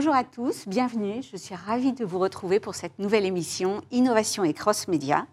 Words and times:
Bonjour 0.00 0.14
à 0.14 0.24
tous, 0.24 0.66
bienvenue. 0.66 1.22
Je 1.22 1.36
suis 1.36 1.54
ravie 1.54 1.92
de 1.92 2.06
vous 2.06 2.18
retrouver 2.18 2.58
pour 2.58 2.74
cette 2.74 2.98
nouvelle 2.98 3.26
émission 3.26 3.82
Innovation 3.90 4.44
et 4.44 4.54
Cross 4.54 4.88
Média. 4.88 5.26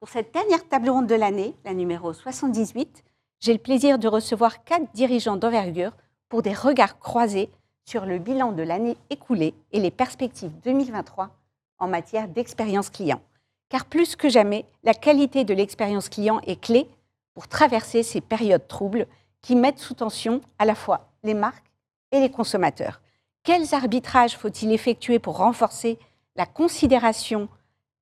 Pour 0.00 0.08
cette 0.08 0.34
dernière 0.34 0.66
table 0.66 0.90
ronde 0.90 1.06
de 1.06 1.14
l'année, 1.14 1.54
la 1.64 1.74
numéro 1.74 2.12
78, 2.12 3.04
j'ai 3.38 3.52
le 3.52 3.60
plaisir 3.60 4.00
de 4.00 4.08
recevoir 4.08 4.64
quatre 4.64 4.90
dirigeants 4.94 5.36
d'envergure 5.36 5.92
pour 6.28 6.42
des 6.42 6.52
regards 6.52 6.98
croisés 6.98 7.50
sur 7.84 8.04
le 8.04 8.18
bilan 8.18 8.50
de 8.50 8.64
l'année 8.64 8.96
écoulée 9.10 9.54
et 9.70 9.78
les 9.78 9.92
perspectives 9.92 10.58
2023 10.64 11.30
en 11.78 11.86
matière 11.86 12.26
d'expérience 12.26 12.90
client. 12.90 13.22
Car 13.68 13.84
plus 13.84 14.16
que 14.16 14.28
jamais, 14.28 14.66
la 14.82 14.94
qualité 14.94 15.44
de 15.44 15.54
l'expérience 15.54 16.08
client 16.08 16.40
est 16.48 16.60
clé 16.60 16.88
pour 17.32 17.46
traverser 17.46 18.02
ces 18.02 18.20
périodes 18.20 18.66
troubles 18.66 19.06
qui 19.40 19.54
mettent 19.54 19.78
sous 19.78 19.94
tension 19.94 20.40
à 20.58 20.64
la 20.64 20.74
fois 20.74 21.12
les 21.22 21.34
marques 21.34 21.70
et 22.10 22.18
les 22.18 22.30
consommateurs. 22.32 23.00
Quels 23.42 23.74
arbitrages 23.74 24.36
faut-il 24.36 24.70
effectuer 24.70 25.18
pour 25.18 25.38
renforcer 25.38 25.98
la 26.36 26.44
considération 26.44 27.48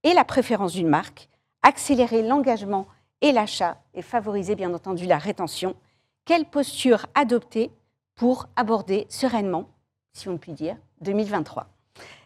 et 0.02 0.12
la 0.12 0.24
préférence 0.24 0.72
d'une 0.72 0.88
marque, 0.88 1.28
accélérer 1.62 2.22
l'engagement 2.22 2.88
et 3.20 3.30
l'achat 3.30 3.80
et 3.94 4.02
favoriser 4.02 4.56
bien 4.56 4.74
entendu 4.74 5.06
la 5.06 5.18
rétention? 5.18 5.76
Quelle 6.24 6.44
posture 6.44 7.06
adopter 7.14 7.70
pour 8.16 8.48
aborder 8.56 9.06
sereinement, 9.08 9.68
si 10.12 10.28
on 10.28 10.38
peut 10.38 10.52
dire, 10.52 10.76
2023 11.02 11.68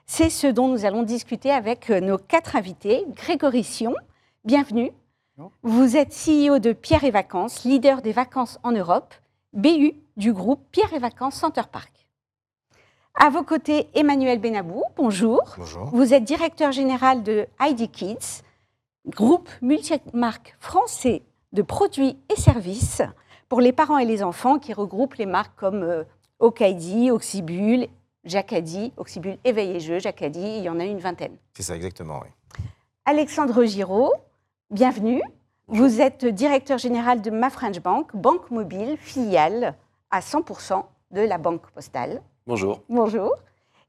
C'est 0.06 0.30
ce 0.30 0.46
dont 0.46 0.68
nous 0.68 0.86
allons 0.86 1.02
discuter 1.02 1.50
avec 1.50 1.90
nos 1.90 2.16
quatre 2.16 2.56
invités. 2.56 3.04
Grégory 3.10 3.62
Sion, 3.62 3.94
bienvenue. 4.44 4.90
Vous 5.62 5.96
êtes 5.98 6.14
CEO 6.14 6.58
de 6.58 6.72
Pierre 6.72 7.04
et 7.04 7.10
Vacances, 7.10 7.64
leader 7.64 8.00
des 8.00 8.12
vacances 8.12 8.58
en 8.62 8.72
Europe, 8.72 9.14
BU 9.52 9.92
du 10.16 10.32
groupe 10.32 10.64
Pierre 10.72 10.94
et 10.94 10.98
Vacances 10.98 11.34
Center 11.34 11.62
Park. 11.70 12.01
À 13.14 13.28
vos 13.30 13.42
côtés, 13.42 13.88
Emmanuel 13.94 14.40
Benabou, 14.40 14.82
bonjour. 14.96 15.42
Bonjour. 15.58 15.84
Vous 15.92 16.14
êtes 16.14 16.24
directeur 16.24 16.72
général 16.72 17.22
de 17.22 17.46
ID 17.60 17.90
Kids, 17.90 18.42
groupe 19.06 19.48
multimarque 19.60 20.56
français 20.58 21.22
de 21.52 21.62
produits 21.62 22.18
et 22.30 22.40
services 22.40 23.02
pour 23.48 23.60
les 23.60 23.72
parents 23.72 23.98
et 23.98 24.06
les 24.06 24.22
enfants 24.22 24.58
qui 24.58 24.72
regroupe 24.72 25.14
les 25.14 25.26
marques 25.26 25.54
comme 25.56 25.82
euh, 25.82 26.04
Okaidi, 26.38 27.10
Oxybul, 27.10 27.86
Jacadi, 28.24 28.92
Oxybul 28.96 29.36
Éveil 29.44 29.76
et 29.76 29.80
Jeu, 29.80 29.98
Jacadi, 29.98 30.56
il 30.58 30.62
y 30.62 30.68
en 30.70 30.80
a 30.80 30.84
une 30.84 30.98
vingtaine. 30.98 31.36
C'est 31.54 31.62
ça, 31.62 31.76
exactement, 31.76 32.20
oui. 32.22 32.64
Alexandre 33.04 33.64
Giraud, 33.64 34.12
bienvenue. 34.70 35.22
Vous 35.68 36.00
êtes 36.00 36.24
directeur 36.24 36.78
général 36.78 37.20
de 37.20 37.30
Ma 37.30 37.50
French 37.50 37.80
Bank, 37.80 38.16
banque 38.16 38.50
mobile, 38.50 38.96
filiale 38.96 39.76
à 40.10 40.20
100% 40.20 40.82
de 41.10 41.20
la 41.20 41.38
Banque 41.38 41.70
Postale. 41.72 42.22
Bonjour. 42.46 42.82
Bonjour. 42.88 43.36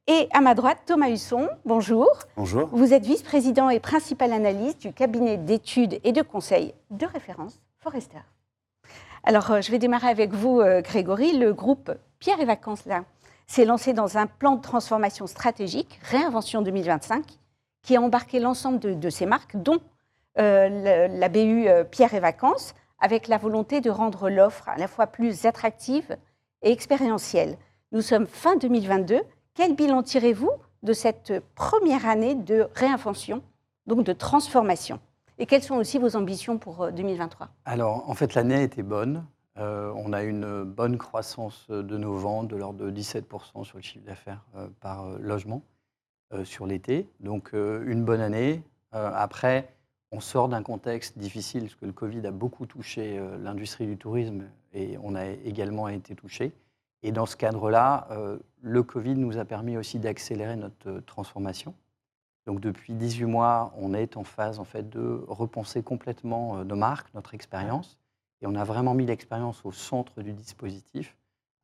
Et 0.05 0.27
à 0.31 0.41
ma 0.41 0.53
droite, 0.53 0.79
Thomas 0.85 1.09
Husson, 1.09 1.49
bonjour. 1.65 2.07
Bonjour. 2.37 2.69
Vous 2.71 2.93
êtes 2.93 3.03
vice-président 3.03 3.69
et 3.71 3.79
principal 3.79 4.31
analyste 4.31 4.81
du 4.81 4.93
cabinet 4.93 5.37
d'études 5.37 5.99
et 6.03 6.11
de 6.11 6.21
conseils 6.21 6.75
de 6.91 7.07
référence 7.07 7.59
Forrester. 7.79 8.19
Alors, 9.23 9.49
euh, 9.49 9.61
je 9.61 9.71
vais 9.71 9.79
démarrer 9.79 10.09
avec 10.09 10.33
vous, 10.33 10.59
euh, 10.59 10.81
Grégory. 10.81 11.35
Le 11.37 11.53
groupe 11.53 11.91
Pierre 12.19 12.39
et 12.41 12.45
Vacances, 12.45 12.85
là, 12.85 13.05
s'est 13.47 13.65
lancé 13.65 13.93
dans 13.93 14.17
un 14.19 14.27
plan 14.27 14.55
de 14.55 14.61
transformation 14.61 15.25
stratégique, 15.25 15.99
Réinvention 16.03 16.61
2025, 16.61 17.23
qui 17.81 17.95
a 17.95 18.01
embarqué 18.01 18.39
l'ensemble 18.39 18.79
de, 18.79 18.93
de 18.93 19.09
ces 19.09 19.25
marques, 19.25 19.55
dont 19.55 19.79
euh, 20.37 20.69
la, 20.69 21.07
la 21.07 21.29
BU 21.29 21.67
Pierre 21.89 22.13
et 22.13 22.19
Vacances, 22.19 22.75
avec 22.99 23.27
la 23.27 23.39
volonté 23.39 23.81
de 23.81 23.89
rendre 23.89 24.29
l'offre 24.29 24.69
à 24.69 24.77
la 24.77 24.87
fois 24.87 25.07
plus 25.07 25.45
attractive 25.45 26.17
et 26.61 26.71
expérientielle. 26.71 27.57
Nous 27.93 28.01
sommes 28.01 28.25
fin 28.25 28.55
2022. 28.55 29.21
Quel 29.53 29.75
bilan 29.75 30.01
tirez-vous 30.01 30.49
de 30.81 30.93
cette 30.93 31.31
première 31.53 32.07
année 32.07 32.33
de 32.33 32.67
réinvention, 32.73 33.43
donc 33.85 34.03
de 34.03 34.13
transformation? 34.13 34.99
Et 35.37 35.45
quelles 35.45 35.61
sont 35.61 35.75
aussi 35.75 35.99
vos 35.99 36.15
ambitions 36.15 36.57
pour 36.57 36.85
euh, 36.85 36.91
2023 36.91 37.49
Alors, 37.65 38.09
en 38.09 38.15
fait, 38.15 38.33
l'année 38.33 38.63
été 38.63 38.81
bonne. 38.81 39.23
Euh, 39.59 39.93
on 39.95 40.11
a 40.11 40.23
une 40.23 40.63
bonne 40.63 40.97
croissance 40.97 41.67
de 41.69 41.97
nos 41.97 42.15
ventes, 42.15 42.47
de 42.47 42.55
l'ordre 42.55 42.83
de 42.83 42.89
17% 42.89 43.63
sur 43.63 43.77
le 43.77 43.83
chiffre 43.83 44.05
d'affaires 44.05 44.43
euh, 44.55 44.67
par 44.81 45.05
euh, 45.05 45.19
logement 45.19 45.61
euh, 46.33 46.43
sur 46.45 46.65
l'été. 46.65 47.07
Donc, 47.19 47.51
euh, 47.53 47.83
une 47.85 48.03
bonne 48.03 48.21
année. 48.21 48.63
Euh, 48.95 49.11
après, 49.13 49.71
on 50.11 50.19
sort 50.19 50.49
d'un 50.49 50.63
contexte 50.63 51.19
difficile, 51.19 51.65
parce 51.65 51.75
que 51.75 51.85
le 51.85 51.93
Covid 51.93 52.25
a 52.25 52.31
beaucoup 52.31 52.65
touché 52.65 53.19
euh, 53.19 53.37
l'industrie 53.37 53.85
du 53.85 53.97
tourisme 53.97 54.45
et 54.73 54.97
on 55.03 55.13
a 55.13 55.27
également 55.27 55.87
été 55.89 56.15
touché. 56.15 56.53
Et 57.03 57.11
dans 57.11 57.25
ce 57.25 57.35
cadre-là, 57.35 58.07
euh, 58.11 58.39
le 58.61 58.81
Covid 58.81 59.15
nous 59.15 59.37
a 59.37 59.45
permis 59.45 59.77
aussi 59.77 59.99
d'accélérer 59.99 60.55
notre 60.55 60.89
euh, 60.89 61.01
transformation. 61.01 61.75
Donc 62.45 62.61
depuis 62.61 62.93
18 62.93 63.25
mois, 63.25 63.73
on 63.77 63.93
est 63.93 64.17
en 64.17 64.23
phase 64.23 64.59
en 64.59 64.63
fait 64.63 64.89
de 64.89 65.23
repenser 65.27 65.83
complètement 65.83 66.57
euh, 66.57 66.63
nos 66.63 66.77
marques, 66.77 67.13
notre 67.13 67.33
expérience, 67.33 67.97
et 68.41 68.47
on 68.47 68.55
a 68.55 68.63
vraiment 68.63 68.93
mis 68.93 69.05
l'expérience 69.05 69.63
au 69.65 69.71
centre 69.71 70.21
du 70.21 70.33
dispositif, 70.33 71.15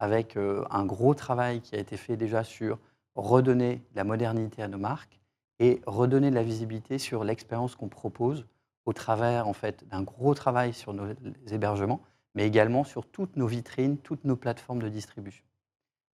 avec 0.02 0.38
un 0.38 0.86
gros 0.86 1.14
travail 1.14 1.60
qui 1.60 1.76
a 1.76 1.78
été 1.78 1.98
fait 1.98 2.16
déjà 2.16 2.46
sur 2.46 2.80
redonner 3.16 3.84
la 3.96 4.06
modernité 4.06 4.64
à 4.64 4.70
nos 4.70 4.78
marques 4.78 5.20
et 5.60 5.82
redonner 5.86 6.30
de 6.30 6.36
la 6.36 6.44
visibilité 6.44 7.00
sur 7.00 7.26
l'expérience 7.26 7.76
qu'on 7.76 7.90
propose 7.90 8.46
au 8.86 8.94
travers 8.94 9.50
en 9.50 9.54
fait 9.54 9.86
d'un 9.90 10.04
gros 10.04 10.34
travail 10.34 10.72
sur 10.74 10.94
nos 10.94 11.08
hébergements, 11.52 12.00
mais 12.36 12.46
également 12.48 12.84
sur 12.84 13.06
toutes 13.06 13.36
nos 13.36 13.48
vitrines, 13.48 13.98
toutes 13.98 14.26
nos 14.26 14.36
plateformes 14.36 14.82
de 14.82 14.90
distribution. 14.90 15.44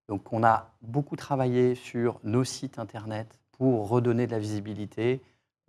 Donc 0.08 0.32
on 0.32 0.44
a 0.44 0.70
beaucoup 0.82 1.16
travaillé 1.16 1.74
sur 1.74 2.20
nos 2.22 2.44
sites 2.44 2.78
internet 2.78 3.38
pour 3.52 3.88
redonner 3.88 4.26
de 4.26 4.32
la 4.32 4.38
visibilité, 4.38 5.20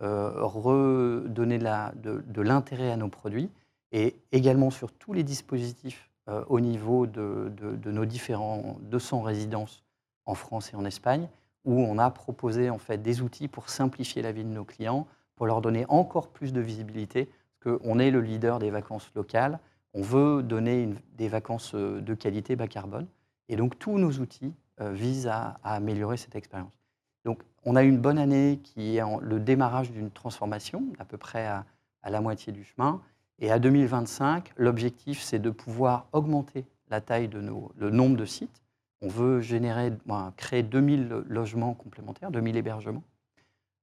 euh, 0.02 0.30
redonner 0.44 1.58
de 1.58 2.40
l'intérêt 2.42 2.90
à 2.92 2.96
nos 2.96 3.08
produits 3.08 3.50
et 3.92 4.16
également 4.32 4.70
sur 4.70 4.92
tous 4.92 5.12
les 5.12 5.22
dispositifs 5.24 6.08
euh, 6.28 6.44
au 6.48 6.60
niveau 6.60 7.06
de, 7.06 7.50
de- 7.56 7.74
de 7.74 7.90
nos 7.90 8.04
différents 8.04 8.78
200 8.82 9.22
résidences 9.22 9.82
en 10.26 10.34
France 10.34 10.72
et 10.72 10.76
en 10.76 10.84
Espagne, 10.84 11.28
où 11.64 11.72
on 11.80 11.98
a 11.98 12.10
proposé 12.10 12.70
en 12.70 12.78
fait 12.78 12.98
des 12.98 13.22
outils 13.22 13.48
pour 13.48 13.70
simplifier 13.70 14.22
la 14.22 14.30
vie 14.30 14.44
de 14.44 14.50
nos 14.50 14.64
clients, 14.64 15.06
pour 15.36 15.46
leur 15.46 15.60
donner 15.62 15.86
encore 15.88 16.28
plus 16.28 16.52
de 16.52 16.60
visibilité, 16.60 17.30
parce 17.60 17.78
qu'on 17.78 17.98
est 17.98 18.10
le 18.10 18.20
leader 18.20 18.58
des 18.58 18.70
vacances 18.70 19.10
locales, 19.14 19.58
on 19.94 20.02
veut 20.02 20.42
donner 20.42 20.90
des 21.16 21.28
vacances 21.28 21.74
euh, 21.74 22.00
de 22.00 22.14
qualité 22.14 22.56
bas 22.56 22.68
carbone, 22.68 23.06
et 23.48 23.56
donc 23.56 23.78
tous 23.78 23.98
nos 23.98 24.12
outils 24.12 24.52
euh, 24.80 24.92
visent 24.92 25.26
à, 25.26 25.58
améliorer 25.62 26.16
cette 26.16 26.36
expérience. 26.36 26.72
Donc 27.24 27.42
on 27.64 27.76
a 27.76 27.82
une 27.82 27.98
bonne 27.98 28.18
année 28.18 28.60
qui 28.62 28.96
est 28.96 29.02
le 29.20 29.40
démarrage 29.40 29.90
d'une 29.90 30.10
transformation, 30.10 30.84
à 30.98 31.04
peu 31.04 31.16
près 31.16 31.46
à, 31.46 31.64
la 32.04 32.20
moitié 32.20 32.52
du 32.52 32.64
chemin, 32.64 33.02
et 33.38 33.50
à 33.50 33.58
2025, 33.58 34.52
l'objectif 34.56 35.20
c'est 35.20 35.38
de 35.38 35.50
pouvoir 35.50 36.06
augmenter 36.12 36.64
la 36.90 37.00
taille 37.00 37.28
de 37.28 37.40
nos, 37.40 37.70
le 37.76 37.90
nombre 37.90 38.16
de 38.16 38.24
sites. 38.24 38.62
On 39.02 39.08
veut 39.08 39.40
générer, 39.40 39.92
ben, 40.06 40.32
créer 40.36 40.62
2000 40.62 41.24
logements 41.28 41.74
complémentaires, 41.74 42.30
2000 42.30 42.56
hébergements, 42.56 43.04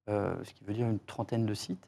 euh, 0.09 0.35
ce 0.44 0.53
qui 0.53 0.63
veut 0.63 0.73
dire 0.73 0.88
une 0.88 0.99
trentaine 0.99 1.45
de 1.45 1.53
sites 1.53 1.88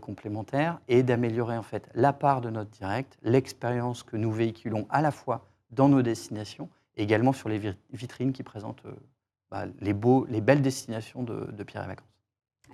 complémentaires, 0.00 0.80
et 0.88 1.02
d'améliorer 1.02 1.56
en 1.56 1.62
fait 1.62 1.88
la 1.94 2.12
part 2.12 2.40
de 2.40 2.50
notre 2.50 2.70
direct, 2.70 3.16
l'expérience 3.22 4.02
que 4.02 4.16
nous 4.16 4.32
véhiculons 4.32 4.86
à 4.90 5.02
la 5.02 5.10
fois 5.10 5.46
dans 5.70 5.88
nos 5.88 6.02
destinations, 6.02 6.68
et 6.96 7.02
également 7.04 7.32
sur 7.32 7.48
les 7.48 7.58
vi- 7.58 7.76
vitrines 7.92 8.32
qui 8.32 8.42
présentent 8.42 8.84
euh, 8.86 8.92
bah, 9.50 9.64
les, 9.80 9.92
beaux, 9.92 10.26
les 10.28 10.40
belles 10.40 10.62
destinations 10.62 11.22
de, 11.22 11.50
de 11.52 11.62
Pierre 11.62 11.84
et 11.84 11.88
Vacances. 11.88 12.08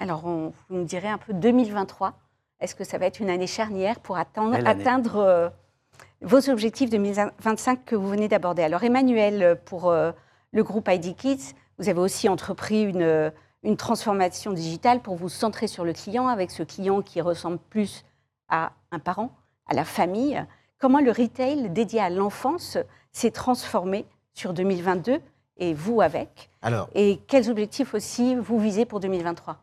Alors, 0.01 0.25
on, 0.27 0.53
vous 0.69 0.77
me 0.77 0.85
direz 0.85 1.09
un 1.09 1.19
peu 1.19 1.35
2023. 1.35 2.15
Est-ce 2.61 2.75
que 2.75 2.85
ça 2.85 2.99
va 2.99 3.07
être 3.07 3.21
une 3.21 3.31
année 3.31 3.47
charnière 3.47 4.01
pour 4.01 4.17
atteindre, 4.17 5.17
euh, 5.17 5.49
vos 6.23 6.49
objectifs 6.49 6.89
2025 6.91 7.85
que 7.85 7.95
vous 7.97 8.09
venez 8.09 8.29
d'aborder? 8.29 8.63
Alors, 8.63 8.83
Emmanuel, 8.83 9.43
euh, 9.43 9.55
pour 9.55 9.91
euh, 9.91 10.13
le 10.53 10.63
groupe 10.65 10.89
ID 10.91 11.15
Kids, 11.17 11.55
vous 11.79 11.89
avez 11.89 12.01
aussi 12.01 12.29
entrepris 12.29 12.83
une, 12.85 13.03
euh, 13.03 13.31
une 13.65 13.77
transformation 13.77 14.53
digitale 14.53 15.01
pour 15.03 15.17
vous 15.17 15.29
centrer 15.29 15.67
sur 15.67 15.85
le 15.85 15.93
client, 15.93 16.29
avec 16.29 16.51
ce 16.51 16.63
client 16.63 17.03
qui 17.03 17.21
ressemble 17.21 17.59
plus 17.59 18.05
à 18.49 18.73
un 18.93 18.99
parent, 18.99 19.31
à 19.67 19.75
la 19.75 19.85
famille. 19.85 20.45
Comment 20.79 21.01
le 21.01 21.11
retail 21.11 21.71
dédié 21.71 22.01
à 22.01 22.11
l'enfance 22.11 22.77
s'est 23.11 23.31
transformé 23.31 24.05
sur 24.35 24.53
2022 24.53 25.19
et 25.57 25.73
vous 25.75 26.01
avec? 26.03 26.51
Alors, 26.63 26.89
Et 26.95 27.21
quels 27.27 27.51
objectifs 27.51 27.95
aussi 27.95 28.37
vous 28.37 28.59
visez 28.59 28.85
pour 28.85 29.01
2023 29.01 29.59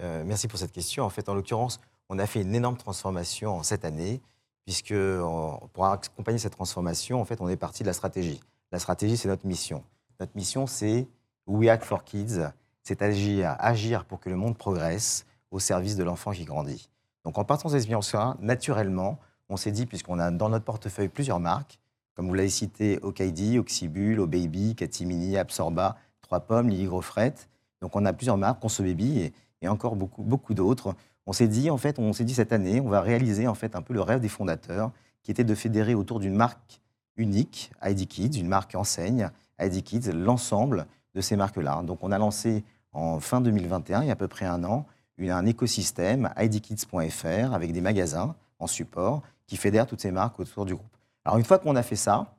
euh, 0.00 0.24
merci 0.26 0.48
pour 0.48 0.58
cette 0.58 0.72
question. 0.72 1.04
En 1.04 1.08
fait, 1.08 1.28
en 1.28 1.34
l'occurrence, 1.34 1.78
on 2.08 2.18
a 2.18 2.26
fait 2.26 2.42
une 2.42 2.52
énorme 2.54 2.76
transformation 2.76 3.52
en 3.58 3.62
cette 3.62 3.84
année, 3.84 4.20
puisque 4.64 4.92
on- 4.92 5.60
pour 5.72 5.86
accompagner 5.86 6.38
cette 6.38 6.54
transformation, 6.54 7.20
en 7.20 7.24
fait, 7.24 7.40
on 7.40 7.48
est 7.48 7.56
parti 7.56 7.84
de 7.84 7.86
la 7.86 7.92
stratégie. 7.92 8.40
La 8.72 8.80
stratégie, 8.80 9.16
c'est 9.16 9.28
notre 9.28 9.46
mission. 9.46 9.84
Notre 10.18 10.32
mission, 10.34 10.66
c'est 10.66 11.06
We 11.46 11.68
Act 11.70 11.84
for 11.84 12.02
Kids, 12.02 12.40
c'est 12.84 13.02
agir, 13.02 13.56
agir 13.58 14.04
pour 14.04 14.20
que 14.20 14.28
le 14.28 14.36
monde 14.36 14.56
progresse 14.56 15.26
au 15.50 15.58
service 15.58 15.96
de 15.96 16.04
l'enfant 16.04 16.32
qui 16.32 16.44
grandit. 16.44 16.88
Donc, 17.24 17.38
en 17.38 17.44
partant 17.44 17.68
de 17.68 17.74
cette 17.78 17.88
vision 17.88 18.00
naturellement, 18.40 19.18
on 19.48 19.56
s'est 19.56 19.72
dit, 19.72 19.86
puisqu'on 19.86 20.18
a 20.18 20.30
dans 20.30 20.50
notre 20.50 20.64
portefeuille 20.64 21.08
plusieurs 21.08 21.40
marques, 21.40 21.80
comme 22.14 22.28
vous 22.28 22.34
l'avez 22.34 22.50
cité, 22.50 22.98
Okaidi, 23.02 23.58
Oxybul, 23.58 24.20
Obaby, 24.20 24.74
Katimini, 24.76 25.36
Absorba, 25.36 25.96
Trois 26.22 26.40
Pommes, 26.40 26.68
Lily 26.68 26.84
Grofret. 26.84 27.34
Donc 27.80 27.96
on 27.96 28.04
a 28.04 28.12
plusieurs 28.12 28.36
marques, 28.36 28.60
Conso 28.60 28.84
Baby 28.84 29.20
et, 29.20 29.32
et 29.62 29.68
encore 29.68 29.96
beaucoup, 29.96 30.22
beaucoup 30.22 30.54
d'autres. 30.54 30.94
On 31.26 31.32
s'est 31.32 31.48
dit, 31.48 31.70
en 31.70 31.78
fait, 31.78 31.98
on 31.98 32.12
s'est 32.12 32.24
dit 32.24 32.34
cette 32.34 32.52
année, 32.52 32.80
on 32.80 32.88
va 32.88 33.00
réaliser 33.00 33.48
en 33.48 33.54
fait 33.54 33.74
un 33.74 33.82
peu 33.82 33.94
le 33.94 34.00
rêve 34.00 34.20
des 34.20 34.28
fondateurs, 34.28 34.92
qui 35.22 35.30
était 35.30 35.44
de 35.44 35.54
fédérer 35.54 35.94
autour 35.94 36.20
d'une 36.20 36.34
marque 36.34 36.80
unique, 37.16 37.72
ID 37.82 38.06
Kids, 38.06 38.38
une 38.38 38.48
marque 38.48 38.74
enseigne, 38.74 39.30
ID 39.58 39.82
Kids, 39.82 40.12
l'ensemble 40.12 40.86
de 41.14 41.20
ces 41.20 41.36
marques-là. 41.36 41.82
Donc 41.82 41.98
on 42.02 42.12
a 42.12 42.18
lancé 42.18 42.64
en 42.94 43.20
fin 43.20 43.40
2021, 43.40 44.02
il 44.02 44.06
y 44.06 44.10
a 44.10 44.12
à 44.12 44.16
peu 44.16 44.28
près 44.28 44.46
un 44.46 44.64
an, 44.64 44.86
un 45.20 45.46
écosystème 45.46 46.32
idkids.fr 46.36 47.54
avec 47.54 47.72
des 47.72 47.80
magasins 47.80 48.34
en 48.58 48.66
support 48.66 49.22
qui 49.46 49.56
fédèrent 49.56 49.86
toutes 49.86 50.00
ces 50.00 50.10
marques 50.10 50.40
autour 50.40 50.64
du 50.64 50.74
groupe. 50.74 50.96
Alors 51.24 51.38
une 51.38 51.44
fois 51.44 51.58
qu'on 51.58 51.76
a 51.76 51.82
fait 51.82 51.96
ça, 51.96 52.34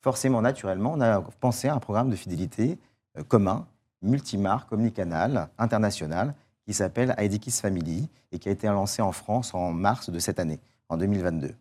forcément, 0.00 0.42
naturellement, 0.42 0.92
on 0.94 1.00
a 1.00 1.20
pensé 1.40 1.68
à 1.68 1.74
un 1.74 1.78
programme 1.78 2.10
de 2.10 2.16
fidélité 2.16 2.78
euh, 3.16 3.22
commun, 3.22 3.66
multimarque, 4.02 4.70
omnicanal, 4.72 5.48
international, 5.58 6.34
qui 6.64 6.74
s'appelle 6.74 7.14
ID 7.18 7.40
Kids 7.40 7.52
Family 7.52 8.08
et 8.30 8.38
qui 8.38 8.48
a 8.48 8.52
été 8.52 8.66
lancé 8.66 9.02
en 9.02 9.12
France 9.12 9.54
en 9.54 9.72
mars 9.72 10.10
de 10.10 10.18
cette 10.18 10.38
année, 10.38 10.60
en 10.88 10.96
2022. 10.96 11.54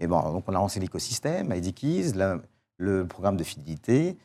Et 0.00 0.06
bon, 0.06 0.20
donc 0.32 0.44
on 0.48 0.52
a 0.52 0.54
lancé 0.54 0.80
l'écosystème, 0.80 1.52
ID 1.54 1.74
Kids, 1.74 2.12
le 2.78 3.06
programme 3.06 3.36
de 3.36 3.44
fidélité. 3.44 4.16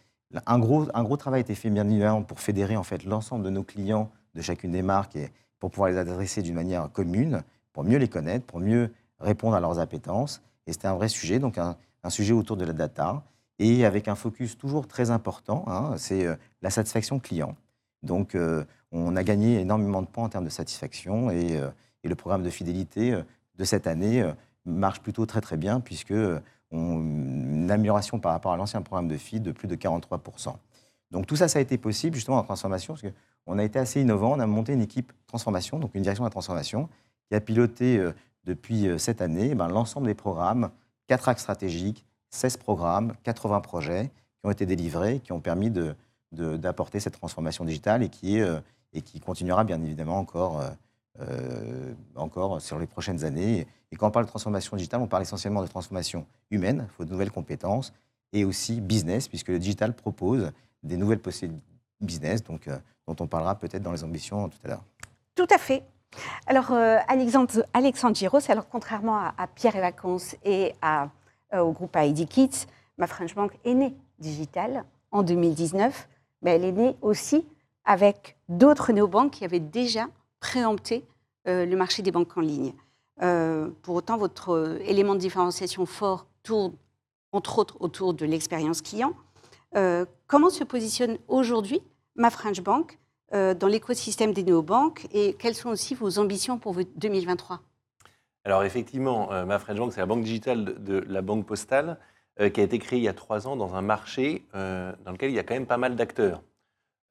Un 0.45 0.59
gros, 0.59 0.85
un 0.93 1.03
gros 1.03 1.17
travail 1.17 1.39
a 1.39 1.41
été 1.41 1.55
fait 1.55 1.69
bien 1.69 1.89
évidemment 1.89 2.21
pour 2.21 2.39
fédérer 2.39 2.77
en 2.77 2.83
fait 2.83 3.03
l'ensemble 3.03 3.43
de 3.43 3.49
nos 3.49 3.63
clients 3.63 4.11
de 4.35 4.41
chacune 4.41 4.71
des 4.71 4.83
marques 4.83 5.15
et 5.15 5.31
pour 5.59 5.71
pouvoir 5.71 5.89
les 5.89 5.97
adresser 5.97 6.41
d'une 6.43 6.53
manière 6.53 6.91
commune, 6.91 7.41
pour 7.73 7.83
mieux 7.83 7.97
les 7.97 8.07
connaître, 8.07 8.45
pour 8.45 8.59
mieux 8.59 8.93
répondre 9.19 9.55
à 9.55 9.59
leurs 9.59 9.79
appétences. 9.79 10.41
Et 10.67 10.73
c'était 10.73 10.87
un 10.87 10.95
vrai 10.95 11.07
sujet, 11.07 11.39
donc 11.39 11.57
un, 11.57 11.75
sujet 12.09 12.33
autour 12.33 12.57
de 12.57 12.65
la 12.65 12.73
data 12.73 13.23
et 13.57 13.85
avec 13.85 14.07
un 14.07 14.15
focus 14.15 14.57
toujours 14.57 14.87
très 14.87 15.09
important, 15.11 15.65
hein, 15.67 15.95
c'est 15.97 16.25
euh, 16.25 16.35
la 16.61 16.69
satisfaction 16.69 17.19
client. 17.19 17.55
Donc 18.03 18.35
euh, 18.35 18.63
on 18.91 19.15
a 19.15 19.23
gagné 19.23 19.59
énormément 19.59 20.01
de 20.01 20.07
points 20.07 20.25
en 20.25 20.29
termes 20.29 20.45
de 20.45 20.49
satisfaction 20.49 21.29
et, 21.29 21.57
euh, 21.57 21.69
et 22.03 22.07
le 22.07 22.15
programme 22.15 22.43
de 22.43 22.49
fidélité 22.49 23.19
de 23.57 23.63
cette 23.65 23.87
année 23.87 24.23
marche 24.65 25.01
plutôt 25.01 25.25
très 25.25 25.41
très 25.41 25.57
bien 25.57 25.81
puisque 25.81 26.13
on, 26.71 27.00
une 27.69 27.71
amélioration 27.71 28.19
par 28.19 28.31
rapport 28.31 28.51
à 28.51 28.57
l'ancien 28.57 28.81
programme 28.81 29.07
de 29.07 29.18
FID 29.18 29.44
de 29.44 29.51
plus 29.51 29.68
de 29.68 29.75
43%. 29.75 30.56
Donc 31.12 31.25
tout 31.25 31.36
ça, 31.36 31.48
ça 31.48 31.60
a 31.60 31.62
été 31.62 31.77
possible 31.77 32.16
justement 32.16 32.38
en 32.38 32.44
transformation, 32.44 32.94
parce 32.94 33.13
qu'on 33.45 33.57
a 33.57 33.63
été 33.63 33.80
assez 33.80 34.01
innovant, 34.01 34.33
on 34.33 34.39
a 34.39 34.48
monté 34.48 34.74
une 34.74 34.81
équipe 34.81 35.12
transformation, 35.27 35.80
donc 35.80 35.95
une 35.95 36.04
direction 36.04 36.24
de 36.24 36.27
la 36.27 36.31
transformation, 36.31 36.89
qui 37.27 37.36
a 37.36 37.42
piloté 37.42 37.98
euh, 37.98 38.12
depuis 38.45 38.88
euh, 38.88 38.98
cette 38.98 39.21
année 39.21 39.50
eh 39.51 39.56
ben, 39.56 39.68
l'ensemble 39.68 40.07
des 40.07 40.13
programmes, 40.13 40.69
4 41.07 41.30
axes 41.30 41.42
stratégiques, 41.42 42.06
16 42.30 42.57
programmes, 42.57 43.13
80 43.24 43.62
projets 43.62 44.06
qui 44.07 44.45
ont 44.48 44.51
été 44.51 44.66
délivrés, 44.66 45.19
qui 45.19 45.31
ont 45.31 45.39
permis 45.39 45.71
d'apporter 46.31 47.00
cette 47.00 47.13
transformation 47.13 47.66
digitale 47.66 48.04
et 48.04 48.10
qui, 48.10 48.39
euh, 48.39 48.60
et 48.94 49.01
qui 49.01 49.19
continuera 49.19 49.63
bien 49.63 49.81
évidemment 49.81 50.19
encore 50.19 50.62
euh, 51.21 51.94
encore 52.16 52.62
sur 52.62 52.80
les 52.80 52.88
prochaines 52.88 53.24
années. 53.24 53.68
Et 53.92 53.95
quand 53.95 54.07
on 54.07 54.12
parle 54.12 54.25
de 54.25 54.30
transformation 54.30 54.77
digitale, 54.77 55.01
on 55.01 55.07
parle 55.07 55.24
essentiellement 55.24 55.62
de 55.62 55.68
transformation 55.68 56.25
humaine, 56.51 56.88
il 56.89 56.95
faut 56.95 57.06
de 57.06 57.12
nouvelles 57.12 57.31
compétences, 57.31 57.94
et 58.33 58.45
aussi 58.45 58.81
business, 58.81 59.27
puisque 59.27 59.48
le 59.48 59.60
digital 59.60 59.94
propose 59.94 60.51
des 60.83 60.98
nouvelles 60.98 61.19
possibilités 61.19 61.63
business, 62.01 62.44
donc, 62.44 62.68
euh, 62.68 62.77
dont 63.07 63.16
on 63.19 63.27
parlera 63.27 63.56
peut-être 63.56 63.83
dans 63.83 63.92
les 63.92 64.04
ambitions 64.04 64.50
tout 64.50 64.57
à 64.63 64.68
l'heure. 64.69 64.83
Tout 65.36 65.48
à 65.50 65.57
fait. 65.57 65.83
Alors, 66.48 66.71
euh, 66.71 66.98
Alexandre, 67.07 67.66
Alexandre 67.74 68.18
alors 68.50 68.68
contrairement 68.69 69.18
à, 69.18 69.48
Pierre 69.48 69.75
et 69.75 69.81
Vacances 69.81 70.36
et 70.44 70.74
à, 70.81 71.10
au 71.54 71.71
groupe 71.71 71.95
ID 71.95 72.27
Kids, 72.27 72.68
ma 72.98 73.07
French 73.07 73.36
Bank 73.36 73.51
est 73.63 73.74
née 73.74 73.95
digitale 74.19 74.83
en 75.12 75.24
2019, 75.24 76.07
mais 76.42 76.51
elle 76.51 76.66
est 76.66 76.71
née 76.71 76.95
aussi 77.01 77.45
avec 77.86 78.38
d'autres 78.48 78.92
néobanques 78.92 79.31
qui 79.31 79.45
avaient 79.45 79.60
déjà 79.60 80.07
préempter 80.39 81.06
euh, 81.47 81.65
le 81.65 81.75
marché 81.75 82.01
des 82.01 82.12
banques 82.12 82.38
en 82.38 82.41
ligne. 82.41 82.74
Euh, 83.21 83.69
pour 83.81 83.95
autant, 83.95 84.18
votre 84.18 84.51
euh, 84.51 84.80
élément 84.86 85.15
de 85.15 85.19
différenciation 85.19 85.86
fort 85.86 86.27
tourne, 86.44 86.74
entre 87.31 87.59
autres, 87.59 87.77
autour 87.80 88.13
de 88.13 88.25
l'expérience 88.25 88.81
client. 88.81 89.13
comment 90.25 90.50
se 90.50 90.63
positionne 90.63 91.19
aujourd'hui 91.27 91.81
ma 92.15 92.31
French 92.31 92.62
Bank 92.62 92.97
dans 93.31 93.68
l'écosystème 93.68 94.33
des 94.33 94.41
néobanques 94.41 95.07
et 95.13 95.36
quelles 95.36 95.53
sont 95.53 95.69
aussi 95.69 95.94
vos 95.94 96.18
ambitions 96.18 96.57
pour 96.57 96.75
2023 96.95 97.62
alors 98.45 98.63
effectivement, 98.63 99.30
ma 99.45 99.59
French 99.59 99.77
Bank, 99.77 99.94
c'est 99.94 100.00
la 100.00 100.07
banque 100.07 100.24
digitale 100.24 100.81
de, 100.83 101.06
la 101.07 101.21
banque 101.21 101.45
postale 101.45 102.00
qui 102.38 102.62
a 102.62 102.63
été 102.63 102.80
créée 102.80 102.97
il 102.97 103.03
y 103.03 103.09
a 103.09 103.13
trois 103.13 103.47
ans 103.47 103.56
dans 103.57 103.75
un 103.75 103.83
marché 103.83 104.47
dans 104.53 105.12
lequel 105.12 105.30
il 105.30 105.35
y 105.35 105.39
a 105.39 105.44
quand 105.44 105.53
même 105.53 105.68
pas 105.68 105.77
mal 105.77 105.95
d'acteurs. 105.95 106.42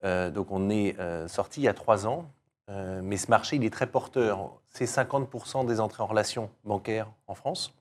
donc 0.03 0.51
on 0.51 0.69
est 0.69 0.97
sorti 1.29 1.61
il 1.61 1.65
y 1.65 1.69
a 1.69 1.75
trois 1.75 2.09
ans 2.09 2.29
euh, 2.71 3.01
mais 3.03 3.17
ce 3.17 3.31
marché, 3.31 3.57
il 3.57 3.65
est 3.65 3.73
très 3.73 3.87
porteur. 3.87 4.53
C'est 4.71 4.85
50% 4.85 5.67
des 5.67 5.81
entrées 5.81 6.03
en 6.03 6.07
relation 6.07 6.51
bancaire 6.65 7.11
en 7.27 7.35
France. 7.35 7.75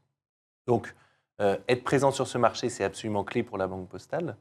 Donc, 0.65 0.95
euh, 1.41 1.57
être 1.67 1.83
présent 1.83 2.11
sur 2.11 2.27
ce 2.27 2.37
marché, 2.37 2.69
c'est 2.69 2.83
absolument 2.83 3.23
clé 3.23 3.43
pour 3.43 3.57
la 3.57 3.67
Banque 3.67 3.89
Postale. 3.89 4.37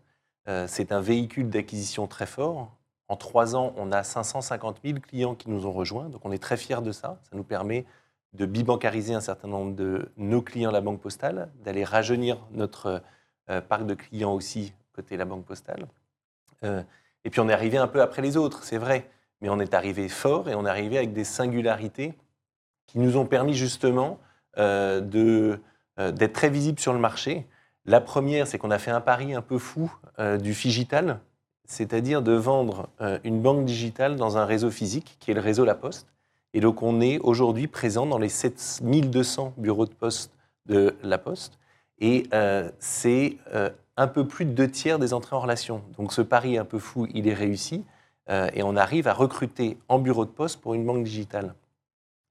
Euh, 0.49 0.67
c'est 0.69 0.93
un 0.93 1.01
véhicule 1.01 1.51
d'acquisition 1.51 2.07
très 2.07 2.27
fort. 2.27 2.71
En 3.09 3.17
trois 3.17 3.57
ans, 3.57 3.73
on 3.77 3.93
a 3.93 4.03
550 4.03 4.79
000 4.85 5.01
clients 5.01 5.35
qui 5.35 5.51
nous 5.51 5.67
ont 5.67 5.73
rejoints. 5.73 6.09
Donc, 6.09 6.25
on 6.25 6.33
est 6.33 6.43
très 6.43 6.57
fiers 6.57 6.83
de 6.83 6.93
ça. 6.93 7.19
Ça 7.23 7.37
nous 7.37 7.45
permet 7.45 7.85
de 8.33 8.47
bibancariser 8.47 9.15
un 9.15 9.21
certain 9.21 9.49
nombre 9.49 9.75
de 9.75 10.11
nos 10.17 10.43
clients 10.43 10.71
la 10.71 10.81
Banque 10.81 11.01
Postale, 11.01 11.51
d'aller 11.65 11.85
rajeunir 11.85 12.39
notre 12.53 13.03
parc 13.69 13.87
de 13.87 13.95
clients 13.95 14.35
aussi 14.35 14.75
côté 14.93 15.17
la 15.17 15.25
Banque 15.25 15.45
Postale. 15.45 15.87
et 16.63 17.31
puis, 17.31 17.41
on 17.41 17.49
est 17.49 17.53
arrivé 17.53 17.79
un 17.79 17.87
peu 17.87 18.03
après 18.03 18.21
les 18.21 18.37
autres, 18.37 18.65
c'est 18.65 18.77
vrai 18.77 19.09
mais 19.41 19.49
on 19.49 19.61
est 19.61 19.75
arrivé 19.75 20.09
fort 20.09 20.49
et 20.49 20.55
on 20.55 20.67
est 20.67 20.69
arrivé 20.69 20.97
avec 20.97 21.13
des 21.13 21.25
singularités 21.25 22.15
qui 22.87 22.99
nous 22.99 23.17
ont 23.17 23.27
permis 23.27 23.55
justement 23.55 24.19
euh, 24.59 25.03
euh, 25.99 26.13
d'être 26.13 26.33
très 26.33 26.51
visibles 26.51 26.81
sur 26.81 26.93
le 26.93 26.99
marché. 26.99 27.47
La 27.85 28.01
première, 28.01 28.47
c'est 28.47 28.59
qu'on 28.59 28.71
a 28.71 28.79
fait 28.79 28.91
un 28.91 29.01
pari 29.01 29.35
un 29.35 29.43
peu 29.43 29.59
fou 29.59 29.93
euh, 30.19 30.39
du 30.39 30.55
figital, 30.55 31.21
c'est-à-dire 31.67 32.23
de 32.23 32.33
vendre 32.33 32.89
une 33.25 33.43
banque 33.43 33.65
digitale 33.65 34.15
dans 34.15 34.39
un 34.39 34.45
réseau 34.45 34.71
physique, 34.71 35.17
qui 35.19 35.33
est 35.33 35.35
le 35.35 35.41
réseau 35.41 35.65
La 35.65 35.75
Poste. 35.75 36.07
Et 36.55 36.61
donc 36.61 36.81
on 36.83 37.01
est 37.01 37.19
aujourd'hui 37.19 37.67
présent 37.67 38.07
dans 38.07 38.19
les 38.19 38.29
7200 38.29 39.55
bureaux 39.57 39.85
de 39.85 39.93
poste 39.93 40.33
de 40.67 40.95
La 41.03 41.19
Poste. 41.19 41.59
Et 41.99 42.31
c'est 42.79 43.37
un 43.97 44.07
peu 44.07 44.29
plus 44.29 44.45
de 44.45 44.53
deux 44.53 44.71
tiers 44.71 45.01
des 45.01 45.13
entrées 45.13 45.35
en 45.35 45.41
relation. 45.41 45.83
Donc 45.99 46.13
ce 46.13 46.23
pari 46.23 46.57
un 46.57 46.65
peu 46.65 46.79
fou, 46.79 47.09
il 47.13 47.27
est 47.27 47.35
réussi. 47.35 47.85
Euh, 48.29 48.49
et 48.55 48.63
on 48.63 48.77
arrive 48.77 49.09
à 49.09 49.13
recruter 49.13 49.79
en 49.89 49.99
bureau 49.99 50.25
de 50.25 50.31
poste 50.31 50.61
pour 50.61 50.75
une 50.75 50.85
banque 50.85 51.05
digitale. 51.05 51.55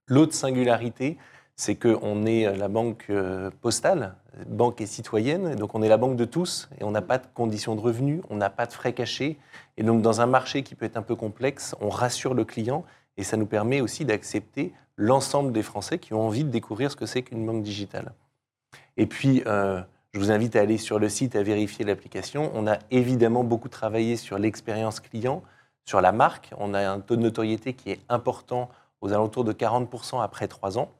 L'autre 0.08 0.34
singularité, 0.34 1.18
c'est 1.56 1.76
qu'on 1.76 2.26
est 2.26 2.56
la 2.58 2.68
banque 2.68 3.06
euh, 3.10 3.50
postale, 3.62 4.16
banque 4.48 4.82
et 4.82 4.86
citoyenne, 4.86 5.56
donc 5.56 5.74
on 5.74 5.82
est 5.82 5.88
la 5.88 5.98
banque 5.98 6.18
de 6.18 6.26
tous, 6.26 6.70
et 6.80 6.84
on 6.84 6.92
n'a 6.92 7.02
pas 7.02 7.18
de 7.18 7.26
conditions 7.34 7.76
de 7.76 7.82
revenus, 7.82 8.22
on 8.30 8.36
n'a 8.36 8.50
pas 8.50 8.66
de 8.66 8.74
frais 8.74 8.94
cachés, 8.94 9.38
et 9.78 9.84
donc 9.84 10.02
dans 10.02 10.20
un 10.20 10.26
marché 10.26 10.64
qui 10.64 10.76
peut 10.76 10.86
être 10.86 10.98
un 10.98 11.02
peu 11.02 11.16
complexe, 11.16 11.76
on 11.80 11.90
rassure 11.90 12.34
le 12.34 12.44
client, 12.44 12.84
et 13.18 13.24
ça 13.24 13.38
nous 13.38 13.46
permet 13.46 13.80
aussi 13.80 14.04
d'accepter 14.04 14.74
l'ensemble 14.98 15.54
des 15.54 15.64
Français 15.64 15.98
qui 15.98 16.14
ont 16.14 16.22
envie 16.22 16.44
de 16.44 16.50
découvrir 16.50 16.92
ce 16.92 16.98
que 16.98 17.06
c'est 17.06 17.22
qu'une 17.22 17.46
banque 17.46 17.64
digitale. 17.64 18.14
Et 18.98 19.08
puis, 19.08 19.42
euh, 19.46 19.82
je 20.14 20.20
vous 20.20 20.32
invite 20.32 20.56
à 20.56 20.62
aller 20.62 20.78
sur 20.78 21.00
le 21.00 21.10
site, 21.10 21.36
à 21.36 21.44
vérifier 21.44 21.84
l'application. 21.86 22.52
On 22.54 22.68
a 22.68 22.78
évidemment 22.92 23.44
beaucoup 23.44 23.68
travaillé 23.68 24.16
sur 24.16 24.40
l'expérience 24.40 25.00
client, 25.00 25.44
sur 25.86 26.02
la 26.02 26.12
marque, 26.12 26.52
on 26.58 26.74
a 26.74 26.90
un 26.90 27.00
taux 27.00 27.16
de 27.16 27.22
notoriété 27.22 27.74
qui 27.74 27.92
est 27.92 28.00
important, 28.10 28.70
aux 29.02 29.14
alentours 29.14 29.44
de 29.44 29.54
40% 29.54 30.22
après 30.22 30.48
trois 30.48 30.78
ans. 30.78 30.92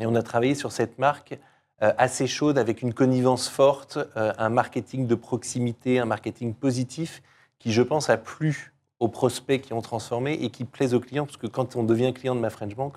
Et 0.00 0.06
on 0.06 0.14
a 0.14 0.22
travaillé 0.22 0.54
sur 0.54 0.72
cette 0.72 0.98
marque 0.98 1.38
euh, 1.82 1.92
assez 1.96 2.26
chaude, 2.26 2.58
avec 2.58 2.82
une 2.82 2.92
connivence 2.92 3.48
forte, 3.48 3.98
euh, 4.16 4.32
un 4.38 4.48
marketing 4.48 5.06
de 5.06 5.14
proximité, 5.14 5.98
un 6.00 6.06
marketing 6.06 6.54
positif, 6.54 7.22
qui, 7.58 7.72
je 7.72 7.82
pense, 7.82 8.10
a 8.10 8.16
plu 8.16 8.72
aux 8.98 9.08
prospects 9.08 9.60
qui 9.60 9.72
ont 9.74 9.82
transformé 9.82 10.32
et 10.32 10.50
qui 10.50 10.64
plaisent 10.64 10.94
aux 10.94 11.00
clients, 11.00 11.26
parce 11.26 11.36
que 11.36 11.46
quand 11.46 11.76
on 11.76 11.84
devient 11.84 12.12
client 12.12 12.34
de 12.34 12.40
ma 12.40 12.50
French 12.50 12.74
Bank, 12.74 12.94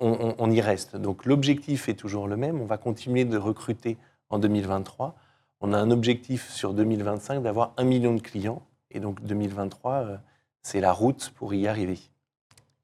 on, 0.00 0.34
on 0.38 0.50
y 0.50 0.60
reste. 0.60 0.96
Donc 0.96 1.24
l'objectif 1.24 1.88
est 1.88 1.94
toujours 1.94 2.26
le 2.26 2.36
même. 2.36 2.60
On 2.60 2.64
va 2.64 2.78
continuer 2.78 3.24
de 3.24 3.36
recruter 3.36 3.96
en 4.30 4.38
2023. 4.38 5.14
On 5.60 5.72
a 5.72 5.78
un 5.78 5.90
objectif 5.90 6.50
sur 6.50 6.72
2025 6.72 7.42
d'avoir 7.42 7.74
un 7.76 7.84
million 7.84 8.14
de 8.14 8.20
clients. 8.20 8.62
Et 8.90 8.98
donc 8.98 9.22
2023, 9.22 10.20
c'est 10.62 10.80
la 10.80 10.92
route 10.92 11.30
pour 11.36 11.54
y 11.54 11.66
arriver. 11.66 11.98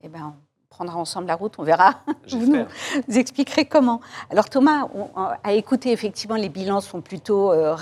Eh 0.03 0.09
bien, 0.09 0.35
on 0.37 0.69
prendra 0.69 0.97
ensemble 0.97 1.27
la 1.27 1.37
route, 1.37 1.59
on 1.59 1.63
verra. 1.63 2.03
vous 2.31 2.47
nous 2.47 3.19
expliquerez 3.19 3.65
comment. 3.65 4.01
Alors 4.31 4.49
Thomas 4.49 4.89
a 5.43 5.53
écouté, 5.53 5.93
effectivement, 5.93 6.37
les 6.37 6.49
bilans 6.49 6.81
sont 6.81 7.01
plutôt 7.01 7.53
euh, 7.53 7.75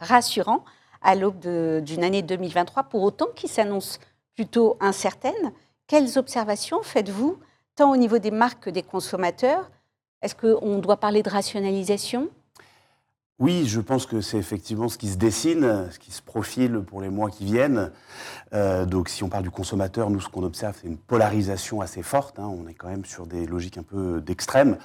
rassurants 0.00 0.64
à 1.02 1.14
l'aube 1.14 1.38
d'une 1.38 2.04
année 2.04 2.22
2023, 2.22 2.84
pour 2.84 3.02
autant 3.02 3.28
qui 3.34 3.48
s'annonce 3.48 4.00
plutôt 4.34 4.76
incertaine. 4.80 5.52
Quelles 5.86 6.18
observations 6.18 6.82
faites-vous, 6.82 7.38
tant 7.76 7.92
au 7.92 7.96
niveau 7.96 8.18
des 8.18 8.30
marques 8.30 8.64
que 8.64 8.70
des 8.70 8.82
consommateurs? 8.82 9.70
Est-ce 10.22 10.34
qu'on 10.34 10.78
doit 10.78 10.98
parler 10.98 11.22
de 11.22 11.30
rationalisation? 11.30 12.28
Oui, 13.38 13.66
je 13.68 13.80
pense 13.80 14.04
que 14.04 14.20
c'est 14.20 14.36
effectivement 14.36 14.88
ce 14.88 14.98
qui 14.98 15.08
se 15.08 15.16
dessine, 15.16 15.88
ce 15.92 15.98
qui 16.00 16.10
se 16.10 16.22
profile 16.22 16.80
pour 16.80 17.00
les 17.00 17.08
mois 17.08 17.30
qui 17.30 17.44
viennent. 17.44 17.92
Euh, 18.52 18.84
donc 18.84 19.08
si 19.08 19.22
on 19.22 19.28
parle 19.28 19.44
du 19.44 19.50
consommateur, 19.50 20.10
nous, 20.10 20.20
ce 20.20 20.28
qu'on 20.28 20.42
observe, 20.42 20.76
c'est 20.80 20.88
une 20.88 20.98
polarisation 20.98 21.80
assez 21.80 22.02
forte. 22.02 22.40
hein. 22.40 22.48
On 22.48 22.66
est 22.66 22.74
quand 22.74 22.88
même 22.88 23.04
sur 23.04 23.26
des 23.28 23.46
logiques 23.46 23.78
un 23.78 23.84
peu 23.84 24.20
d'extrême. 24.20 24.76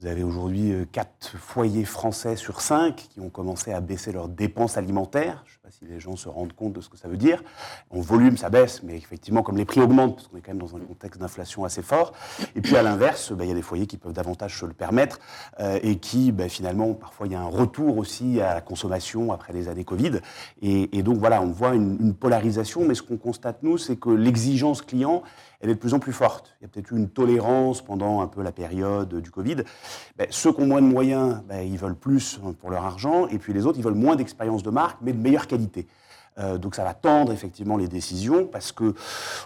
Vous 0.00 0.08
avez 0.08 0.22
aujourd'hui 0.22 0.72
euh, 0.72 0.84
quatre 0.84 1.38
foyers 1.38 1.86
français 1.86 2.36
sur 2.36 2.60
cinq 2.60 3.08
qui 3.10 3.20
ont 3.20 3.30
commencé 3.30 3.72
à 3.72 3.80
baisser 3.80 4.12
leurs 4.12 4.28
dépenses 4.28 4.76
alimentaires. 4.76 5.42
Si 5.70 5.84
les 5.84 6.00
gens 6.00 6.16
se 6.16 6.28
rendent 6.28 6.52
compte 6.52 6.72
de 6.72 6.80
ce 6.80 6.88
que 6.88 6.96
ça 6.96 7.08
veut 7.08 7.16
dire. 7.16 7.42
En 7.90 8.00
volume, 8.00 8.36
ça 8.36 8.50
baisse, 8.50 8.82
mais 8.82 8.96
effectivement, 8.96 9.42
comme 9.42 9.56
les 9.56 9.64
prix 9.64 9.80
augmentent, 9.80 10.16
parce 10.16 10.28
qu'on 10.28 10.36
est 10.36 10.40
quand 10.40 10.52
même 10.52 10.60
dans 10.60 10.76
un 10.76 10.80
contexte 10.80 11.20
d'inflation 11.20 11.64
assez 11.64 11.82
fort. 11.82 12.12
Et 12.54 12.60
puis 12.60 12.76
à 12.76 12.82
l'inverse, 12.82 13.32
bah, 13.32 13.44
il 13.44 13.48
y 13.48 13.52
a 13.52 13.54
des 13.54 13.62
foyers 13.62 13.86
qui 13.86 13.96
peuvent 13.96 14.12
davantage 14.12 14.58
se 14.58 14.66
le 14.66 14.72
permettre 14.72 15.18
euh, 15.60 15.78
et 15.82 15.96
qui, 15.96 16.32
bah, 16.32 16.48
finalement, 16.48 16.94
parfois, 16.94 17.26
il 17.26 17.32
y 17.32 17.36
a 17.36 17.40
un 17.40 17.48
retour 17.48 17.98
aussi 17.98 18.40
à 18.40 18.54
la 18.54 18.60
consommation 18.60 19.32
après 19.32 19.52
les 19.52 19.68
années 19.68 19.84
Covid. 19.84 20.20
Et, 20.62 21.02
donc 21.02 21.18
voilà, 21.18 21.42
on 21.42 21.50
voit 21.50 21.74
une, 21.74 22.14
polarisation, 22.14 22.84
mais 22.86 22.94
ce 22.94 23.02
qu'on 23.02 23.16
constate, 23.16 23.62
nous, 23.62 23.78
c'est 23.78 23.96
que 23.96 24.10
l'exigence 24.10 24.82
client, 24.82 25.22
elle 25.60 25.70
est 25.70 25.74
de 25.74 25.78
plus 25.78 25.94
en 25.94 25.98
plus 25.98 26.12
forte. 26.12 26.56
Il 26.60 26.64
y 26.64 26.66
a 26.66 26.68
peut-être 26.68 26.90
eu 26.92 26.96
une 26.96 27.08
tolérance 27.08 27.82
pendant 27.82 28.20
un 28.20 28.26
peu 28.26 28.42
la 28.42 28.52
période 28.52 29.20
du 29.20 29.30
Covid. 29.30 29.56
Ben, 30.16 30.26
ceux 30.30 30.52
qui 30.52 30.60
ont 30.60 30.66
moins 30.66 30.82
de 30.82 30.86
moyens, 30.86 31.42
ils 31.62 31.78
veulent 31.78 31.96
plus 31.96 32.40
pour 32.60 32.70
leur 32.70 32.84
argent, 32.84 33.26
et 33.28 33.38
puis 33.38 33.52
les 33.52 33.66
autres, 33.66 33.78
ils 33.78 33.84
veulent 33.84 33.94
moins 33.94 34.16
d'expérience 34.16 34.62
de 34.62 34.70
marque, 34.70 34.98
mais 35.02 35.12
de 35.12 35.18
meilleure 35.18 35.46
qualité. 35.46 35.55
Euh, 36.38 36.58
donc 36.58 36.74
ça 36.74 36.84
va 36.84 36.94
tendre 36.94 37.32
effectivement 37.32 37.76
les 37.76 37.88
décisions, 37.88 38.46
parce 38.46 38.72
que 38.72 38.94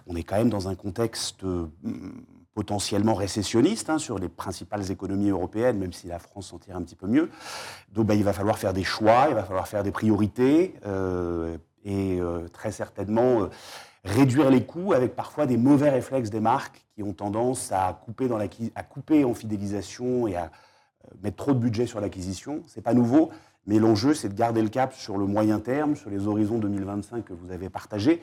on 0.06 0.16
est 0.16 0.24
quand 0.24 0.36
même 0.36 0.50
dans 0.50 0.68
un 0.68 0.74
contexte 0.74 1.44
euh, 1.44 1.66
potentiellement 2.54 3.14
récessionniste 3.14 3.90
hein, 3.90 3.98
sur 3.98 4.18
les 4.18 4.28
principales 4.28 4.90
économies 4.90 5.30
européennes, 5.30 5.78
même 5.78 5.92
si 5.92 6.08
la 6.08 6.18
France 6.18 6.48
s'en 6.48 6.58
tire 6.58 6.76
un 6.76 6.82
petit 6.82 6.96
peu 6.96 7.06
mieux. 7.06 7.30
Donc 7.92 8.06
ben, 8.06 8.14
il 8.14 8.24
va 8.24 8.32
falloir 8.32 8.58
faire 8.58 8.72
des 8.72 8.84
choix, 8.84 9.26
il 9.28 9.34
va 9.34 9.44
falloir 9.44 9.68
faire 9.68 9.82
des 9.82 9.92
priorités, 9.92 10.74
euh, 10.86 11.56
et 11.84 12.20
très 12.52 12.72
certainement... 12.72 13.48
réduire 14.02 14.48
les 14.50 14.64
coûts 14.64 14.94
avec 14.94 15.14
parfois 15.14 15.44
des 15.44 15.58
mauvais 15.58 15.90
réflexes 15.90 16.30
des 16.30 16.40
marques 16.40 16.86
qui 16.94 17.02
ont 17.02 17.12
tendance 17.12 17.70
à 17.70 18.00
couper, 18.04 18.28
dans 18.28 18.38
à 18.38 18.82
couper 18.82 19.24
en 19.24 19.34
fidélisation 19.34 20.26
et 20.26 20.36
à 20.36 20.50
mettre 21.22 21.36
trop 21.36 21.52
de 21.52 21.58
budget 21.58 21.86
sur 21.86 22.00
l'acquisition. 22.00 22.62
Ce 22.66 22.78
n'est 22.78 22.82
pas 22.82 22.94
nouveau, 22.94 23.30
mais 23.70 23.78
l'enjeu, 23.78 24.14
c'est 24.14 24.28
de 24.28 24.34
garder 24.34 24.62
le 24.62 24.68
cap 24.68 24.92
sur 24.94 25.16
le 25.16 25.26
moyen 25.26 25.60
terme, 25.60 25.94
sur 25.94 26.10
les 26.10 26.26
horizons 26.26 26.58
2025 26.58 27.24
que 27.24 27.32
vous 27.32 27.52
avez 27.52 27.70
partagés, 27.70 28.20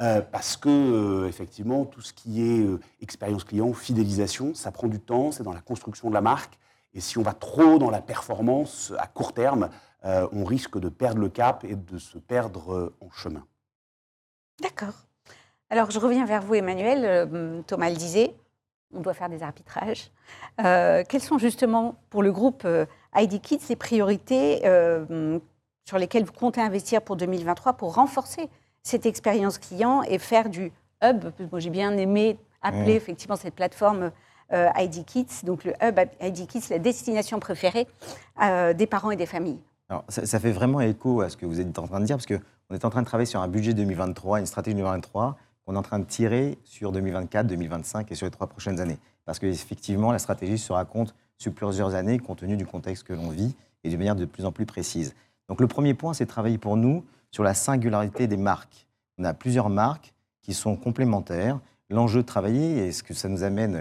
euh, 0.00 0.22
parce 0.22 0.56
que, 0.56 0.70
euh, 0.70 1.28
effectivement, 1.28 1.84
tout 1.84 2.00
ce 2.00 2.14
qui 2.14 2.40
est 2.40 2.64
euh, 2.64 2.80
expérience 3.02 3.44
client, 3.44 3.74
fidélisation, 3.74 4.54
ça 4.54 4.72
prend 4.72 4.88
du 4.88 4.98
temps, 4.98 5.32
c'est 5.32 5.42
dans 5.42 5.52
la 5.52 5.60
construction 5.60 6.08
de 6.08 6.14
la 6.14 6.22
marque. 6.22 6.58
Et 6.94 7.02
si 7.02 7.18
on 7.18 7.22
va 7.22 7.34
trop 7.34 7.76
dans 7.78 7.90
la 7.90 8.00
performance 8.00 8.94
à 8.98 9.06
court 9.06 9.34
terme, 9.34 9.68
on 10.02 10.44
risque 10.44 10.78
de 10.78 10.88
perdre 10.88 11.20
le 11.20 11.28
cap 11.28 11.64
et 11.64 11.74
de 11.74 11.98
se 11.98 12.16
perdre 12.16 12.94
en 13.00 13.10
chemin. 13.10 13.44
D'accord. 14.62 14.94
Alors, 15.68 15.90
je 15.90 15.98
reviens 15.98 16.24
vers 16.24 16.40
vous, 16.40 16.54
Emmanuel. 16.54 17.62
Thomas 17.66 17.90
le 17.90 17.96
disait, 17.96 18.34
on 18.94 19.00
doit 19.00 19.12
faire 19.12 19.28
des 19.28 19.42
arbitrages. 19.42 20.10
Quelles 20.56 21.20
sont 21.20 21.36
justement, 21.36 21.96
pour 22.08 22.22
le 22.22 22.32
groupe 22.32 22.66
ID 23.14 23.40
Kids, 23.40 23.60
les 23.68 23.76
priorités 23.76 24.60
euh, 24.64 25.38
sur 25.84 25.98
lesquelles 25.98 26.24
vous 26.24 26.32
comptez 26.32 26.60
investir 26.60 27.02
pour 27.02 27.16
2023 27.16 27.74
pour 27.74 27.94
renforcer 27.94 28.48
cette 28.82 29.06
expérience 29.06 29.58
client 29.58 30.02
et 30.02 30.18
faire 30.18 30.48
du 30.48 30.72
hub 31.02 31.24
Moi, 31.50 31.60
j'ai 31.60 31.70
bien 31.70 31.96
aimé 31.96 32.38
appeler 32.62 32.94
effectivement 32.94 33.36
cette 33.36 33.54
plateforme 33.54 34.10
euh, 34.52 34.68
ID 34.76 35.04
Kids, 35.04 35.44
donc 35.44 35.64
le 35.64 35.72
hub 35.82 35.98
ID 36.20 36.46
Kids, 36.46 36.66
la 36.70 36.78
destination 36.78 37.40
préférée 37.40 37.86
euh, 38.42 38.72
des 38.72 38.86
parents 38.86 39.10
et 39.10 39.16
des 39.16 39.26
familles. 39.26 39.60
Alors, 39.88 40.04
ça, 40.08 40.26
ça 40.26 40.40
fait 40.40 40.52
vraiment 40.52 40.80
écho 40.80 41.20
à 41.20 41.28
ce 41.28 41.36
que 41.36 41.46
vous 41.46 41.60
êtes 41.60 41.78
en 41.78 41.86
train 41.86 42.00
de 42.00 42.04
dire, 42.06 42.16
parce 42.16 42.26
qu'on 42.26 42.74
est 42.74 42.84
en 42.84 42.90
train 42.90 43.02
de 43.02 43.06
travailler 43.06 43.26
sur 43.26 43.40
un 43.40 43.48
budget 43.48 43.74
2023, 43.74 44.40
une 44.40 44.46
stratégie 44.46 44.74
2023, 44.76 45.36
qu'on 45.64 45.74
est 45.74 45.78
en 45.78 45.82
train 45.82 45.98
de 45.98 46.04
tirer 46.04 46.58
sur 46.64 46.92
2024, 46.92 47.46
2025 47.46 48.10
et 48.10 48.14
sur 48.14 48.26
les 48.26 48.30
trois 48.30 48.46
prochaines 48.46 48.80
années. 48.80 48.98
Parce 49.24 49.38
qu'effectivement, 49.38 50.12
la 50.12 50.18
stratégie 50.18 50.58
se 50.58 50.72
raconte 50.72 51.14
sur 51.38 51.52
plusieurs 51.52 51.94
années, 51.94 52.18
compte 52.18 52.38
tenu 52.38 52.56
du 52.56 52.66
contexte 52.66 53.04
que 53.04 53.12
l'on 53.12 53.30
vit, 53.30 53.54
et 53.84 53.90
de 53.90 53.96
manière 53.96 54.16
de 54.16 54.24
plus 54.24 54.44
en 54.44 54.52
plus 54.52 54.66
précise. 54.66 55.14
Donc 55.48 55.60
le 55.60 55.66
premier 55.66 55.94
point, 55.94 56.14
c'est 56.14 56.26
travailler 56.26 56.58
pour 56.58 56.76
nous 56.76 57.04
sur 57.30 57.44
la 57.44 57.54
singularité 57.54 58.26
des 58.26 58.36
marques. 58.36 58.86
On 59.18 59.24
a 59.24 59.34
plusieurs 59.34 59.68
marques 59.68 60.12
qui 60.42 60.54
sont 60.54 60.76
complémentaires. 60.76 61.60
L'enjeu 61.88 62.22
de 62.22 62.26
travailler, 62.26 62.86
et 62.86 62.92
ce 62.92 63.02
que 63.02 63.14
ça 63.14 63.28
nous 63.28 63.42
amène, 63.44 63.80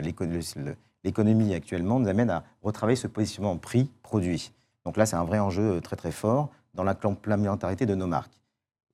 l'économie 1.04 1.54
actuellement, 1.54 2.00
nous 2.00 2.08
amène 2.08 2.30
à 2.30 2.44
retravailler 2.62 2.98
ce 2.98 3.08
positionnement 3.08 3.58
prix-produit. 3.58 4.52
Donc 4.86 4.98
là, 4.98 5.06
c'est 5.06 5.16
un 5.16 5.24
vrai 5.24 5.40
enjeu 5.40 5.82
très 5.82 5.96
très 5.96 6.12
fort 6.12 6.50
dans 6.76 6.84
la 6.84 6.94
complémentarité 6.94 7.86
de 7.86 7.96
nos 7.96 8.08
marques. 8.08 8.40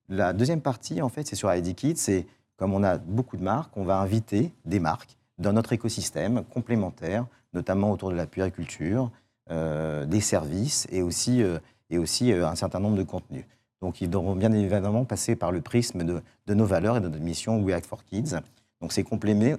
La 0.08 0.32
deuxième 0.32 0.60
partie, 0.60 1.02
en 1.02 1.08
fait, 1.08 1.26
c'est 1.26 1.36
sur 1.36 1.52
ID 1.52 1.74
Kids. 1.74 1.96
C'est 1.96 2.26
comme 2.56 2.72
on 2.74 2.82
a 2.84 2.96
beaucoup 2.98 3.36
de 3.36 3.42
marques, 3.42 3.76
on 3.76 3.84
va 3.84 3.98
inviter 3.98 4.52
des 4.64 4.78
marques 4.78 5.16
dans 5.38 5.52
notre 5.52 5.72
écosystème 5.72 6.44
complémentaire, 6.44 7.26
notamment 7.52 7.92
autour 7.92 8.10
de 8.10 8.16
la 8.16 8.26
puériculture, 8.26 9.10
euh, 9.50 10.06
des 10.06 10.20
services 10.20 10.86
et 10.90 11.02
aussi, 11.02 11.42
euh, 11.42 11.58
et 11.90 11.98
aussi 11.98 12.32
euh, 12.32 12.46
un 12.46 12.54
certain 12.54 12.80
nombre 12.80 12.96
de 12.96 13.02
contenus. 13.02 13.44
Donc, 13.80 14.00
ils 14.00 14.08
devront 14.08 14.36
bien 14.36 14.52
évidemment 14.52 15.04
passer 15.04 15.34
par 15.34 15.50
le 15.50 15.60
prisme 15.60 16.04
de, 16.04 16.54
nos 16.54 16.64
valeurs 16.64 16.96
et 16.96 17.00
de 17.00 17.08
notre 17.08 17.22
mission 17.22 17.60
We 17.60 17.74
Act 17.74 17.86
for 17.86 18.04
Kids. 18.04 18.36
Donc, 18.80 18.92
c'est 18.92 19.02
compléter, 19.02 19.56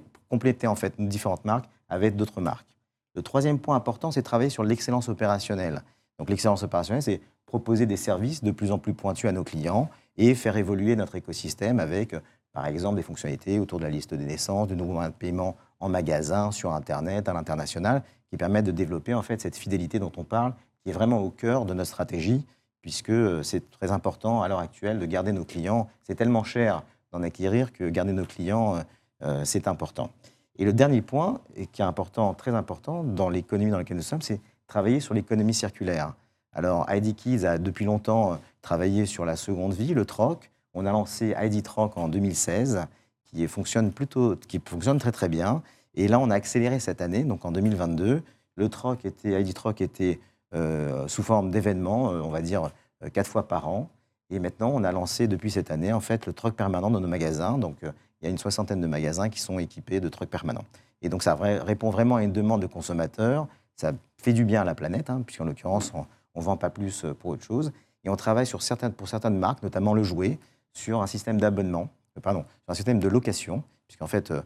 en 0.66 0.74
fait 0.74 0.98
nos 0.98 1.06
différentes 1.06 1.44
marques 1.44 1.68
avec 1.88 2.16
d'autres 2.16 2.40
marques. 2.40 2.66
Le 3.14 3.22
troisième 3.22 3.58
point 3.58 3.76
important, 3.76 4.10
c'est 4.10 4.22
travailler 4.22 4.50
sur 4.50 4.64
l'excellence 4.64 5.08
opérationnelle. 5.08 5.82
Donc, 6.18 6.30
l'excellence 6.30 6.62
opérationnelle, 6.62 7.02
c'est 7.02 7.20
proposer 7.44 7.84
des 7.84 7.98
services 7.98 8.42
de 8.42 8.50
plus 8.50 8.72
en 8.72 8.78
plus 8.78 8.94
pointus 8.94 9.28
à 9.28 9.32
nos 9.32 9.44
clients 9.44 9.90
et 10.16 10.34
faire 10.34 10.56
évoluer 10.56 10.96
notre 10.96 11.14
écosystème 11.14 11.78
avec, 11.78 12.16
par 12.52 12.66
exemple, 12.66 12.96
des 12.96 13.02
fonctionnalités 13.02 13.58
autour 13.58 13.78
de 13.78 13.84
la 13.84 13.90
liste 13.90 14.14
des 14.14 14.24
naissances, 14.24 14.68
de 14.68 14.74
nouveaux 14.74 14.94
moyens 14.94 15.12
de 15.12 15.18
paiement 15.18 15.56
en 15.80 15.88
magasin, 15.88 16.50
sur 16.50 16.72
Internet, 16.72 17.28
à 17.28 17.32
l'international, 17.32 18.02
qui 18.30 18.36
permettent 18.36 18.64
de 18.64 18.72
développer 18.72 19.14
en 19.14 19.22
fait 19.22 19.40
cette 19.40 19.56
fidélité 19.56 19.98
dont 19.98 20.12
on 20.16 20.24
parle, 20.24 20.54
qui 20.82 20.90
est 20.90 20.92
vraiment 20.92 21.20
au 21.20 21.30
cœur 21.30 21.64
de 21.64 21.74
notre 21.74 21.90
stratégie, 21.90 22.44
puisque 22.80 23.10
euh, 23.10 23.42
c'est 23.42 23.70
très 23.70 23.92
important 23.92 24.42
à 24.42 24.48
l'heure 24.48 24.58
actuelle 24.58 24.98
de 24.98 25.06
garder 25.06 25.32
nos 25.32 25.44
clients. 25.44 25.88
C'est 26.02 26.14
tellement 26.14 26.44
cher 26.44 26.82
d'en 27.12 27.22
acquérir 27.22 27.72
que 27.72 27.88
garder 27.88 28.12
nos 28.12 28.26
clients, 28.26 28.76
euh, 28.76 28.80
euh, 29.22 29.44
c'est 29.44 29.68
important. 29.68 30.10
Et 30.56 30.64
le 30.64 30.72
dernier 30.72 31.00
point, 31.00 31.40
et 31.56 31.66
qui 31.66 31.80
est 31.82 31.84
important, 31.84 32.34
très 32.34 32.54
important 32.54 33.02
dans 33.02 33.28
l'économie 33.28 33.70
dans 33.70 33.78
laquelle 33.78 33.96
nous 33.96 34.02
sommes, 34.02 34.22
c'est 34.22 34.40
travailler 34.66 35.00
sur 35.00 35.14
l'économie 35.14 35.54
circulaire. 35.54 36.14
Alors, 36.52 36.86
ID 36.88 37.16
Kids 37.16 37.44
a 37.44 37.58
depuis 37.58 37.84
longtemps 37.84 38.38
travaillé 38.62 39.06
sur 39.06 39.24
la 39.24 39.36
seconde 39.36 39.74
vie, 39.74 39.94
le 39.94 40.04
troc. 40.04 40.50
On 40.74 40.86
a 40.86 40.92
lancé 40.92 41.34
ID 41.40 41.62
Troc 41.62 41.96
en 41.96 42.08
2016, 42.08 42.86
qui 43.34 43.46
fonctionne 43.48 43.92
plutôt, 43.92 44.36
qui 44.36 44.60
fonctionne 44.64 44.98
très 44.98 45.12
très 45.12 45.28
bien. 45.28 45.62
Et 45.94 46.08
là, 46.08 46.18
on 46.18 46.30
a 46.30 46.34
accéléré 46.34 46.80
cette 46.80 47.00
année, 47.00 47.24
donc 47.24 47.44
en 47.44 47.52
2022. 47.52 48.22
Le 48.56 48.68
troc 48.68 49.04
était, 49.04 49.40
ID 49.40 49.52
Troc 49.54 49.80
était 49.80 50.20
euh, 50.54 51.08
sous 51.08 51.22
forme 51.22 51.50
d'événements, 51.50 52.12
euh, 52.12 52.20
on 52.20 52.30
va 52.30 52.40
dire 52.40 52.70
euh, 53.02 53.08
quatre 53.08 53.28
fois 53.28 53.48
par 53.48 53.68
an. 53.68 53.88
Et 54.30 54.38
maintenant, 54.38 54.70
on 54.72 54.84
a 54.84 54.92
lancé 54.92 55.26
depuis 55.26 55.50
cette 55.50 55.70
année, 55.70 55.92
en 55.92 56.00
fait, 56.00 56.26
le 56.26 56.32
troc 56.32 56.54
permanent 56.54 56.90
dans 56.90 57.00
nos 57.00 57.08
magasins. 57.08 57.58
Donc, 57.58 57.76
il 57.82 58.24
y 58.24 58.26
a 58.26 58.30
une 58.30 58.38
soixantaine 58.38 58.80
de 58.80 58.86
magasins 58.86 59.28
qui 59.28 59.40
sont 59.40 59.58
équipés 59.58 60.00
de 60.00 60.08
trocs 60.08 60.28
permanents. 60.28 60.64
Et 61.02 61.08
donc, 61.08 61.22
ça 61.22 61.34
répond 61.34 61.90
vraiment 61.90 62.16
à 62.16 62.22
une 62.22 62.32
demande 62.32 62.62
de 62.62 62.66
consommateurs. 62.66 63.46
Ça 63.76 63.92
fait 64.16 64.32
du 64.32 64.44
bien 64.44 64.62
à 64.62 64.64
la 64.64 64.74
planète, 64.74 65.10
hein, 65.10 65.22
puisqu'en 65.26 65.44
l'occurrence, 65.44 65.92
on 66.34 66.40
ne 66.40 66.44
vend 66.44 66.56
pas 66.56 66.70
plus 66.70 67.04
pour 67.20 67.32
autre 67.32 67.44
chose. 67.44 67.72
Et 68.04 68.08
on 68.08 68.16
travaille 68.16 68.46
sur 68.46 68.60
pour 68.96 69.08
certaines 69.08 69.38
marques, 69.38 69.62
notamment 69.62 69.92
le 69.92 70.02
jouet, 70.02 70.38
sur 70.72 71.02
un 71.02 71.06
système 71.06 71.38
d'abonnement, 71.38 71.90
pardon, 72.22 72.44
un 72.68 72.74
système 72.74 72.98
de 72.98 73.08
location, 73.08 73.62
puisqu'en 73.86 74.06
fait, 74.06 74.30
euh, 74.30 74.42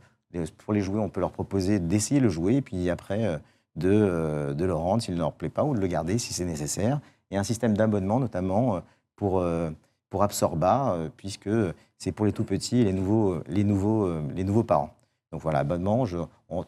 pour 0.58 0.72
les 0.72 0.80
jouets, 0.80 1.00
on 1.00 1.08
peut 1.08 1.20
leur 1.20 1.32
proposer 1.32 1.78
d'essayer 1.78 2.20
le 2.20 2.28
jouet, 2.28 2.56
et 2.56 2.62
puis 2.62 2.90
après, 2.90 3.24
euh, 3.24 3.38
de, 3.76 3.90
euh, 3.90 4.54
de 4.54 4.64
le 4.64 4.74
rendre 4.74 5.02
s'il 5.02 5.14
ne 5.14 5.20
leur 5.20 5.32
plaît 5.32 5.48
pas, 5.48 5.64
ou 5.64 5.74
de 5.74 5.80
le 5.80 5.86
garder 5.86 6.18
si 6.18 6.32
c'est 6.32 6.44
nécessaire. 6.44 7.00
Et 7.30 7.36
un 7.36 7.44
système 7.44 7.76
d'abonnement, 7.76 8.20
notamment 8.20 8.80
pour, 9.14 9.44
pour 10.08 10.22
Absorba, 10.22 10.96
puisque 11.18 11.50
c'est 11.98 12.10
pour 12.10 12.24
les 12.24 12.32
tout 12.32 12.44
petits 12.44 12.78
et 12.78 12.84
les 12.84 12.94
nouveaux, 12.94 13.42
les 13.48 13.64
nouveaux, 13.64 14.10
les 14.34 14.44
nouveaux 14.44 14.62
parents. 14.62 14.94
Donc 15.30 15.42
voilà, 15.42 15.58
abonnement, 15.58 16.06
je, 16.06 16.16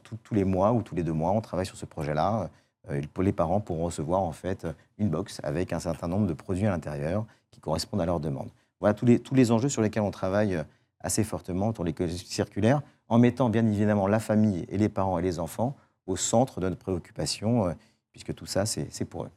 tous 0.03 0.35
les 0.35 0.45
mois 0.45 0.73
ou 0.73 0.83
tous 0.83 0.95
les 0.95 1.03
deux 1.03 1.15
mois, 1.15 1.31
on 1.31 1.41
travaille 1.41 1.65
sur 1.65 1.79
ce 1.79 1.87
projet-là. 1.87 2.51
Les 2.91 3.33
parents 3.33 3.61
pourront 3.61 3.87
recevoir 3.87 4.21
en 4.21 4.33
fait 4.33 4.67
une 4.99 5.09
box 5.09 5.41
avec 5.45 5.73
un 5.73 5.81
certain 5.81 6.09
nombre 6.09 6.27
de 6.27 6.35
produits 6.35 6.67
à 6.67 6.71
l'intérieur 6.71 7.25
qui 7.51 7.61
correspondent 7.61 8.03
à 8.03 8.07
leurs 8.07 8.21
demandes. 8.21 8.51
Voilà 8.81 8.93
tous 8.93 9.07
les, 9.07 9.19
tous 9.19 9.35
les 9.35 9.51
enjeux 9.51 9.71
sur 9.71 9.81
lesquels 9.81 10.03
on 10.03 10.11
travaille 10.11 10.63
assez 11.01 11.25
fortement 11.25 11.69
autour 11.69 11.85
de 11.85 11.91
l'écologie 11.91 12.19
circulaire, 12.19 12.83
en 13.09 13.19
mettant 13.19 13.49
bien 13.49 13.67
évidemment 13.67 14.07
la 14.07 14.21
famille 14.21 14.65
et 14.69 14.79
les 14.79 14.89
parents 14.89 15.19
et 15.19 15.23
les 15.23 15.39
enfants 15.39 15.77
au 16.07 16.17
centre 16.17 16.61
de 16.61 16.69
notre 16.69 16.81
préoccupation, 16.81 17.67
euh, 17.69 17.73
puisque 18.13 18.35
tout 18.35 18.47
ça, 18.47 18.67
c'est 18.67 19.05
pour 19.05 19.25
eux. 19.25 19.31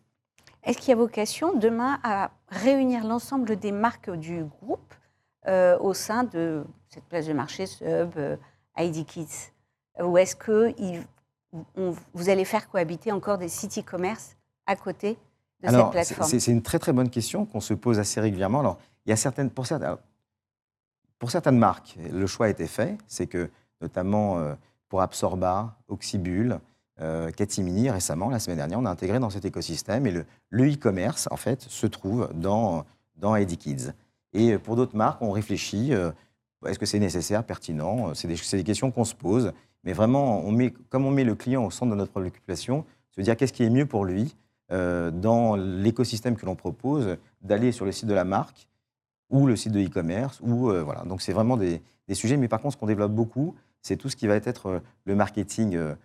Est-ce 0.63 0.77
qu'il 0.77 0.89
y 0.89 0.93
a 0.93 0.95
vocation 0.95 1.53
demain 1.57 1.99
à 2.03 2.31
réunir 2.47 3.05
l'ensemble 3.05 3.57
des 3.57 3.71
marques 3.71 4.09
du 4.11 4.43
groupe 4.45 4.93
euh, 5.47 5.77
au 5.79 5.93
sein 5.93 6.23
de 6.23 6.63
cette 6.89 7.03
place 7.05 7.27
de 7.27 7.33
marché 7.33 7.65
Sub, 7.65 8.11
euh, 8.17 8.37
ID 8.77 9.05
Kids? 9.05 9.51
Ou 10.01 10.17
est-ce 10.17 10.35
que 10.35 10.73
il- 10.79 11.03
on- 11.75 11.93
vous 12.13 12.29
allez 12.29 12.45
faire 12.45 12.69
cohabiter 12.69 13.11
encore 13.11 13.37
des 13.37 13.49
city 13.49 13.83
commerce 13.83 14.35
à 14.65 14.75
côté 14.75 15.17
de 15.61 15.69
cette 15.69 15.91
plateforme? 15.91 16.29
c'est 16.29 16.39
c'est 16.39 16.51
une 16.51 16.61
très 16.63 16.79
très 16.79 16.93
bonne 16.93 17.09
question 17.09 17.45
qu'on 17.45 17.59
se 17.59 17.73
pose 17.73 17.99
assez 17.99 18.19
régulièrement. 18.21 18.61
Alors, 18.61 18.79
il 19.05 19.09
y 19.09 19.13
a 19.13 19.17
certaines, 19.17 19.49
pour, 19.51 19.67
certaines, 19.67 19.97
pour 21.19 21.31
certaines 21.31 21.57
marques, 21.57 21.97
le 22.11 22.27
choix 22.27 22.47
a 22.47 22.49
été 22.49 22.67
fait. 22.67 22.97
C'est 23.07 23.27
que, 23.27 23.49
notamment 23.81 24.39
euh, 24.39 24.53
pour 24.89 25.01
Absorba, 25.01 25.77
Oxybul, 25.87 26.59
euh, 27.01 27.31
Catimini, 27.31 27.89
récemment, 27.89 28.29
la 28.29 28.39
semaine 28.39 28.57
dernière, 28.57 28.79
on 28.79 28.85
a 28.85 28.89
intégré 28.89 29.19
dans 29.19 29.29
cet 29.29 29.45
écosystème. 29.45 30.05
Et 30.05 30.11
le 30.49 30.71
e-commerce, 30.71 31.27
en 31.31 31.37
fait, 31.37 31.61
se 31.61 31.87
trouve 31.87 32.29
dans, 32.33 32.85
dans 33.15 33.35
ID 33.35 33.57
Kids. 33.57 33.93
Et 34.33 34.57
pour 34.57 34.75
d'autres 34.75 34.95
marques, 34.95 35.21
on 35.21 35.31
réfléchit. 35.31 35.93
euh, 35.93 36.11
est-ce 36.65 36.79
que 36.79 36.85
c'est 36.85 36.99
nécessaire, 36.99 37.43
pertinent 37.43 38.13
C'est 38.13 38.27
des, 38.27 38.63
questions 38.63 38.91
qu'on 38.91 39.03
se 39.03 39.15
pose. 39.15 39.51
Mais 39.83 39.93
vraiment, 39.93 40.39
on 40.41 40.51
met, 40.51 40.73
comme 40.89 41.05
on 41.05 41.11
met 41.11 41.25
le 41.25 41.35
client 41.35 41.65
au 41.65 41.71
centre 41.71 41.91
de 41.91 41.97
notre 41.97 42.11
préoccupation, 42.11 42.85
se 43.11 43.21
dire 43.21 43.35
qu'est-ce 43.35 43.53
qui 43.53 43.63
est 43.63 43.69
mieux 43.69 43.85
pour 43.85 44.05
lui 44.05 44.35
euh, 44.71 45.11
dans 45.11 45.55
l'écosystème 45.55 46.35
que 46.35 46.45
l'on 46.45 46.55
propose, 46.55 47.17
d'aller 47.41 47.71
sur 47.71 47.85
le 47.85 47.91
site 47.91 48.07
de 48.07 48.13
la 48.13 48.23
marque 48.23 48.67
ou 49.33 49.47
le 49.47 49.55
site 49.57 49.73
de 49.73 49.81
e-commerce. 49.81 50.39
ou 50.41 50.69
euh, 50.69 50.83
voilà. 50.83 51.01
Donc 51.03 51.21
c'est 51.21 51.33
vraiment 51.33 51.57
des, 51.57 51.81
sujets. 52.13 52.37
Mais 52.37 52.47
par 52.47 52.61
contre, 52.61 52.75
ce 52.75 52.79
qu'on 52.79 52.85
développe 52.85 53.11
beaucoup, 53.11 53.55
c'est 53.81 53.97
tout 53.97 54.07
ce 54.07 54.15
qui 54.15 54.27
va 54.27 54.35
être 54.35 54.67
euh, 54.67 54.79
le 55.05 55.15
marketing 55.15 55.75
euh, 55.75 55.95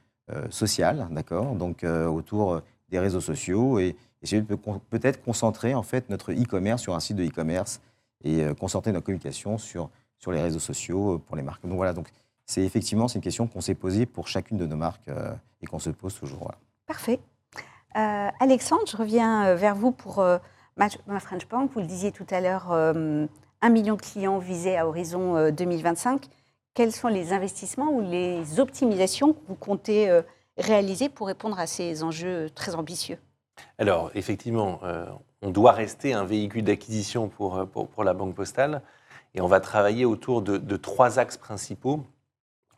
social, 0.50 1.06
d'accord? 1.10 1.54
Donc 1.54 1.84
autour 1.84 2.60
des 2.90 2.98
réseaux 2.98 3.22
sociaux 3.22 3.78
et 3.78 3.96
peut- 4.30 4.58
peut-être 4.90 5.22
concentrer 5.22 5.74
en 5.74 5.82
fait 5.82 6.10
notre 6.10 6.32
e-commerce 6.32 6.82
sur 6.82 6.94
un 6.94 7.00
site 7.00 7.16
de 7.16 7.24
e-commerce 7.24 7.80
et 8.24 8.44
concentrer 8.60 8.92
notre 8.92 9.06
communication 9.06 9.56
sur, 9.56 9.88
sur 10.18 10.30
les 10.30 10.42
réseaux 10.42 10.58
sociaux 10.58 11.18
pour 11.18 11.34
les 11.34 11.42
marques. 11.42 11.66
Donc 11.66 11.76
voilà, 11.76 11.94
donc 11.94 12.10
c'est 12.44 12.62
effectivement 12.62 13.06
une 13.06 13.22
question 13.22 13.46
qu'on 13.46 13.62
s'est 13.62 13.74
posée 13.74 14.04
pour 14.04 14.28
chacune 14.28 14.58
de 14.58 14.66
nos 14.66 14.76
marques 14.76 15.08
et 15.62 15.66
qu'on 15.66 15.78
se 15.78 15.88
pose 15.88 16.14
toujours. 16.14 16.52
Parfait. 16.84 17.20
Alexandre, 17.94 18.82
je 18.86 18.98
reviens 18.98 19.54
vers 19.54 19.76
vous 19.76 19.92
pour 19.92 20.22
ma, 20.78 21.20
French 21.20 21.46
Bank. 21.48 21.70
Vous 21.74 21.80
le 21.80 21.86
disiez 21.86 22.12
tout 22.12 22.26
à 22.30 22.40
l'heure, 22.40 22.72
euh, 22.72 23.26
un 23.60 23.68
million 23.68 23.96
de 23.96 24.00
clients 24.00 24.38
visés 24.38 24.76
à 24.76 24.86
horizon 24.86 25.36
euh, 25.36 25.50
2025. 25.50 26.26
Quels 26.74 26.92
sont 26.92 27.08
les 27.08 27.32
investissements 27.32 27.90
ou 27.90 28.00
les 28.00 28.60
optimisations 28.60 29.32
que 29.32 29.40
vous 29.48 29.56
comptez 29.56 30.08
euh, 30.08 30.22
réaliser 30.56 31.08
pour 31.08 31.26
répondre 31.26 31.58
à 31.58 31.66
ces 31.66 32.02
enjeux 32.02 32.50
très 32.54 32.74
ambitieux? 32.74 33.18
Alors, 33.78 34.10
effectivement, 34.14 34.80
euh, 34.84 35.06
on 35.42 35.50
doit 35.50 35.72
rester 35.72 36.12
un 36.12 36.24
véhicule 36.24 36.62
d'acquisition 36.62 37.28
pour, 37.28 37.58
euh, 37.58 37.64
pour, 37.66 38.04
la 38.04 38.14
Banque 38.14 38.34
Postale. 38.34 38.82
Et 39.34 39.40
on 39.40 39.48
va 39.48 39.60
travailler 39.60 40.04
autour 40.04 40.40
de 40.40 40.76
trois 40.76 41.18
axes 41.18 41.36
principaux. 41.36 42.06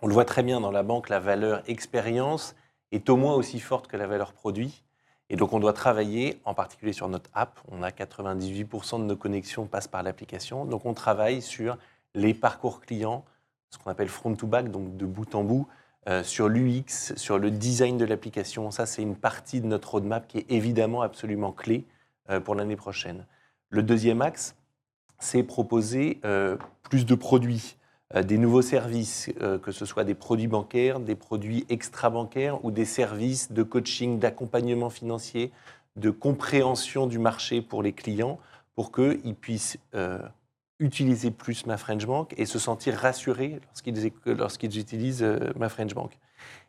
On 0.02 0.06
le 0.06 0.14
voit 0.14 0.24
très 0.24 0.42
bien 0.42 0.60
dans 0.60 0.70
la 0.70 0.82
banque, 0.82 1.08
la 1.08 1.20
valeur 1.20 1.62
expérience 1.66 2.56
est 2.90 3.08
au 3.10 3.16
moins 3.16 3.34
aussi 3.34 3.60
forte 3.60 3.86
que 3.86 3.96
la 3.96 4.06
valeur 4.06 4.32
produit. 4.32 4.82
Et 5.30 5.36
donc, 5.36 5.52
on 5.52 5.60
doit 5.60 5.72
travailler, 5.72 6.40
en 6.44 6.54
particulier 6.54 6.92
sur 6.92 7.08
notre 7.08 7.30
app. 7.34 7.60
On 7.70 7.84
a 7.84 7.90
98% 7.90 8.98
de 8.98 9.04
nos 9.04 9.16
connexions 9.16 9.66
passent 9.66 9.88
par 9.88 10.02
l'application. 10.02 10.64
Donc, 10.64 10.84
on 10.84 10.92
travaille 10.92 11.40
sur 11.40 11.78
les 12.16 12.34
parcours 12.34 12.80
clients, 12.80 13.24
ce 13.70 13.78
qu'on 13.78 13.90
appelle 13.90 14.08
front 14.08 14.34
to 14.34 14.48
back, 14.48 14.72
donc 14.72 14.96
de 14.96 15.06
bout 15.06 15.32
en 15.36 15.44
bout, 15.44 15.68
euh, 16.08 16.24
sur 16.24 16.48
l'UX, 16.48 17.14
sur 17.16 17.38
le 17.38 17.52
design 17.52 17.96
de 17.96 18.04
l'application. 18.04 18.72
Ça, 18.72 18.86
c'est 18.86 19.02
une 19.02 19.14
partie 19.14 19.60
de 19.60 19.66
notre 19.66 19.92
roadmap 19.92 20.26
qui 20.26 20.38
est 20.38 20.46
évidemment 20.50 21.02
absolument 21.02 21.52
clé 21.52 21.86
euh, 22.28 22.40
pour 22.40 22.56
l'année 22.56 22.76
prochaine. 22.76 23.24
Le 23.68 23.84
deuxième 23.84 24.22
axe, 24.22 24.56
c'est 25.20 25.44
proposer 25.44 26.20
euh, 26.24 26.56
plus 26.82 27.06
de 27.06 27.14
produits, 27.14 27.76
des 28.14 28.38
nouveaux 28.38 28.62
services, 28.62 29.30
euh, 29.40 29.58
que 29.58 29.70
ce 29.70 29.86
soit 29.86 30.04
des 30.04 30.14
produits 30.14 30.48
bancaires, 30.48 30.98
des 30.98 31.14
produits 31.14 31.64
extra-bancaires 31.68 32.64
ou 32.64 32.70
des 32.70 32.84
services 32.84 33.52
de 33.52 33.62
coaching, 33.62 34.18
d'accompagnement 34.18 34.90
financier, 34.90 35.52
de 35.96 36.10
compréhension 36.10 37.06
du 37.06 37.18
marché 37.18 37.62
pour 37.62 37.82
les 37.82 37.92
clients, 37.92 38.38
pour 38.74 38.90
qu'ils 38.90 39.34
puissent 39.34 39.78
euh, 39.94 40.18
utiliser 40.80 41.30
plus 41.30 41.66
ma 41.66 41.76
French 41.76 42.04
Bank 42.04 42.34
et 42.36 42.46
se 42.46 42.58
sentir 42.58 42.94
rassurés 42.94 43.60
lorsqu'ils 44.26 44.78
utilisent 44.78 45.22
euh, 45.22 45.52
ma 45.56 45.68
French 45.68 45.94
Bank. 45.94 46.18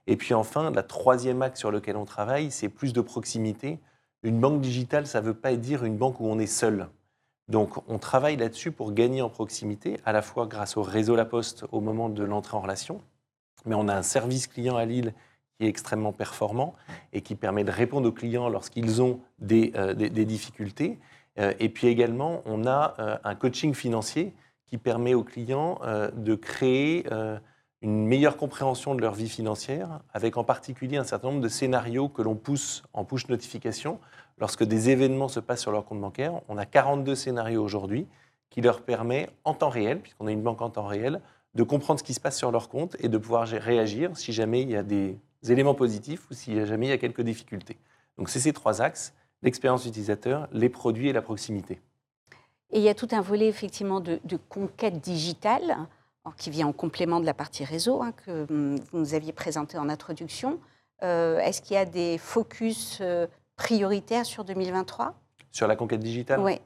Et 0.06 0.18
puis 0.18 0.34
enfin, 0.34 0.72
la 0.72 0.84
troisième 0.84 1.42
axe 1.42 1.60
sur 1.60 1.72
lequel 1.72 1.96
on 1.96 2.06
travaille, 2.06 2.52
c'est 2.52 2.70
plus 2.70 2.94
de 2.94 3.02
proximité. 3.02 3.80
Une 4.24 4.40
banque 4.40 4.62
digitale, 4.62 5.08
ça 5.08 5.22
ne 5.22 5.26
veut 5.26 5.34
pas 5.34 5.56
dire 5.56 5.86
une 5.86 5.98
banque 5.98 6.20
où 6.20 6.28
on 6.28 6.38
est 6.38 6.48
seul. 6.48 6.88
Donc 7.52 7.84
on 7.90 8.00
travaille 8.00 8.38
là-dessus 8.38 8.72
pour 8.72 8.94
gagner 8.94 9.22
en 9.22 9.30
proximité, 9.30 10.00
à 10.06 10.14
la 10.14 10.22
fois 10.22 10.48
grâce 10.48 10.78
au 10.78 10.84
réseau 10.84 11.18
La 11.18 11.26
Poste 11.26 11.66
au 11.74 11.82
moment 11.82 12.08
de 12.08 12.24
l'entrée 12.24 12.56
en 12.56 12.62
relation, 12.62 13.02
mais 13.66 13.76
on 13.76 13.90
a 13.90 13.94
un 13.94 14.04
service 14.04 14.48
client 14.48 14.78
à 14.78 14.86
Lille 14.86 15.14
qui 15.60 15.66
est 15.66 15.68
extrêmement 15.68 16.14
performant 16.14 16.76
et 17.12 17.20
qui 17.20 17.36
permet 17.36 17.66
de 17.66 17.72
répondre 17.72 18.08
aux 18.08 18.14
clients 18.14 18.48
lorsqu'ils 18.48 19.02
ont 19.02 19.20
des, 19.40 19.74
euh, 19.76 19.94
des- 19.94 20.26
difficultés. 20.26 20.98
Euh, 21.40 21.54
et 21.60 21.68
puis 21.68 21.88
également, 21.88 22.42
on 22.46 22.66
a 22.66 22.96
euh, 23.00 23.18
un 23.26 23.36
coaching 23.36 23.74
financier 23.74 24.34
qui 24.66 24.78
permet 24.78 25.14
aux 25.14 25.26
clients 25.26 25.80
de 26.16 26.36
créer 26.36 27.06
une 27.82 28.06
meilleure 28.06 28.38
compréhension 28.38 28.94
de 28.94 29.02
leur 29.02 29.14
vie 29.14 29.30
financière, 29.30 30.00
avec 30.14 30.38
en 30.38 30.44
particulier 30.44 30.98
un 30.98 31.04
certain 31.04 31.30
nombre 31.30 31.42
de 31.42 31.48
scénarios 31.48 32.10
que 32.10 32.22
l'on 32.22 32.36
pousse 32.36 32.84
en 32.94 33.06
push 33.06 33.28
notification 33.28 34.00
lorsque 34.38 34.64
des 34.64 34.90
événements 34.90 35.28
se 35.28 35.40
passent 35.40 35.62
sur 35.62 35.72
leur 35.72 35.86
compte 35.86 36.00
bancaire. 36.00 36.42
On 36.48 36.58
a 36.58 36.66
42 36.66 37.16
scénarios 37.16 37.64
aujourd'hui 37.64 38.08
qui 38.50 38.62
leur 38.62 38.82
permet 38.82 39.30
en 39.46 39.54
temps 39.54 39.70
réel, 39.70 40.00
puisqu'on 40.00 40.28
est 40.28 40.34
une 40.34 40.44
banque 40.44 40.62
en 40.62 40.70
temps 40.70 40.86
réel, 40.86 41.22
de 41.56 41.64
comprendre 41.64 42.00
ce 42.00 42.04
qui 42.04 42.14
se 42.14 42.20
passe 42.20 42.38
sur 42.38 42.52
leur 42.52 42.70
compte 42.70 42.96
et 43.00 43.10
de 43.10 43.18
pouvoir 43.18 43.48
réagir 43.48 44.16
si 44.16 44.32
jamais 44.32 44.62
il 44.62 44.70
y 44.70 44.76
a 44.76 44.84
des 44.84 45.18
éléments 45.48 45.74
positifs 45.74 46.30
ou 46.30 46.34
si 46.34 46.66
jamais 46.66 46.88
il 46.88 46.90
y 46.90 46.94
a 46.94 46.98
quelques 46.98 47.22
difficultés. 47.22 47.78
Donc 48.18 48.30
c'est 48.30 48.40
ces 48.40 48.54
trois 48.54 48.82
axes, 48.82 49.14
l'expérience 49.42 49.86
utilisateur, 49.86 50.48
les 50.52 50.70
produits 50.70 51.10
et 51.10 51.14
la 51.14 51.22
proximité. 51.22 51.82
Et 52.72 52.78
il 52.78 52.84
y 52.84 52.90
a 52.90 52.96
tout 52.96 53.08
un 53.12 53.22
volet 53.22 53.48
effectivement 53.48 54.00
de, 54.00 54.20
conquête 54.50 55.00
digitale 55.02 55.78
qui 56.38 56.50
vient 56.50 56.68
en 56.68 56.74
complément 56.74 57.20
de 57.20 57.26
la 57.26 57.34
partie 57.34 57.66
réseau 57.66 58.02
hein, 58.02 58.14
que 58.26 58.46
hum, 58.50 58.80
vous 58.92 59.00
nous 59.00 59.14
aviez 59.14 59.34
présenté 59.34 59.78
en 59.78 59.90
introduction. 59.90 60.60
Euh, 61.04 61.40
Est-ce 61.40 61.62
qu'il 61.62 61.74
y 61.74 61.78
a 61.78 61.86
des 61.86 62.18
focus 62.18 63.00
euh, 63.02 63.28
prioritaires 63.56 64.26
sur 64.26 64.44
2023 64.44 65.16
Sur 65.52 65.68
la 65.68 65.76
conquête 65.76 66.00
digitale? 66.00 66.40
Oui. 66.40 66.60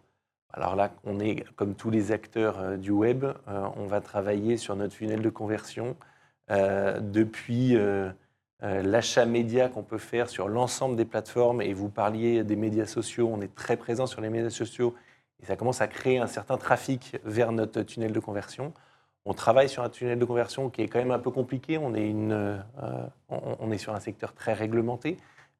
Alors 0.55 0.77
là, 0.77 0.91
on 1.03 1.19
est 1.19 1.43
comme 1.57 1.75
tous 1.75 1.89
les 1.89 2.13
acteurs 2.13 2.59
euh, 2.59 2.77
du 2.77 2.91
web, 2.91 3.25
euh, 3.25 3.67
on 3.75 3.87
va 3.87 3.99
travailler 3.99 4.55
sur 4.55 4.75
notre 4.77 4.93
funnel 4.93 5.21
de 5.21 5.29
conversion 5.29 5.97
euh, 6.49 6.99
depuis 7.01 7.77
l'achat 8.61 9.25
média 9.25 9.67
qu'on 9.69 9.83
peut 9.83 9.99
faire 9.99 10.27
sur 10.29 10.47
l'ensemble 10.47 10.95
des 10.95 11.05
plateformes. 11.05 11.61
Et 11.61 11.73
vous 11.73 11.89
parliez 11.89 12.43
des 12.43 12.55
médias 12.55 12.87
sociaux, 12.87 13.29
on 13.31 13.41
est 13.41 13.53
très 13.53 13.77
présent 13.77 14.07
sur 14.07 14.21
les 14.21 14.29
médias 14.29 14.49
sociaux 14.49 14.95
et 15.43 15.45
ça 15.45 15.55
commence 15.55 15.81
à 15.81 15.87
créer 15.87 16.17
un 16.17 16.25
certain 16.25 16.57
trafic 16.57 17.17
vers 17.25 17.51
notre 17.51 17.81
tunnel 17.83 18.11
de 18.11 18.19
conversion. 18.19 18.73
On 19.25 19.33
travaille 19.33 19.69
sur 19.69 19.81
un 19.81 19.89
tunnel 19.89 20.19
de 20.19 20.25
conversion 20.25 20.69
qui 20.69 20.83
est 20.83 20.87
quand 20.87 20.99
même 20.99 21.11
un 21.11 21.19
peu 21.19 21.31
compliqué. 21.31 21.79
On 21.79 21.95
est, 21.95 22.07
une, 22.07 22.31
euh, 22.31 23.07
on, 23.29 23.71
est 23.71 23.79
sur 23.79 23.93
un 23.95 23.99
secteur 23.99 24.33
très 24.33 24.53
réglementé. 24.53 25.17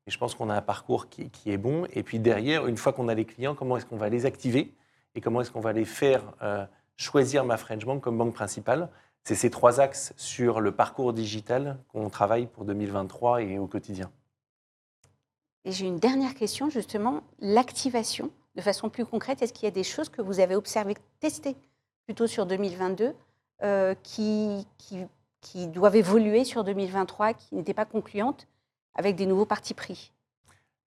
Et 0.08 0.12
je 0.12 0.17
pense 0.19 0.36
qu'on 0.36 0.51
a 0.51 0.56
un 0.56 0.62
parcours 0.62 1.10
qui, 1.10 1.32
est 1.47 1.58
bon. 1.58 1.88
Et 1.91 2.04
puis 2.04 2.19
derrière, 2.19 2.67
une 2.67 2.78
fois 2.78 2.93
qu'on 2.93 3.08
a 3.08 3.15
les 3.15 3.25
clients, 3.25 3.56
comment 3.56 3.75
est-ce 3.78 3.88
qu'on 3.88 3.97
va 3.97 4.10
les 4.10 4.28
activer 4.28 4.71
et 5.15 5.21
comment 5.21 5.41
est-ce 5.41 5.51
qu'on 5.51 5.62
va 5.62 5.73
les 5.73 5.86
faire 5.86 6.21
euh, 6.43 6.63
choisir 6.95 7.43
ma 7.43 7.58
French 7.58 7.86
Bank 7.86 8.01
comme 8.01 8.17
banque 8.17 8.36
principale? 8.36 8.89
C'est 9.23 9.34
ces 9.34 9.49
trois 9.49 9.80
axes 9.80 10.13
sur 10.15 10.62
le 10.62 10.71
parcours 10.71 11.12
digital 11.12 11.80
qu'on 11.88 12.10
travaille 12.12 12.45
pour 12.45 12.65
2023 12.65 13.41
et 13.41 13.58
au 13.58 13.65
quotidien. 13.65 14.12
Et 15.63 15.71
j'ai 15.71 15.88
une 15.88 15.97
dernière 15.97 16.36
question, 16.36 16.69
justement, 16.69 17.23
l'activation, 17.39 18.30
de 18.54 18.62
façon 18.62 18.89
plus 18.89 19.06
concrète. 19.06 19.41
Est-ce 19.41 19.51
qu'il 19.51 19.65
y 19.65 19.67
a 19.67 19.71
des 19.71 19.84
choses 19.84 20.10
que 20.10 20.21
vous 20.21 20.39
avez 20.39 20.56
observées, 20.56 20.95
testées 21.19 21.56
plutôt 22.06 22.28
sur 22.28 22.45
2022, 22.45 23.06
euh, 23.06 23.13
qui, 24.04 24.68
qui, 25.41 25.68
doivent 25.68 25.96
évoluer 25.96 26.44
sur 26.44 26.63
2023, 26.63 27.34
qui 27.34 27.56
n'étaient 27.56 27.74
pas 27.74 27.86
concluantes, 27.86 28.48
avec 28.96 29.15
des 29.15 29.26
nouveaux 29.26 29.46
partis 29.46 29.74
pris 29.74 30.12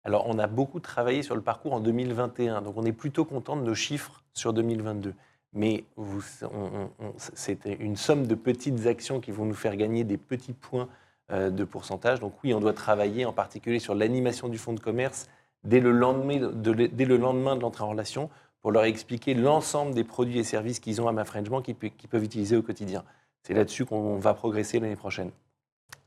Alors, 0.05 0.27
on 0.27 0.39
a 0.39 0.47
beaucoup 0.47 0.81
travaillé 0.81 1.23
sur 1.23 1.35
le 1.35 1.43
parcours 1.43 1.73
en 1.73 1.81
2021, 1.81 2.63
donc 2.63 2.77
on 2.77 2.85
est 2.85 2.93
plutôt 2.93 3.25
content 3.25 3.57
de 3.57 3.63
nos 3.63 3.75
chiffres 3.75 4.23
sur 4.35 4.53
2022. 4.53 5.15
Mais 5.55 5.85
c'était 7.17 7.75
une 7.75 7.97
somme 7.97 8.27
de 8.27 8.35
petites 8.35 8.87
actions 8.87 9.21
qui 9.21 9.31
vont 9.31 9.47
nous 9.47 9.55
faire 9.55 9.77
gagner 9.77 10.05
des 10.05 10.19
petits 10.19 10.53
points 10.53 10.89
euh, 11.31 11.51
de 11.51 11.65
pourcentage. 11.65 12.21
Donc 12.21 12.35
oui, 12.45 12.53
on 12.55 12.61
doit 12.61 12.75
travailler 12.75 13.25
en 13.25 13.33
particulier 13.33 13.79
sur 13.79 13.95
l'animation 13.95 14.49
du 14.49 14.59
fonds 14.59 14.75
de 14.75 14.81
commerce 14.81 15.29
dès 15.65 15.81
le 15.81 15.91
lendemain 15.91 16.37
de 17.57 17.61
l'entrée 17.61 17.85
en 17.85 17.91
relation 17.91 18.31
pour 18.63 18.73
leur 18.73 18.85
expliquer 18.85 19.35
l'ensemble 19.35 19.95
des 19.95 20.05
produits 20.05 20.39
et 20.39 20.45
services 20.45 20.81
qu'ils 20.81 21.01
ont 21.01 21.09
à 21.09 21.13
ma 21.13 21.25
French 21.25 21.49
Bank 21.49 21.65
qu'ils 21.65 21.75
pe- 21.77 21.89
qu'ils 21.89 22.09
peuvent 22.09 22.25
utiliser 22.25 22.57
au 22.57 22.63
quotidien. 22.63 23.05
C'est 23.43 23.55
là-dessus 23.55 23.85
qu'on 23.87 24.17
va 24.19 24.35
progresser 24.35 24.81
l'année 24.81 24.97
prochaine. 24.97 25.31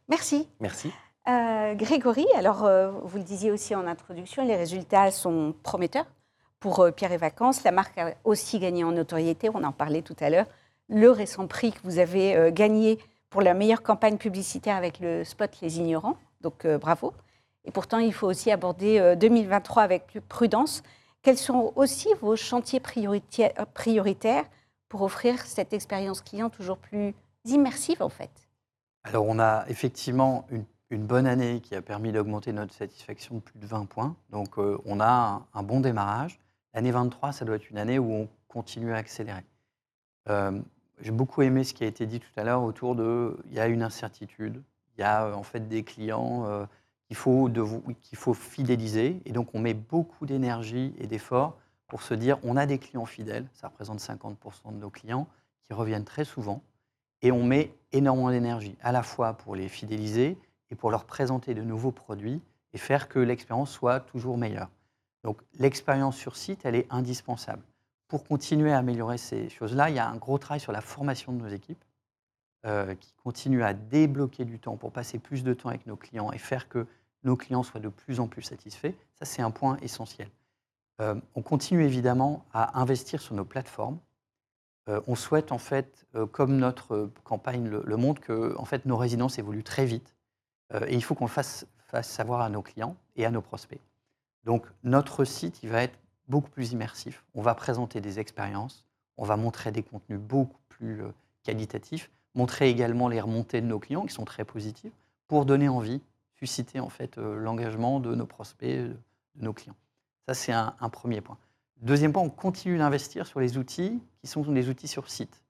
Merci. 0.10 0.48
Merci. 0.60 0.92
Euh, 1.30 1.74
Grégory, 1.76 2.26
alors 2.36 2.66
euh, 2.66 2.92
vous 3.04 3.18
le 3.18 3.24
disiez 3.24 3.52
aussi 3.52 3.76
en 3.76 3.86
introduction, 3.88 4.46
les 4.46 4.56
résultats 4.56 5.12
sont 5.12 5.54
prometteurs 5.64 6.08
pour 6.60 6.80
euh, 6.82 6.92
Pierre 6.92 7.12
et 7.12 7.18
Vacances. 7.18 7.64
La 7.64 7.72
marque 7.72 7.98
a 7.98 8.14
aussi 8.24 8.60
gagné 8.60 8.84
en 8.84 8.92
notoriété, 8.92 9.50
on 9.54 9.64
en 9.64 9.72
parlait 9.72 10.02
tout 10.02 10.16
à 10.20 10.30
l'heure. 10.30 10.48
Le 10.90 11.10
récent 11.10 11.48
prix 11.48 11.72
que 11.72 11.80
vous 11.84 12.00
avez 12.00 12.52
gagné 12.52 12.98
pour 13.30 13.42
la 13.42 13.54
meilleure 13.54 13.82
campagne 13.82 14.18
publicitaire 14.18 14.76
avec 14.76 15.00
le 15.00 15.24
spot 15.24 15.50
Les 15.62 15.78
Ignorants, 15.80 16.18
donc 16.42 16.68
bravo. 16.68 17.14
Et 17.64 17.72
pourtant, 17.72 18.00
il 18.00 18.12
faut 18.14 18.28
aussi 18.28 18.52
aborder 18.52 19.16
2023 19.16 19.84
avec 19.84 20.08
plus 20.08 20.20
prudence. 20.20 20.84
Quels 21.22 21.38
sont 21.38 21.72
aussi 21.76 22.10
vos 22.20 22.36
chantiers 22.36 22.80
prioritaires 22.80 24.46
pour 24.90 25.04
offrir 25.04 25.40
cette 25.46 25.72
expérience 25.72 26.22
client 26.22 26.50
toujours 26.50 26.78
plus 26.78 27.14
immersive 27.46 28.02
en 28.02 28.10
fait? 28.10 28.32
Alors 29.04 29.26
on 29.28 29.40
a 29.40 29.66
effectivement 29.68 30.48
une, 30.50 30.66
bonne 31.06 31.28
année 31.28 31.62
qui 31.62 31.76
a 31.76 31.82
permis 31.82 32.12
d'augmenter 32.12 32.52
notre 32.52 32.74
satisfaction 32.74 33.36
de 33.36 33.40
plus 33.40 33.60
de 33.60 33.66
20 33.66 33.86
points. 33.86 34.16
Donc 34.30 34.58
euh, 34.58 34.78
on 34.86 35.00
a 35.00 35.46
un, 35.54 35.64
bon 35.64 35.80
démarrage. 35.80 36.40
L'année 36.74 36.92
23, 36.92 37.32
ça 37.32 37.46
doit 37.46 37.56
être 37.56 37.70
une 37.70 37.78
année 37.78 38.00
où 38.00 38.12
on 38.12 38.30
continue 38.48 38.94
à 38.94 38.98
accélérer. 38.98 39.46
Euh, 40.30 40.60
j'ai 41.02 41.12
beaucoup 41.12 41.44
aimé 41.44 41.64
ce 41.64 41.74
qui 41.74 41.84
a 41.84 41.88
été 41.88 42.06
dit 42.06 42.20
tout 42.20 42.32
à 42.36 42.44
l'heure 42.44 42.64
autour 42.64 42.96
de, 42.96 43.38
il 43.50 43.54
y 43.54 43.60
a 43.60 43.68
une 43.68 43.84
incertitude, 43.84 44.62
il 44.98 45.02
y 45.02 45.04
a 45.04 45.36
en 45.36 45.44
fait 45.44 45.68
des 45.68 45.84
clients 45.84 46.46
euh, 46.46 46.66
qu'il 47.12 47.18
faut, 47.18 47.50
faut 48.14 48.34
fidéliser, 48.34 49.22
et 49.26 49.34
donc 49.34 49.54
on 49.54 49.60
met 49.60 49.74
beaucoup 49.74 50.26
d'énergie 50.26 50.94
et 50.98 51.08
d'efforts 51.08 51.58
pour 51.88 52.04
se 52.04 52.14
dire, 52.14 52.38
on 52.44 52.56
a 52.56 52.66
des 52.66 52.78
clients 52.78 53.06
fidèles, 53.06 53.50
ça 53.54 53.68
représente 53.68 54.00
50% 54.00 54.74
de 54.74 54.78
nos 54.78 54.90
clients 54.90 55.28
qui 55.64 55.74
reviennent 55.74 56.06
très 56.06 56.24
souvent, 56.24 56.64
et 57.22 57.34
on 57.34 57.44
met 57.44 57.76
énormément 57.92 58.30
d'énergie 58.30 58.78
à 58.82 58.94
la 58.94 59.04
fois 59.04 59.34
pour 59.34 59.58
les 59.58 59.68
fidéliser 59.68 60.38
et 60.70 60.76
pour 60.76 60.90
leur 60.90 61.04
présenter 61.04 61.54
de 61.54 61.62
nouveaux 61.62 61.92
produits 61.92 62.42
et 62.72 62.78
faire 62.78 63.10
que 63.10 63.20
l'expérience 63.20 63.72
soit 63.72 64.00
toujours 64.00 64.38
meilleure. 64.38 64.70
Donc 65.26 65.42
l'expérience 65.60 66.16
sur 66.16 66.38
site, 66.38 66.62
elle 66.64 66.76
est 66.76 66.88
indispensable. 66.90 67.64
Pour 68.08 68.24
continuer 68.24 68.72
à 68.72 68.78
améliorer 68.78 69.18
ces 69.18 69.50
choses-là, 69.50 69.90
il 69.90 69.98
y 69.98 70.00
a 70.00 70.08
un 70.08 70.16
gros 70.16 70.38
travail 70.38 70.62
sur 70.62 70.72
la 70.72 70.82
formation 70.82 71.34
de 71.34 71.44
nos 71.44 71.50
équipes 71.50 71.84
euh, 72.66 72.96
qui 72.96 73.14
continue 73.22 73.64
à 73.64 73.74
débloquer 73.74 74.46
du 74.46 74.60
temps 74.60 74.78
pour 74.78 74.94
passer 74.94 75.20
plus 75.20 75.44
de 75.44 75.54
temps 75.54 75.68
avec 75.68 75.86
nos 75.88 75.98
clients 75.98 76.32
et 76.32 76.38
faire 76.38 76.70
que 76.70 76.88
nos 77.24 77.36
clients 77.36 77.64
soient 77.64 77.80
de 77.80 77.90
plus 77.90 78.20
en 78.20 78.28
plus 78.28 78.42
satisfaits. 78.42 78.94
Ça, 79.16 79.26
c'est 79.26 79.42
un 79.42 79.52
point 79.52 79.78
essentiel. 79.82 80.30
Euh, 81.00 81.16
on 81.36 81.42
continue 81.42 81.84
évidemment 81.84 82.46
à 82.54 82.80
investir 82.80 83.22
sur 83.22 83.36
nos 83.36 83.46
plateformes. 83.46 84.00
Euh, 84.90 85.02
on 85.08 85.16
souhaite 85.16 85.52
en 85.52 85.58
fait, 85.58 86.06
comme 86.32 86.58
notre 86.58 87.10
campagne 87.24 87.68
le, 87.68 87.98
montre, 87.98 88.22
que 88.22 88.56
en 88.58 88.66
fait, 88.66 88.86
nos 88.86 88.98
résidences 88.98 89.38
évoluent 89.40 89.64
très 89.64 89.86
vite 89.86 90.16
et 90.88 90.96
il 90.96 91.04
faut 91.04 91.16
qu'on 91.16 91.26
le 91.26 91.30
fasse, 91.30 91.66
savoir 92.02 92.42
à 92.42 92.50
nos 92.50 92.62
clients 92.62 92.96
et 93.18 93.26
à 93.26 93.32
nos 93.32 93.42
prospects. 93.42 93.82
Donc 94.44 94.66
notre 94.84 95.26
site, 95.26 95.62
il 95.64 95.70
va 95.70 95.84
être 95.84 95.98
beaucoup 96.28 96.50
plus 96.50 96.72
immersif. 96.72 97.24
On 97.36 97.42
va 97.42 97.54
présenter 97.54 98.02
des 98.02 98.20
expériences, 98.20 98.88
on 99.18 99.26
va 99.26 99.38
montrer 99.38 99.72
des 99.72 99.84
contenus 99.84 100.20
beaucoup 100.20 100.60
plus 100.70 101.04
euh, 101.04 101.12
qualitatifs, 101.44 102.10
montrer 102.34 102.70
également 102.70 103.08
les 103.08 103.22
remontées 103.22 103.62
de 103.62 103.68
nos 103.68 103.80
clients 103.80 104.06
qui 104.06 104.14
sont 104.14 104.26
très 104.26 104.46
positives 104.46 104.94
pour 105.28 105.46
donner 105.46 105.70
envie, 105.70 106.02
susciter 106.42 106.80
en 106.80 106.90
fait 106.90 107.18
euh, 107.18 107.36
l'engagement 107.36 108.00
de 108.00 108.16
nos 108.16 108.26
prospects, 108.26 108.76
de 108.76 108.98
nos 109.36 109.54
clients. 109.54 109.76
Ça, 110.28 110.34
c'est 110.34 110.52
un, 110.52 110.90
premier 110.92 111.22
point. 111.22 111.38
Deuxième 111.82 112.14
point, 112.14 112.24
on 112.24 112.30
continue 112.30 112.78
d'investir 112.78 113.28
sur 113.28 113.40
les 113.40 113.58
outils 113.58 114.02
qui 114.22 114.28
sont 114.28 114.42
des 114.42 114.70
outils 114.70 114.88
sur 114.88 115.10
site. 115.10 115.42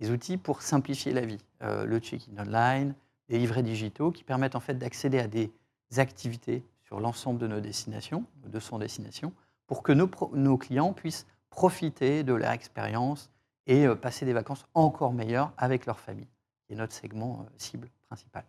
Des 0.00 0.10
outils 0.10 0.36
pour 0.36 0.62
simplifier 0.62 1.12
la 1.12 1.22
vie. 1.22 1.38
Euh, 1.62 1.84
le 1.84 1.98
check-in 1.98 2.40
online, 2.40 2.94
les 3.28 3.38
livrets 3.38 3.62
digitaux 3.62 4.12
qui 4.12 4.22
permettent 4.22 4.54
en 4.54 4.60
fait 4.60 4.74
d'accéder 4.74 5.18
à 5.18 5.26
des 5.26 5.50
activités 5.96 6.64
sur 6.84 7.00
l'ensemble 7.00 7.40
de 7.40 7.48
nos 7.48 7.60
destinations, 7.60 8.24
200 8.46 8.78
destinations, 8.78 9.32
pour 9.66 9.82
que 9.82 9.92
nos, 9.92 10.58
clients 10.58 10.92
puissent 10.92 11.26
profiter 11.50 12.22
de 12.22 12.34
leur 12.34 12.52
expérience 12.52 13.30
et 13.66 13.86
euh, 13.86 13.96
passer 13.96 14.24
des 14.24 14.32
vacances 14.32 14.64
encore 14.74 15.12
meilleures 15.12 15.52
avec 15.56 15.86
leur 15.86 15.98
famille, 15.98 16.28
qui 16.66 16.74
est 16.74 16.76
notre 16.76 16.92
segment 16.92 17.40
euh, 17.40 17.52
cible 17.56 17.88
principal. 18.06 18.44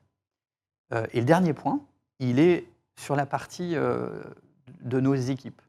Euh, 0.93 1.05
et 1.13 1.19
le 1.19 1.25
dernier 1.25 1.53
point, 1.53 1.79
il 2.19 2.39
est 2.39 2.67
sur 2.95 3.15
la 3.15 3.25
partie 3.25 3.75
de 3.75 4.99
nos 4.99 5.13
équipes. 5.13 5.61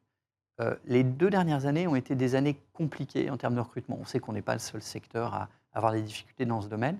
les 0.86 1.04
deux 1.04 1.28
dernières 1.28 1.66
années 1.66 1.86
ont 1.86 1.94
été 1.94 2.14
des 2.14 2.34
années 2.34 2.58
compliquées 2.72 3.28
en 3.28 3.36
termes 3.36 3.54
de 3.54 3.60
recrutement. 3.60 3.98
On 4.00 4.06
sait 4.06 4.18
qu'on 4.18 4.32
n'est 4.32 4.40
pas 4.40 4.54
le 4.54 4.60
seul 4.60 4.80
secteur 4.80 5.34
à 5.34 5.48
avoir 5.74 5.92
des 5.92 6.00
difficultés 6.00 6.46
dans 6.46 6.62
ce 6.62 6.68
domaine, 6.68 6.98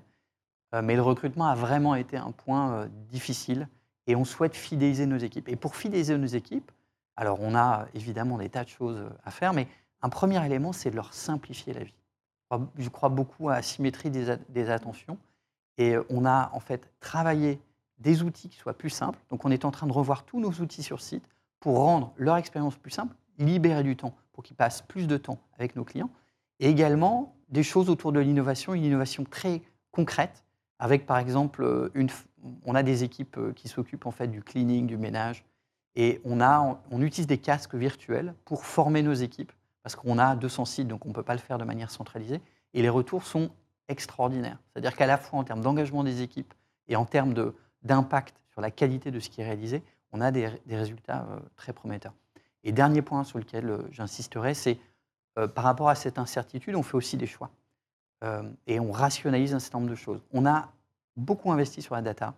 mais 0.82 0.96
le 0.96 1.02
recrutement 1.02 1.46
a 1.46 1.54
vraiment 1.54 1.94
été 1.94 2.18
un 2.18 2.30
point 2.32 2.90
difficile 3.10 3.68
et 4.06 4.14
on 4.16 4.26
souhaite 4.26 4.54
fidéliser 4.54 5.06
nos 5.06 5.16
équipes. 5.16 5.48
Et 5.48 5.56
pour 5.56 5.76
fidéliser 5.76 6.18
nos 6.18 6.26
équipes, 6.26 6.70
alors, 7.18 7.40
on 7.40 7.56
a 7.56 7.88
évidemment 7.94 8.38
des 8.38 8.48
tas 8.48 8.62
de 8.62 8.68
choses 8.68 9.10
à 9.24 9.32
faire, 9.32 9.52
mais 9.52 9.66
un 10.02 10.08
premier 10.08 10.44
élément, 10.46 10.72
c'est 10.72 10.90
de 10.90 10.94
leur 10.94 11.12
simplifier 11.12 11.72
la 11.72 11.82
vie. 11.82 11.96
Je 12.78 12.88
crois 12.90 13.08
beaucoup 13.08 13.48
à 13.48 13.56
la 13.56 13.62
symétrie 13.62 14.08
des, 14.08 14.70
attentions. 14.70 15.18
Et 15.78 15.96
on 16.10 16.24
a 16.24 16.48
en 16.52 16.60
fait 16.60 16.88
travaillé 17.00 17.60
des 17.98 18.22
outils 18.22 18.48
qui 18.48 18.58
soient 18.58 18.76
plus 18.76 18.90
simples. 18.90 19.18
Donc, 19.30 19.44
on 19.44 19.50
est 19.50 19.64
en 19.64 19.70
train 19.70 19.86
de 19.86 19.92
revoir 19.92 20.24
tous 20.24 20.40
nos 20.40 20.50
outils 20.50 20.82
sur 20.82 21.00
site 21.00 21.24
pour 21.60 21.78
rendre 21.78 22.12
leur 22.16 22.36
expérience 22.36 22.76
plus 22.76 22.90
simple, 22.90 23.14
libérer 23.38 23.82
du 23.82 23.96
temps 23.96 24.14
pour 24.32 24.44
qu'ils 24.44 24.56
passent 24.56 24.82
plus 24.82 25.06
de 25.06 25.16
temps 25.16 25.38
avec 25.58 25.74
nos 25.76 25.84
clients. 25.84 26.10
Et 26.60 26.68
également 26.68 27.34
des 27.48 27.62
choses 27.62 27.90
autour 27.90 28.12
de 28.12 28.20
l'innovation, 28.20 28.74
une 28.74 28.84
innovation 28.84 29.24
très 29.24 29.62
concrète, 29.90 30.44
avec 30.78 31.06
par 31.06 31.18
exemple, 31.18 31.90
une, 31.94 32.08
on 32.64 32.74
a 32.74 32.82
des 32.82 33.02
équipes 33.04 33.38
qui 33.54 33.68
s'occupent 33.68 34.06
en 34.06 34.10
fait 34.10 34.28
du 34.28 34.42
cleaning, 34.42 34.86
du 34.86 34.96
ménage, 34.96 35.44
et 35.96 36.20
on, 36.24 36.40
a, 36.40 36.80
on 36.92 37.02
utilise 37.02 37.26
des 37.26 37.38
casques 37.38 37.74
virtuels 37.74 38.34
pour 38.44 38.64
former 38.64 39.02
nos 39.02 39.14
équipes, 39.14 39.52
parce 39.82 39.96
qu'on 39.96 40.18
a 40.18 40.36
200 40.36 40.64
sites, 40.64 40.88
donc 40.88 41.04
on 41.06 41.08
ne 41.08 41.14
peut 41.14 41.24
pas 41.24 41.34
le 41.34 41.40
faire 41.40 41.58
de 41.58 41.64
manière 41.64 41.90
centralisée. 41.90 42.40
Et 42.74 42.82
les 42.82 42.88
retours 42.88 43.24
sont 43.24 43.50
extraordinaires. 43.88 44.58
C'est-à-dire 44.70 44.94
qu'à 44.94 45.06
la 45.06 45.16
fois 45.16 45.40
en 45.40 45.44
termes 45.44 45.62
d'engagement 45.62 46.04
des 46.04 46.22
équipes 46.22 46.54
et 46.86 46.94
en 46.94 47.04
termes 47.04 47.34
d'impact 47.82 48.36
sur 48.50 48.60
la 48.60 48.70
qualité 48.70 49.10
de 49.10 49.20
ce 49.20 49.30
qui 49.30 49.40
est 49.40 49.44
réalisé, 49.44 49.82
on 50.12 50.20
a 50.20 50.30
des, 50.30 50.48
résultats 50.70 51.26
euh, 51.30 51.38
très 51.56 51.72
prometteurs. 51.72 52.14
Et 52.64 52.72
dernier 52.72 53.02
point 53.02 53.24
sur 53.24 53.38
lequel 53.38 53.68
euh, 53.68 53.78
j'insisterai, 53.90 54.54
c'est 54.54 54.78
euh, 55.38 55.46
par 55.46 55.64
rapport 55.64 55.88
à 55.88 55.94
cette 55.94 56.18
incertitude, 56.18 56.74
on 56.74 56.82
fait 56.82 56.96
aussi 56.96 57.16
des 57.16 57.26
choix. 57.26 57.50
et 58.66 58.80
on 58.80 58.90
rationalise 58.90 59.54
un 59.54 59.60
certain 59.60 59.78
nombre 59.78 59.90
de 59.90 59.96
choses. 59.96 60.20
On 60.32 60.44
a 60.44 60.72
beaucoup 61.16 61.52
investi 61.52 61.82
sur 61.82 61.94
la 61.94 62.02
data. 62.02 62.34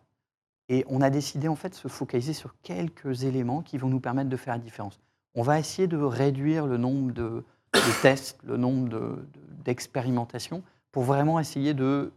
Et 0.69 0.85
on 0.89 1.01
a 1.01 1.11
décidé 1.11 1.49
en 1.49 1.57
fait 1.57 1.71
de 1.71 1.75
se 1.75 1.89
focaliser 1.89 2.35
sur 2.35 2.55
quelques 2.63 3.25
éléments 3.25 3.63
qui 3.63 3.79
vont 3.79 3.89
nous 3.89 3.99
permettre 3.99 4.29
de 4.29 4.37
faire 4.37 4.55
la 4.55 4.61
différence. 4.61 5.01
On 5.35 5.43
va 5.43 5.59
essayer 5.59 5.89
de 5.89 5.97
réduire 5.97 6.67
le 6.67 6.77
nombre 6.77 7.13
de, 7.13 7.43
tests, 8.03 8.39
le 8.45 8.57
nombre 8.57 9.19
d'expérimentations, 9.65 10.63
pour 10.93 11.05
vraiment 11.05 11.41
essayer 11.41 11.73
de 11.73 12.13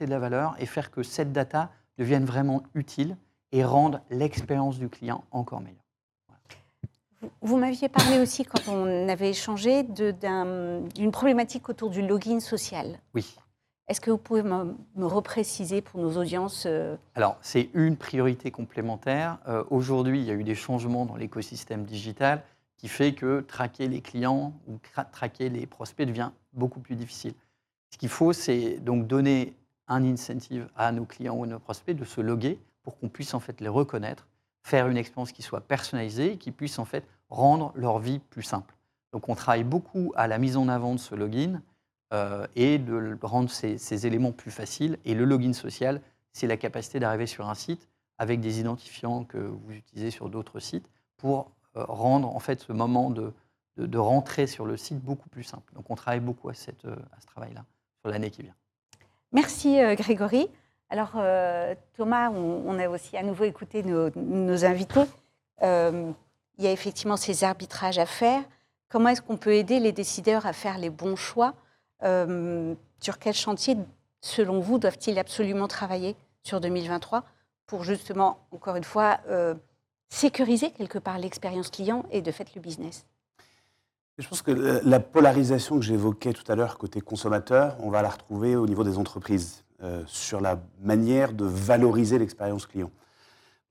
de 0.00 0.06
la 0.06 0.18
valeur 0.18 0.56
et 0.58 0.66
faire 0.66 0.90
que 0.90 1.02
cette 1.02 1.32
data 1.32 1.70
devienne 2.00 2.24
vraiment 2.24 2.62
utile 2.74 3.16
et 3.52 3.62
rende 3.62 4.00
l'expérience 4.10 4.78
du 4.78 4.88
client 4.88 5.22
encore 5.30 5.60
meilleure. 5.60 5.76
Vous 7.42 7.58
m'aviez 7.58 7.90
parlé 7.90 8.18
aussi, 8.18 8.44
quand 8.46 8.68
on 8.68 9.06
avait 9.08 9.28
échangé, 9.28 9.82
d'une 9.82 11.10
problématique 11.12 11.68
autour 11.68 11.90
du 11.90 12.00
login 12.00 12.40
social. 12.40 12.98
Oui. 13.14 13.36
Est-ce 13.88 14.00
que 14.00 14.10
vous 14.10 14.18
pouvez 14.18 14.42
me, 14.42 14.74
repréciser 14.96 15.82
pour 15.82 16.00
nos 16.00 16.16
audiences 16.16 16.64
euh, 16.66 16.96
Alors, 17.16 17.36
c'est 17.42 17.68
une 17.74 17.96
priorité 17.96 18.50
complémentaire. 18.50 19.38
Euh, 19.46 19.64
aujourd'hui, 19.68 20.20
il 20.20 20.24
y 20.24 20.30
a 20.30 20.34
eu 20.34 20.44
des 20.44 20.54
changements 20.54 21.04
dans 21.04 21.16
l'écosystème 21.16 21.84
digital 21.84 22.42
qui 22.78 22.88
fait 22.88 23.12
que 23.12 23.40
traquer 23.40 23.88
les 23.88 24.00
clients 24.00 24.54
ou 24.68 24.78
traquer 25.12 25.50
les 25.50 25.66
prospects 25.66 26.06
devient 26.06 26.30
beaucoup 26.54 26.80
plus 26.80 26.96
difficile. 26.96 27.34
Ce 27.90 27.98
qu'il 27.98 28.08
faut, 28.08 28.32
c'est 28.32 28.78
donc 28.78 29.06
donner 29.06 29.54
un 29.90 30.02
incentive 30.04 30.68
à 30.76 30.90
nos 30.92 31.04
clients 31.04 31.36
ou 31.36 31.44
à 31.44 31.46
nos 31.46 31.58
prospects 31.58 31.96
de 31.96 32.04
se 32.04 32.22
loguer 32.22 32.58
pour 32.82 32.98
qu'on 32.98 33.10
puisse 33.10 33.34
en 33.34 33.40
fait 33.40 33.60
les 33.60 33.68
reconnaître, 33.68 34.26
faire 34.62 34.88
une 34.88 34.96
expérience 34.96 35.32
qui 35.32 35.42
soit 35.42 35.60
personnalisée 35.60 36.32
et 36.32 36.36
qui 36.38 36.50
puisse 36.50 36.78
en 36.78 36.86
fait 36.86 37.04
rendre 37.28 37.72
leur 37.74 37.98
vie 37.98 38.18
plus 38.18 38.42
simple. 38.42 38.74
Donc 39.12 39.28
on 39.28 39.34
travaille 39.34 39.64
beaucoup 39.64 40.12
à 40.16 40.26
la 40.28 40.38
mise 40.38 40.56
en 40.56 40.68
avant 40.68 40.94
de 40.94 41.00
ce 41.00 41.14
login, 41.14 41.60
euh, 42.12 42.44
et 42.56 42.78
de 42.78 43.16
rendre 43.22 43.48
ces, 43.50 44.06
éléments 44.06 44.32
plus 44.32 44.50
faciles. 44.50 44.98
Et 45.04 45.14
le 45.14 45.24
login 45.24 45.52
social, 45.52 46.00
c'est 46.32 46.48
la 46.48 46.56
capacité 46.56 46.98
d'arriver 46.98 47.26
sur 47.26 47.48
un 47.48 47.54
site 47.54 47.88
avec 48.18 48.40
des 48.40 48.58
identifiants 48.58 49.22
que 49.22 49.38
vous 49.38 49.70
utilisez 49.70 50.10
sur 50.10 50.28
d'autres 50.28 50.58
sites 50.58 50.88
pour 51.18 51.52
euh, 51.76 51.84
rendre 51.84 52.34
en 52.34 52.40
fait 52.40 52.60
ce 52.62 52.72
moment 52.72 53.10
de, 53.10 53.32
de, 53.76 53.98
rentrer 53.98 54.48
sur 54.48 54.66
le 54.66 54.76
site 54.76 54.98
beaucoup 54.98 55.28
plus 55.28 55.44
simple. 55.44 55.72
Donc 55.74 55.88
on 55.88 55.94
travaille 55.94 56.18
beaucoup 56.18 56.48
à, 56.48 56.54
cette, 56.54 56.84
euh, 56.84 56.96
à 57.16 57.20
ce 57.20 57.26
travail-là 57.26 57.64
sur 58.00 58.10
l'année 58.10 58.32
qui 58.32 58.42
vient. 58.42 58.56
Merci 59.32 59.78
Grégory. 59.96 60.48
Alors 60.88 61.12
Thomas, 61.96 62.30
on, 62.30 62.78
a 62.78 62.88
aussi 62.88 63.16
à 63.16 63.22
nouveau 63.22 63.44
écouté 63.44 63.82
nos, 63.82 64.64
invités. 64.64 65.04
il 65.62 66.14
y 66.58 66.66
a 66.66 66.72
effectivement 66.72 67.16
ces 67.16 67.44
arbitrages 67.44 67.98
à 67.98 68.06
faire. 68.06 68.42
Comment 68.90 69.10
est-ce 69.10 69.22
qu'on 69.22 69.36
peut 69.36 69.54
aider 69.54 69.78
les 69.78 69.92
décideurs 69.92 70.46
à 70.46 70.52
faire 70.52 70.76
les 70.76 70.90
bons 70.90 71.14
choix 71.14 71.54
euh, 72.02 72.74
sur 73.00 73.18
quel 73.18 73.34
chantier, 73.34 73.76
selon 74.20 74.58
vous, 74.58 74.78
doivent-ils 74.78 75.18
absolument 75.18 75.68
travailler 75.68 76.16
sur 76.42 76.60
2023 76.60 77.24
pour 77.66 77.84
justement, 77.84 78.40
encore 78.50 78.74
une 78.74 78.84
fois, 78.84 79.20
euh, 79.28 79.54
sécuriser 80.08 80.72
quelque 80.72 80.98
part 80.98 81.18
l'expérience 81.18 81.70
client 81.70 82.04
et 82.10 82.20
de 82.20 82.32
fait 82.32 82.52
le 82.54 82.60
business? 82.60 83.06
Je 84.20 84.28
pense 84.28 84.42
que 84.42 84.80
la 84.84 85.00
polarisation 85.00 85.78
que 85.78 85.84
j'évoquais 85.84 86.32
tout 86.32 86.50
à 86.50 86.54
l'heure 86.54 86.78
côté 86.78 87.00
consommateur, 87.00 87.76
on 87.80 87.90
va 87.90 88.02
la 88.02 88.10
retrouver 88.10 88.54
au 88.54 88.66
niveau 88.66 88.84
des 88.84 88.98
entreprises, 88.98 89.64
euh, 89.82 90.02
sur 90.06 90.40
la 90.40 90.60
manière 90.82 91.32
de 91.32 91.46
valoriser 91.46 92.18
l'expérience 92.18 92.66
client. 92.66 92.90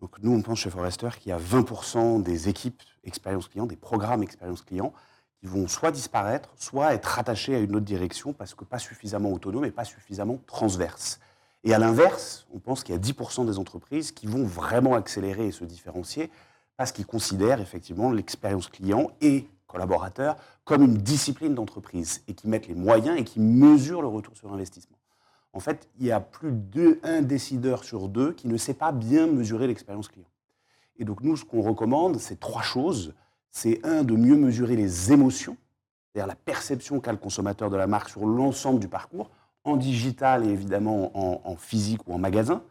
Donc 0.02 0.12
nous, 0.24 0.32
on 0.32 0.42
pense 0.42 0.60
chez 0.60 0.70
Forrester 0.70 1.10
qu'il 1.20 1.30
y 1.30 1.34
a 1.34 1.38
20% 1.38 2.24
des 2.24 2.50
équipes 2.50 2.82
expérience 3.04 3.48
client, 3.48 3.66
des 3.66 3.76
programmes 3.76 4.24
expérience 4.24 4.62
client, 4.62 4.94
qui 5.40 5.46
vont 5.46 5.68
soit 5.68 5.92
disparaître, 5.92 6.50
soit 6.56 6.94
être 6.94 7.06
rattachés 7.06 7.56
à 7.56 7.60
une 7.60 7.76
autre 7.76 7.86
direction 7.86 8.34
parce 8.34 8.56
que 8.56 8.64
pas 8.64 8.80
suffisamment 8.80 9.32
autonomes 9.32 9.66
et 9.66 9.72
pas 9.72 9.86
suffisamment 9.86 10.40
transverses. 10.48 11.20
Et 11.64 11.74
à 11.74 11.80
l'inverse, 11.80 12.48
on 12.54 12.60
pense 12.60 12.84
qu'il 12.84 12.96
y 12.96 12.98
a 12.98 13.02
10% 13.02 13.46
des 13.46 13.60
entreprises 13.60 14.12
qui 14.12 14.28
vont 14.28 14.46
vraiment 14.46 14.96
accélérer 14.96 15.48
et 15.48 15.52
se 15.52 15.64
différencier 15.64 16.30
parce 16.76 16.92
qu'ils 16.92 17.06
considèrent 17.06 17.62
effectivement 17.62 18.12
l'expérience 18.12 18.68
client 18.68 19.12
et 19.22 19.48
collaborateur 19.70 20.36
comme 20.66 20.84
une 20.84 20.98
discipline 20.98 21.56
d'entreprise 21.56 22.22
et 22.28 22.34
qui 22.34 22.50
mettent 22.50 22.68
les 22.68 22.76
moyens 22.76 23.18
et 23.18 23.24
qui 23.24 23.40
mesurent 23.40 24.02
le 24.02 24.10
retour 24.10 24.36
sur 24.36 24.52
investissement. 24.52 24.98
En 25.54 25.60
fait, 25.60 25.88
il 26.00 26.06
y 26.06 26.12
a 26.12 26.20
plus 26.20 26.52
d'un 26.52 27.22
décideur 27.22 27.84
sur 27.84 28.10
deux 28.10 28.34
qui 28.34 28.48
ne 28.48 28.58
sait 28.58 28.74
pas 28.74 28.92
bien 28.92 29.26
mesurer 29.26 29.68
l'expérience 29.68 30.10
client. 30.10 30.28
Et 30.98 31.06
donc 31.06 31.22
nous, 31.22 31.38
ce 31.38 31.46
qu'on 31.46 31.62
recommande, 31.62 32.20
c'est 32.20 32.40
trois 32.40 32.62
choses. 32.62 33.14
C'est 33.52 33.84
un, 33.86 34.04
de 34.04 34.16
mieux 34.16 34.36
mesurer 34.36 34.76
les 34.76 35.12
émotions, 35.12 35.58
c'est-à-dire 36.12 36.28
la 36.28 36.36
perception 36.36 37.00
qu'a 37.00 37.12
le 37.12 37.18
consommateur 37.18 37.70
de 37.70 37.78
la 37.78 37.88
marque 37.88 38.10
sur 38.10 38.26
l'ensemble 38.26 38.80
du 38.80 38.88
parcours, 38.88 39.32
en 39.64 39.76
digital 39.76 40.46
et 40.46 40.50
évidemment 40.50 41.12
en, 41.48 41.56
physique 41.56 42.02
ou 42.08 42.14
en 42.14 42.18
magasin. 42.18 42.62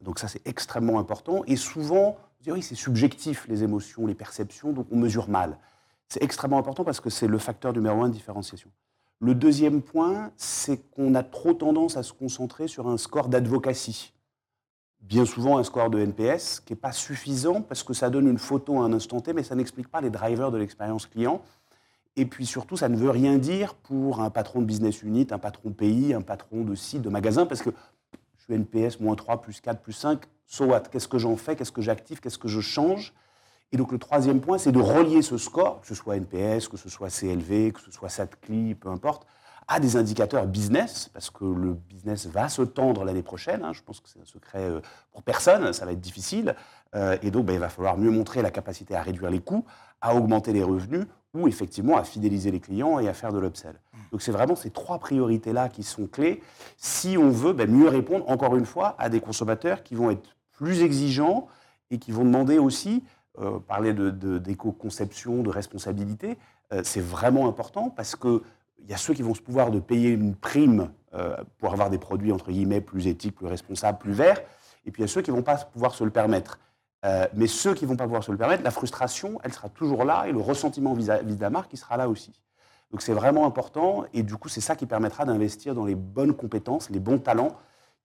Donc 0.00 0.18
ça, 0.18 0.28
c'est 0.28 0.46
extrêmement 0.46 0.98
important. 0.98 1.42
Et 1.46 1.56
souvent, 1.56 2.16
oui, 2.46 2.62
c'est 2.62 2.74
subjectif, 2.74 3.46
les 3.48 3.62
émotions, 3.62 4.06
les 4.06 4.14
perceptions, 4.14 4.72
donc 4.72 4.86
on 4.90 4.96
mesure 4.96 5.28
mal. 5.28 5.58
C'est 6.12 6.22
extrêmement 6.22 6.58
important 6.58 6.84
parce 6.84 7.00
que 7.00 7.08
c'est 7.08 7.26
le 7.26 7.38
facteur 7.38 7.72
numéro 7.72 8.02
un 8.02 8.08
de 8.10 8.12
différenciation. 8.12 8.68
Le 9.18 9.34
deuxième 9.34 9.80
point, 9.80 10.30
c'est 10.36 10.76
qu'on 10.90 11.14
a 11.14 11.22
trop 11.22 11.54
tendance 11.54 11.96
à 11.96 12.02
se 12.02 12.12
concentrer 12.12 12.68
sur 12.68 12.86
un 12.86 12.98
score 12.98 13.28
d'advocacy. 13.28 14.12
Bien 15.00 15.24
souvent 15.24 15.56
un 15.56 15.64
score 15.64 15.88
de 15.88 15.98
NPS 15.98 16.60
qui 16.60 16.74
n'est 16.74 16.78
pas 16.78 16.92
suffisant 16.92 17.62
parce 17.62 17.82
que 17.82 17.94
ça 17.94 18.10
donne 18.10 18.28
une 18.28 18.36
photo 18.36 18.82
à 18.82 18.84
un 18.84 18.92
instant 18.92 19.22
T, 19.22 19.32
mais 19.32 19.42
ça 19.42 19.54
n'explique 19.54 19.88
pas 19.88 20.02
les 20.02 20.10
drivers 20.10 20.50
de 20.50 20.58
l'expérience 20.58 21.06
client. 21.06 21.40
Et 22.16 22.26
puis 22.26 22.44
surtout, 22.44 22.76
ça 22.76 22.90
ne 22.90 22.96
veut 22.98 23.08
rien 23.08 23.38
dire 23.38 23.72
pour 23.72 24.20
un 24.20 24.28
patron 24.28 24.60
de 24.60 24.66
business 24.66 25.02
unit, 25.02 25.28
un 25.30 25.38
patron 25.38 25.70
pays, 25.70 26.12
un 26.12 26.20
patron 26.20 26.62
de 26.62 26.74
site, 26.74 27.00
de 27.00 27.08
magasin, 27.08 27.46
parce 27.46 27.62
que 27.62 27.70
je 28.36 28.44
suis 28.44 28.52
NPS 28.52 29.00
moins 29.00 29.14
3, 29.14 29.40
plus 29.40 29.62
4, 29.62 29.80
plus 29.80 29.94
5, 29.94 30.20
so 30.44 30.66
what? 30.66 30.80
Qu'est-ce 30.80 31.08
que 31.08 31.16
j'en 31.16 31.38
fais? 31.38 31.56
Qu'est-ce 31.56 31.72
que 31.72 31.80
j'active? 31.80 32.20
Qu'est-ce 32.20 32.36
que 32.36 32.48
je 32.48 32.60
change? 32.60 33.14
Et 33.72 33.78
donc 33.78 33.90
le 33.90 33.98
troisième 33.98 34.40
point, 34.40 34.58
c'est 34.58 34.72
de 34.72 34.78
relier 34.78 35.22
ce 35.22 35.38
score, 35.38 35.80
que 35.80 35.86
ce 35.86 35.94
soit 35.94 36.16
NPS, 36.16 36.68
que 36.68 36.76
ce 36.76 36.88
soit 36.88 37.08
CLV, 37.08 37.72
que 37.72 37.80
ce 37.80 37.90
soit 37.90 38.10
SATCLI, 38.10 38.74
peu 38.74 38.90
importe, 38.90 39.26
à 39.66 39.80
des 39.80 39.96
indicateurs 39.96 40.46
business, 40.46 41.10
parce 41.14 41.30
que 41.30 41.44
le 41.44 41.72
business 41.74 42.26
va 42.26 42.48
se 42.48 42.62
tendre 42.62 43.04
l'année 43.04 43.22
prochaine. 43.22 43.64
Hein. 43.64 43.72
je 43.72 43.82
pense 43.82 44.00
que 44.00 44.08
c'est 44.08 44.20
un 44.20 44.26
secret 44.26 44.64
euh, 44.64 44.80
pour 45.12 45.22
personne, 45.22 45.72
ça 45.72 45.86
va 45.86 45.92
être 45.92 46.00
difficile. 46.00 46.54
Euh, 46.94 47.16
et 47.22 47.30
donc, 47.30 47.46
ben, 47.46 47.54
il 47.54 47.58
va 47.58 47.70
falloir 47.70 47.96
mieux 47.96 48.10
montrer 48.10 48.42
la 48.42 48.50
capacité 48.50 48.94
à 48.94 49.02
réduire 49.02 49.30
les 49.30 49.40
coûts, 49.40 49.64
à 50.02 50.14
augmenter 50.14 50.52
les 50.52 50.62
revenus 50.62 51.06
ou 51.34 51.48
effectivement 51.48 51.96
à 51.96 52.04
fidéliser 52.04 52.50
les 52.50 52.60
clients 52.60 52.98
et 52.98 53.08
à 53.08 53.14
faire 53.14 53.32
de 53.32 53.38
l'upsell. 53.38 53.76
Donc 54.10 54.20
c'est 54.20 54.32
vraiment 54.32 54.54
ces 54.54 54.70
trois 54.70 54.98
priorités-là 54.98 55.70
qui 55.70 55.82
sont 55.82 56.06
clés 56.06 56.42
si 56.76 57.16
on 57.16 57.30
veut 57.30 57.54
ben, 57.54 57.70
mieux 57.70 57.88
répondre, 57.88 58.28
encore 58.28 58.56
une 58.56 58.66
fois, 58.66 58.94
à 58.98 59.08
des 59.08 59.20
consommateurs 59.20 59.82
qui 59.82 59.94
vont 59.94 60.10
être 60.10 60.36
plus 60.52 60.82
exigeants 60.82 61.48
et 61.90 61.98
qui 61.98 62.12
vont 62.12 62.24
demander 62.24 62.58
aussi, 62.58 63.02
euh, 63.38 63.58
parler 63.60 63.94
d'éco-conception, 63.94 65.42
de, 65.42 65.48
responsabilité, 65.48 66.36
euh, 66.72 66.82
c'est 66.84 67.00
vraiment 67.00 67.48
important 67.48 67.88
parce 67.88 68.14
qu'il 68.14 68.40
y 68.86 68.92
a 68.92 68.98
ceux 68.98 69.14
qui 69.14 69.22
vont 69.22 69.34
se 69.34 69.40
pouvoir 69.40 69.70
de 69.70 69.80
payer 69.80 70.10
une 70.10 70.34
prime 70.34 70.90
euh, 71.14 71.36
pour 71.56 71.72
avoir 71.72 71.88
des 71.88 71.96
produits, 71.96 72.30
entre 72.30 72.50
guillemets, 72.50 72.82
plus 72.82 73.06
éthiques, 73.06 73.36
plus 73.36 73.46
responsables, 73.46 73.98
plus 73.98 74.12
verts, 74.12 74.42
et 74.84 74.90
puis 74.90 75.00
il 75.00 75.06
y 75.06 75.08
a 75.08 75.08
ceux 75.08 75.22
qui 75.22 75.30
vont 75.30 75.42
pas 75.42 75.56
pouvoir 75.56 75.94
se 75.94 76.04
le 76.04 76.10
permettre. 76.10 76.58
Mais 77.34 77.48
ceux 77.48 77.74
qui 77.74 77.84
vont 77.84 77.96
pas 77.96 78.04
pouvoir 78.04 78.22
se 78.22 78.30
le 78.30 78.38
permettre, 78.38 78.62
la 78.62 78.70
frustration, 78.70 79.40
elle 79.42 79.52
sera 79.52 79.68
toujours 79.68 80.04
là 80.04 80.26
et 80.28 80.32
le 80.32 80.38
ressentiment 80.38 80.94
vis-à-vis 80.94 81.34
de 81.34 81.40
la 81.40 81.50
marque, 81.50 81.72
il 81.72 81.76
sera 81.76 81.96
là 81.96 82.08
aussi. 82.08 82.32
Donc 82.92 83.02
c'est 83.02 83.12
vraiment 83.12 83.44
important 83.44 84.04
et 84.12 84.22
du 84.22 84.36
coup 84.36 84.48
c'est 84.48 84.60
ça 84.60 84.76
qui 84.76 84.86
permettra 84.86 85.24
d'investir 85.24 85.74
dans 85.74 85.84
les 85.84 85.96
bonnes 85.96 86.32
compétences, 86.32 86.90
les 86.90 87.00
bons 87.00 87.18
talents 87.18 87.56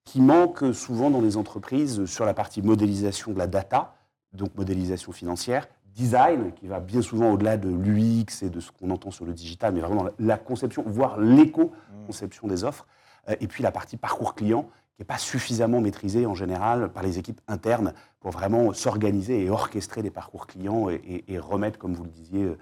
qui 0.03 0.19
manquent 0.19 0.73
souvent 0.73 1.11
dans 1.11 1.21
les 1.21 1.37
entreprises 1.37 2.05
sur 2.05 2.25
la 2.25 2.33
partie 2.33 2.63
modélisation 2.63 3.33
de 3.33 3.37
la 3.37 3.45
data, 3.45 3.93
donc 4.38 4.56
modélisation 4.56 5.12
financière, 5.12 5.67
design 5.97 6.54
qui 6.54 6.67
va 6.67 6.80
bien 6.80 7.02
souvent 7.02 7.32
au-delà 7.32 7.58
de 7.58 7.69
l'UX 7.69 8.43
et 8.43 8.50
de 8.50 8.60
ce 8.60 8.71
qu'on 8.71 8.91
entend 8.91 9.12
sur 9.12 9.26
le 9.26 9.34
digital, 9.34 9.73
mais 9.73 9.82
vraiment 9.82 10.06
la 10.19 10.38
conception, 10.38 10.84
voire 10.86 11.19
l'éco-conception 11.19 12.47
des 12.47 12.63
offres, 12.63 12.88
euh, 13.30 13.36
et 13.41 13.47
puis 13.47 13.63
la 13.63 13.71
partie 13.71 13.97
parcours 13.97 14.36
client 14.36 14.69
qui 14.95 15.02
n'est 15.02 15.06
pas 15.06 15.17
suffisamment 15.17 15.82
maîtrisé 15.82 16.26
en 16.26 16.34
général 16.34 16.89
par 16.91 17.04
les 17.04 17.19
équipes 17.19 17.41
internes 17.47 17.93
pour 18.19 18.32
vraiment 18.32 18.73
s'organiser 18.73 19.43
et 19.43 19.50
orchestrer 19.50 20.02
des 20.02 20.10
parcours 20.10 20.47
clients 20.47 20.89
et, 20.89 21.39
remettre, 21.39 21.78
comme 21.78 21.93
vous 21.93 22.04
le 22.04 22.10
disiez, 22.10 22.43
euh, 22.43 22.58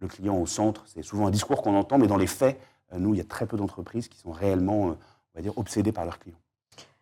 le 0.00 0.08
client 0.08 0.36
au 0.36 0.46
centre. 0.46 0.84
C'est 0.86 1.02
souvent 1.02 1.26
un 1.26 1.30
discours 1.30 1.62
qu'on 1.62 1.76
entend, 1.76 1.98
mais 1.98 2.06
dans 2.06 2.16
les 2.16 2.26
faits, 2.26 2.60
euh, 2.92 2.98
nous, 2.98 3.14
il 3.14 3.18
y 3.18 3.20
a 3.20 3.24
très 3.24 3.46
peu 3.46 3.56
d'entreprises 3.56 4.08
qui 4.08 4.18
sont 4.18 4.30
réellement, 4.30 4.80
on 4.80 4.98
va 5.34 5.42
dire, 5.42 5.56
obsédées 5.58 5.92
par 5.92 6.04
leurs 6.04 6.18
clients. 6.18 6.38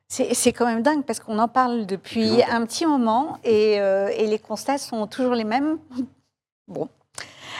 C'est 0.09 0.53
quand 0.53 0.67
même 0.67 0.83
dingue 0.83 1.05
parce 1.05 1.19
qu'on 1.19 1.39
en 1.39 1.49
parle 1.49 1.87
depuis 1.87 2.43
un 2.45 2.65
petit 2.67 2.87
moment 2.87 3.39
et, 3.43 3.75
et, 3.75 4.27
les 4.27 4.39
constats 4.39 4.79
sont 4.79 5.07
toujours 5.07 5.35
les 5.35 5.45
mêmes. 5.45 5.79
Bon. 6.67 6.89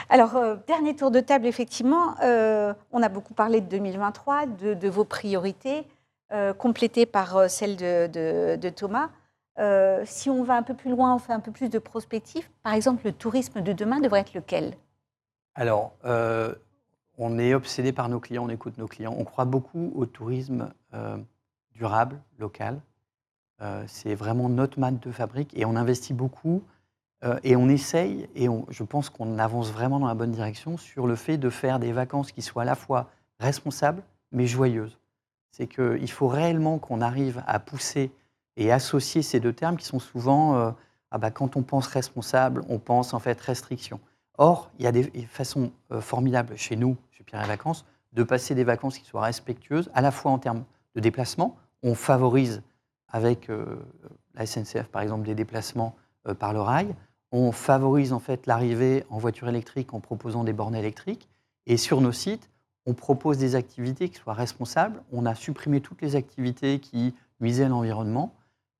Alors, 0.09 0.39
dernier 0.67 0.97
tour 0.97 1.11
de 1.11 1.21
table, 1.21 1.47
effectivement, 1.47 2.15
on 2.21 3.03
a 3.03 3.09
beaucoup 3.09 3.35
parlé 3.35 3.61
de 3.61 3.67
2023, 3.67 4.47
de, 4.47 4.75
de 4.75 4.89
vos 4.89 5.05
priorités. 5.05 5.87
Euh, 6.35 6.53
complétée 6.53 7.07
par 7.07 7.37
euh, 7.37 7.49
celle 7.49 7.77
de, 7.77 8.69
Thomas. 8.71 9.11
Euh, 9.61 10.03
si 10.05 10.31
on 10.31 10.43
va 10.43 10.57
un 10.57 10.65
peu 10.65 10.75
plus 10.75 10.91
loin, 10.91 11.15
on 11.15 11.19
fait 11.19 11.33
un 11.33 11.39
peu 11.39 11.53
plus 11.53 11.69
de 11.69 11.79
prospective. 11.79 12.49
Par 12.65 12.73
exemple, 12.73 13.03
le 13.05 13.13
tourisme 13.13 13.61
de 13.61 13.73
demain 13.73 14.01
devrait 14.01 14.21
être 14.21 14.35
lequel? 14.35 14.75
Alors, 15.55 15.93
on 17.17 17.39
est 17.39 17.55
obsédé 17.55 17.93
par 17.93 18.09
nos 18.09 18.19
clients, 18.19 18.47
on 18.47 18.49
écoute 18.49 18.79
nos 18.79 18.89
clients. 18.89 19.15
On 19.17 19.23
croit 19.23 19.45
beaucoup 19.45 19.93
au 19.95 20.07
tourisme 20.07 20.73
durable, 21.75 22.21
local. 22.39 22.81
c'est 23.87 24.15
vraiment 24.15 24.49
notre 24.49 24.79
mat 24.79 24.93
de 24.93 25.13
fabrique 25.13 25.53
et 25.57 25.65
on 25.65 25.77
investit 25.77 26.15
beaucoup 26.15 26.63
et 27.43 27.57
on 27.57 27.69
essaye, 27.69 28.29
et 28.35 28.49
je 28.69 28.83
pense 28.83 29.11
qu'on 29.11 29.39
avance 29.39 29.71
vraiment 29.71 29.99
dans 29.99 30.07
la 30.07 30.15
bonne 30.15 30.33
direction 30.33 30.77
sur 30.77 31.07
le 31.07 31.17
fait 31.17 31.39
de 31.39 31.51
faire 31.51 31.79
des 31.79 31.93
vacances 31.93 32.33
qui 32.33 32.43
soient 32.43 32.63
à 32.63 32.67
la 32.67 32.75
fois 32.75 33.11
responsables 33.41 34.03
mais 34.31 34.47
joyeuses 34.47 34.99
c'est 35.57 35.69
qu'il 35.69 36.11
faut 36.11 36.27
réellement 36.27 36.79
qu'on 36.79 37.01
arrive 37.01 37.45
à 37.47 37.61
pousser 37.61 38.11
et 38.57 38.73
associer 38.73 39.23
ces 39.23 39.39
deux 39.39 39.53
termes 39.53 39.77
qui 39.77 39.85
sont 39.85 40.01
souvent, 40.01 40.57
euh, 40.57 40.71
ah 41.13 41.19
bah, 41.19 41.31
quand 41.31 41.57
on 41.57 41.63
pense 41.63 41.87
responsable, 41.87 42.65
on 42.69 42.81
pense 42.81 43.15
en 43.15 43.21
fait 43.21 43.41
restriction. 43.41 44.01
Or, 44.37 44.73
il 44.81 44.85
y 44.85 44.89
a 44.89 44.93
des 44.93 45.05
façons 45.31 45.71
euh, 45.93 46.01
formidables 46.01 46.57
chez 46.57 46.75
nous, 46.75 46.97
chez 47.13 47.23
Pierre 47.23 47.45
et 47.45 47.47
Vacances, 47.47 47.85
de 48.15 48.25
passer 48.25 48.57
des 48.57 48.65
vacances 48.65 48.99
qui 48.99 49.05
soient 49.05 49.23
respectueuses, 49.23 49.91
à 49.95 50.01
la 50.01 50.11
fois 50.11 50.33
en 50.33 50.41
termes 50.41 50.65
de 50.97 51.01
déplacement. 51.01 51.57
On 51.85 51.95
favorise 51.95 52.63
avec 53.07 53.49
euh, 53.49 53.65
la 54.35 54.47
SNCF, 54.47 54.89
par 54.89 55.03
exemple, 55.03 55.25
des 55.25 55.37
déplacements 55.37 55.95
par 56.41 56.53
le 56.53 56.61
rail. 56.61 56.97
On 57.31 57.53
favorise 57.53 58.13
en 58.13 58.19
fait 58.19 58.47
l'arrivée 58.47 59.05
en 59.11 59.19
voiture 59.19 59.49
électrique 59.49 59.95
en 59.95 60.01
proposant 60.01 60.43
des 60.43 60.53
bornes 60.53 60.75
électriques. 60.75 61.29
Et 61.67 61.77
sur 61.77 62.01
nos 62.01 62.13
sites, 62.13 62.49
on 62.87 62.95
propose 62.95 63.39
des 63.39 63.55
activités 63.55 64.09
qui 64.09 64.17
soient 64.17 64.35
responsables. 64.35 65.03
On 65.13 65.27
a 65.27 65.35
supprimé 65.35 65.81
toutes 65.81 66.03
les 66.03 66.17
activités 66.17 66.81
qui 66.81 67.15
nuisaient 67.41 67.65
à 67.65 67.69
l'environnement. 67.69 68.35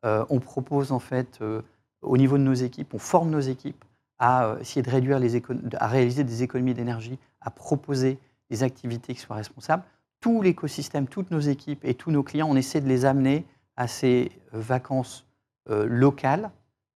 Euh, 0.05 0.25
on 0.29 0.41
propose 0.41 0.93
en 0.93 0.99
fait, 0.99 1.39
euh, 1.41 1.63
au 2.03 2.17
niveau 2.17 2.37
de 2.37 2.43
nos 2.43 2.55
équipes, 2.55 2.93
on 2.95 2.99
forme 2.99 3.31
nos 3.31 3.41
équipes 3.41 3.85
à 4.19 4.47
euh, 4.47 4.59
essayer 4.59 4.83
de 4.83 4.91
réduire 4.91 5.19
les 5.19 5.41
à 5.79 5.87
réaliser 5.89 6.25
des 6.25 6.43
économies 6.43 6.75
d'énergie, 6.75 7.19
à 7.41 7.51
proposer 7.51 8.19
des 8.51 8.63
activités 8.63 9.15
qui 9.15 9.21
soient 9.21 9.37
responsables. 9.37 9.85
Tout 10.25 10.41
l'écosystème, 10.41 11.07
toutes 11.07 11.31
nos 11.31 11.41
équipes 11.41 11.85
et 11.85 11.95
tous 11.95 12.11
nos 12.11 12.23
clients, 12.23 12.49
on 12.51 12.57
essaie 12.57 12.81
de 12.81 12.89
les 12.89 13.05
amener 13.05 13.45
à 13.77 13.89
ces 13.89 14.33
vacances 14.53 15.27
locales, 15.69 16.51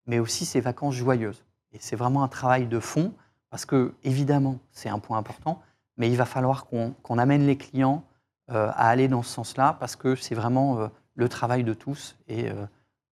mais 0.06 0.18
aussi 0.18 0.46
ces 0.46 0.60
vacances 0.60 0.94
joyeuses. 0.94 1.44
Et 1.72 1.78
c'est 1.78 1.96
vraiment 1.96 2.22
un 2.22 2.28
travail 2.28 2.66
de 2.66 2.80
fond, 2.80 3.12
parce 3.50 3.66
que 3.66 3.92
évidemment, 4.02 4.58
c'est 4.72 4.88
un 4.88 4.98
point 4.98 5.18
important 5.18 5.60
mais 5.98 6.08
il 6.08 6.16
va 6.16 6.24
falloir 6.24 6.66
qu'on 6.66 7.18
amène 7.18 7.46
les 7.46 7.58
clients 7.58 8.04
euh, 8.50 8.68
à 8.68 8.88
aller 8.88 9.08
dans 9.08 9.22
ce 9.22 9.30
sens-là 9.30 9.76
parce 9.78 9.96
que 9.96 10.14
c'est 10.14 10.34
vraiment 10.34 10.78
euh, 10.78 10.88
le 11.14 11.28
travail 11.28 11.64
de 11.64 11.74
tous 11.74 12.16
et 12.28 12.48
euh, 12.48 12.54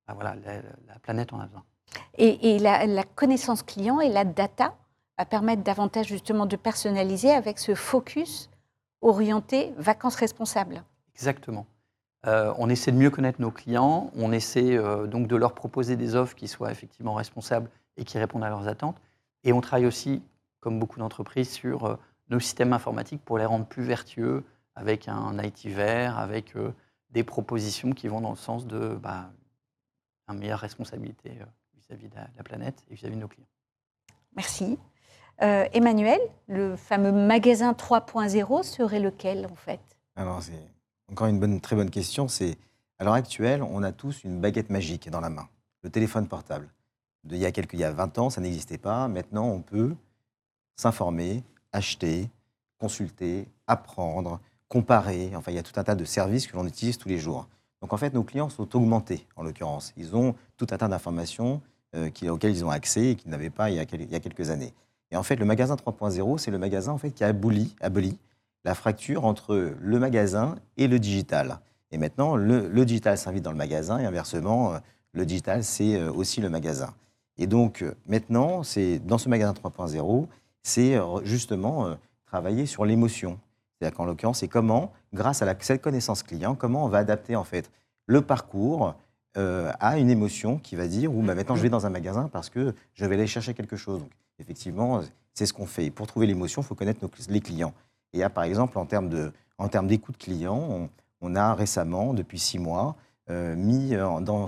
bah 0.06 0.14
voilà, 0.14 0.34
la, 0.36 0.98
planète 1.00 1.32
en 1.32 1.40
a 1.40 1.46
besoin. 1.46 1.64
Et, 2.16 2.58
la, 2.58 3.02
connaissance 3.02 3.62
client 3.62 4.00
et 4.00 4.08
la 4.08 4.24
data 4.24 4.74
va 5.18 5.26
permettre 5.26 5.62
davantage 5.62 6.06
justement 6.06 6.46
de 6.46 6.56
personnaliser 6.56 7.30
avec 7.30 7.58
ce 7.58 7.74
focus 7.74 8.48
orienté 9.02 9.72
vacances 9.76 10.16
responsables. 10.16 10.82
Exactement. 11.14 11.66
on 12.24 12.68
essaie 12.68 12.92
de 12.92 12.96
mieux 12.96 13.10
connaître 13.10 13.40
nos 13.40 13.50
clients, 13.50 14.10
on 14.16 14.32
essaie 14.32 14.76
donc 15.06 15.28
de 15.28 15.36
leur 15.36 15.54
proposer 15.54 15.96
des 15.96 16.14
offres 16.14 16.34
qui 16.34 16.48
soient 16.48 16.70
effectivement 16.70 17.14
responsables 17.14 17.70
et 17.96 18.04
qui 18.04 18.18
répondent 18.18 18.44
à 18.44 18.48
leurs 18.48 18.68
attentes. 18.68 19.00
Et 19.44 19.52
on 19.52 19.60
travaille 19.60 19.86
aussi, 19.86 20.22
comme 20.60 20.78
beaucoup 20.78 20.98
d'entreprises, 20.98 21.50
sur 21.50 21.98
nos 22.28 22.40
systèmes 22.40 22.72
informatiques 22.72 23.24
pour 23.24 23.38
les 23.38 23.44
rendre 23.44 23.66
plus 23.66 23.82
vertueux 23.82 24.44
avec 24.74 25.08
un 25.08 25.38
IT 25.42 25.66
vert, 25.66 26.18
avec 26.18 26.54
euh, 26.56 26.72
des 27.10 27.24
propositions 27.24 27.92
qui 27.92 28.08
vont 28.08 28.20
dans 28.20 28.30
le 28.30 28.36
sens 28.36 28.66
de 28.66 28.94
bah, 28.94 29.30
une 30.28 30.38
meilleure 30.38 30.60
responsabilité 30.60 31.30
euh, 31.40 31.44
vis-à-vis 31.74 32.08
de 32.08 32.14
la, 32.14 32.28
la 32.36 32.42
planète 32.42 32.84
et 32.90 32.94
vis-à-vis 32.94 33.16
de 33.16 33.20
nos 33.20 33.28
clients. 33.28 33.48
Merci. 34.34 34.78
Euh, 35.42 35.66
Emmanuel, 35.72 36.20
le 36.48 36.76
fameux 36.76 37.12
magasin 37.12 37.72
3.0 37.72 38.62
serait 38.62 39.00
lequel 39.00 39.46
en 39.50 39.54
fait? 39.54 39.80
Alors, 40.16 40.42
c'est 40.42 40.52
encore 41.10 41.26
une 41.26 41.60
très 41.60 41.76
bonne 41.76 41.90
question. 41.90 42.26
C'est 42.26 42.56
à 42.98 43.04
l'heure 43.04 43.14
actuelle, 43.14 43.62
on 43.62 43.82
a 43.82 43.92
tous 43.92 44.24
une 44.24 44.40
baguette 44.40 44.70
magique 44.70 45.10
dans 45.10 45.20
la 45.20 45.28
main, 45.28 45.48
le 45.82 45.90
téléphone 45.90 46.26
portable. 46.26 46.68
Il, 47.28 47.36
y 47.36 47.44
a 47.44 47.52
quelques, 47.52 47.74
il 47.74 47.80
y 47.80 47.84
a 47.84 47.92
20 47.92 48.18
ans, 48.18 48.30
ça 48.30 48.40
n'existait 48.40 48.78
pas. 48.78 49.08
Maintenant, 49.08 49.46
on 49.48 49.60
peut 49.60 49.94
s'informer, 50.76 51.42
acheter, 51.72 52.30
consulter, 52.78 53.46
apprendre, 53.66 54.40
comparer. 54.68 55.32
Enfin, 55.36 55.50
il 55.52 55.56
y 55.56 55.58
a 55.58 55.62
tout 55.62 55.78
un 55.78 55.84
tas 55.84 55.96
de 55.96 56.04
services 56.04 56.46
que 56.46 56.56
l'on 56.56 56.66
utilise 56.66 56.96
tous 56.96 57.08
les 57.08 57.18
jours. 57.18 57.46
Donc, 57.82 57.92
en 57.92 57.96
fait, 57.98 58.14
nos 58.14 58.22
clients 58.22 58.48
sont 58.48 58.74
augmentés, 58.74 59.26
en 59.36 59.42
l'occurrence. 59.42 59.92
Ils 59.96 60.16
ont 60.16 60.34
tout 60.56 60.68
un 60.70 60.78
tas 60.78 60.88
d'informations 60.88 61.60
euh, 61.94 62.10
auxquelles 62.30 62.52
ils 62.52 62.64
ont 62.64 62.70
accès 62.70 63.10
et 63.10 63.16
qu'ils 63.16 63.30
n'avaient 63.30 63.50
pas 63.50 63.70
il 63.70 63.76
y 63.76 63.80
a 63.80 64.20
quelques 64.20 64.48
années. 64.48 64.72
Et 65.10 65.16
en 65.16 65.22
fait, 65.22 65.36
le 65.36 65.44
magasin 65.44 65.74
3.0, 65.76 66.38
c'est 66.38 66.50
le 66.50 66.58
magasin 66.58 66.92
en 66.92 66.98
fait, 66.98 67.10
qui 67.10 67.24
a 67.24 67.28
aboli, 67.28 68.18
la 68.64 68.74
fracture 68.74 69.24
entre 69.24 69.74
le 69.80 69.98
magasin 69.98 70.56
et 70.76 70.88
le 70.88 70.98
digital. 70.98 71.60
Et 71.92 71.98
maintenant, 71.98 72.36
le, 72.36 72.84
digital 72.84 73.16
s'invite 73.16 73.44
dans 73.44 73.52
le 73.52 73.56
magasin 73.56 73.98
et 73.98 74.06
inversement, 74.06 74.74
euh, 74.74 74.78
le 75.12 75.24
digital, 75.24 75.62
c'est 75.62 75.96
euh, 75.96 76.12
aussi 76.12 76.40
le 76.40 76.50
magasin. 76.50 76.92
Et 77.38 77.46
donc, 77.46 77.82
euh, 77.82 77.94
maintenant, 78.06 78.62
c'est 78.64 78.98
dans 78.98 79.18
ce 79.18 79.28
magasin 79.28 79.52
3.0, 79.52 80.26
c'est 80.62 80.98
justement 81.22 81.96
travailler 82.26 82.66
sur 82.66 82.84
l'émotion. 82.84 83.38
C'est-à-dire 83.78 83.96
qu'en 83.96 84.04
l'occurrence, 84.04 84.40
c'est 84.40 84.48
comment, 84.48 84.92
grâce 85.14 85.42
à 85.42 85.56
cette 85.60 85.80
connaissance 85.80 86.24
client, 86.24 86.56
comment 86.56 86.84
on 86.84 86.88
va 86.88 86.98
adapter 86.98 87.36
en 87.36 87.44
fait 87.44 87.70
le 88.06 88.20
parcours 88.20 88.96
à 89.36 89.98
une 89.98 90.10
émotion 90.10 90.58
qui 90.58 90.74
va 90.74 90.88
dire, 90.88 91.14
ou 91.14 91.22
bah, 91.22 91.36
maintenant 91.36 91.54
je 91.54 91.62
vais 91.62 91.68
dans 91.68 91.86
un 91.86 91.90
magasin 91.90 92.28
parce 92.32 92.50
que 92.50 92.74
je 92.94 93.06
vais 93.06 93.14
aller 93.14 93.28
chercher 93.28 93.54
quelque 93.54 93.76
chose. 93.76 94.02
Effectivement, 94.38 95.00
c'est 95.34 95.46
ce 95.46 95.52
qu'on 95.52 95.66
fait. 95.66 95.86
Et 95.86 95.90
pour 95.90 96.06
trouver 96.06 96.26
l'émotion, 96.26 96.62
il 96.62 96.64
faut 96.64 96.74
connaître 96.74 97.00
les 97.28 97.40
clients. 97.40 97.72
Et 98.12 98.18
là, 98.18 98.30
par 98.30 98.44
exemple, 98.44 98.78
en 98.78 98.86
termes 98.86 99.08
de- 99.08 99.32
en 99.58 99.68
d'écoute 99.86 100.16
client, 100.18 100.56
on, 100.56 100.88
on 101.20 101.34
a 101.34 101.54
récemment, 101.54 102.14
depuis 102.14 102.38
six 102.38 102.58
mois, 102.58 102.96
euh, 103.30 103.56
mis 103.56 103.94
euh, 103.94 104.20
dans 104.20 104.46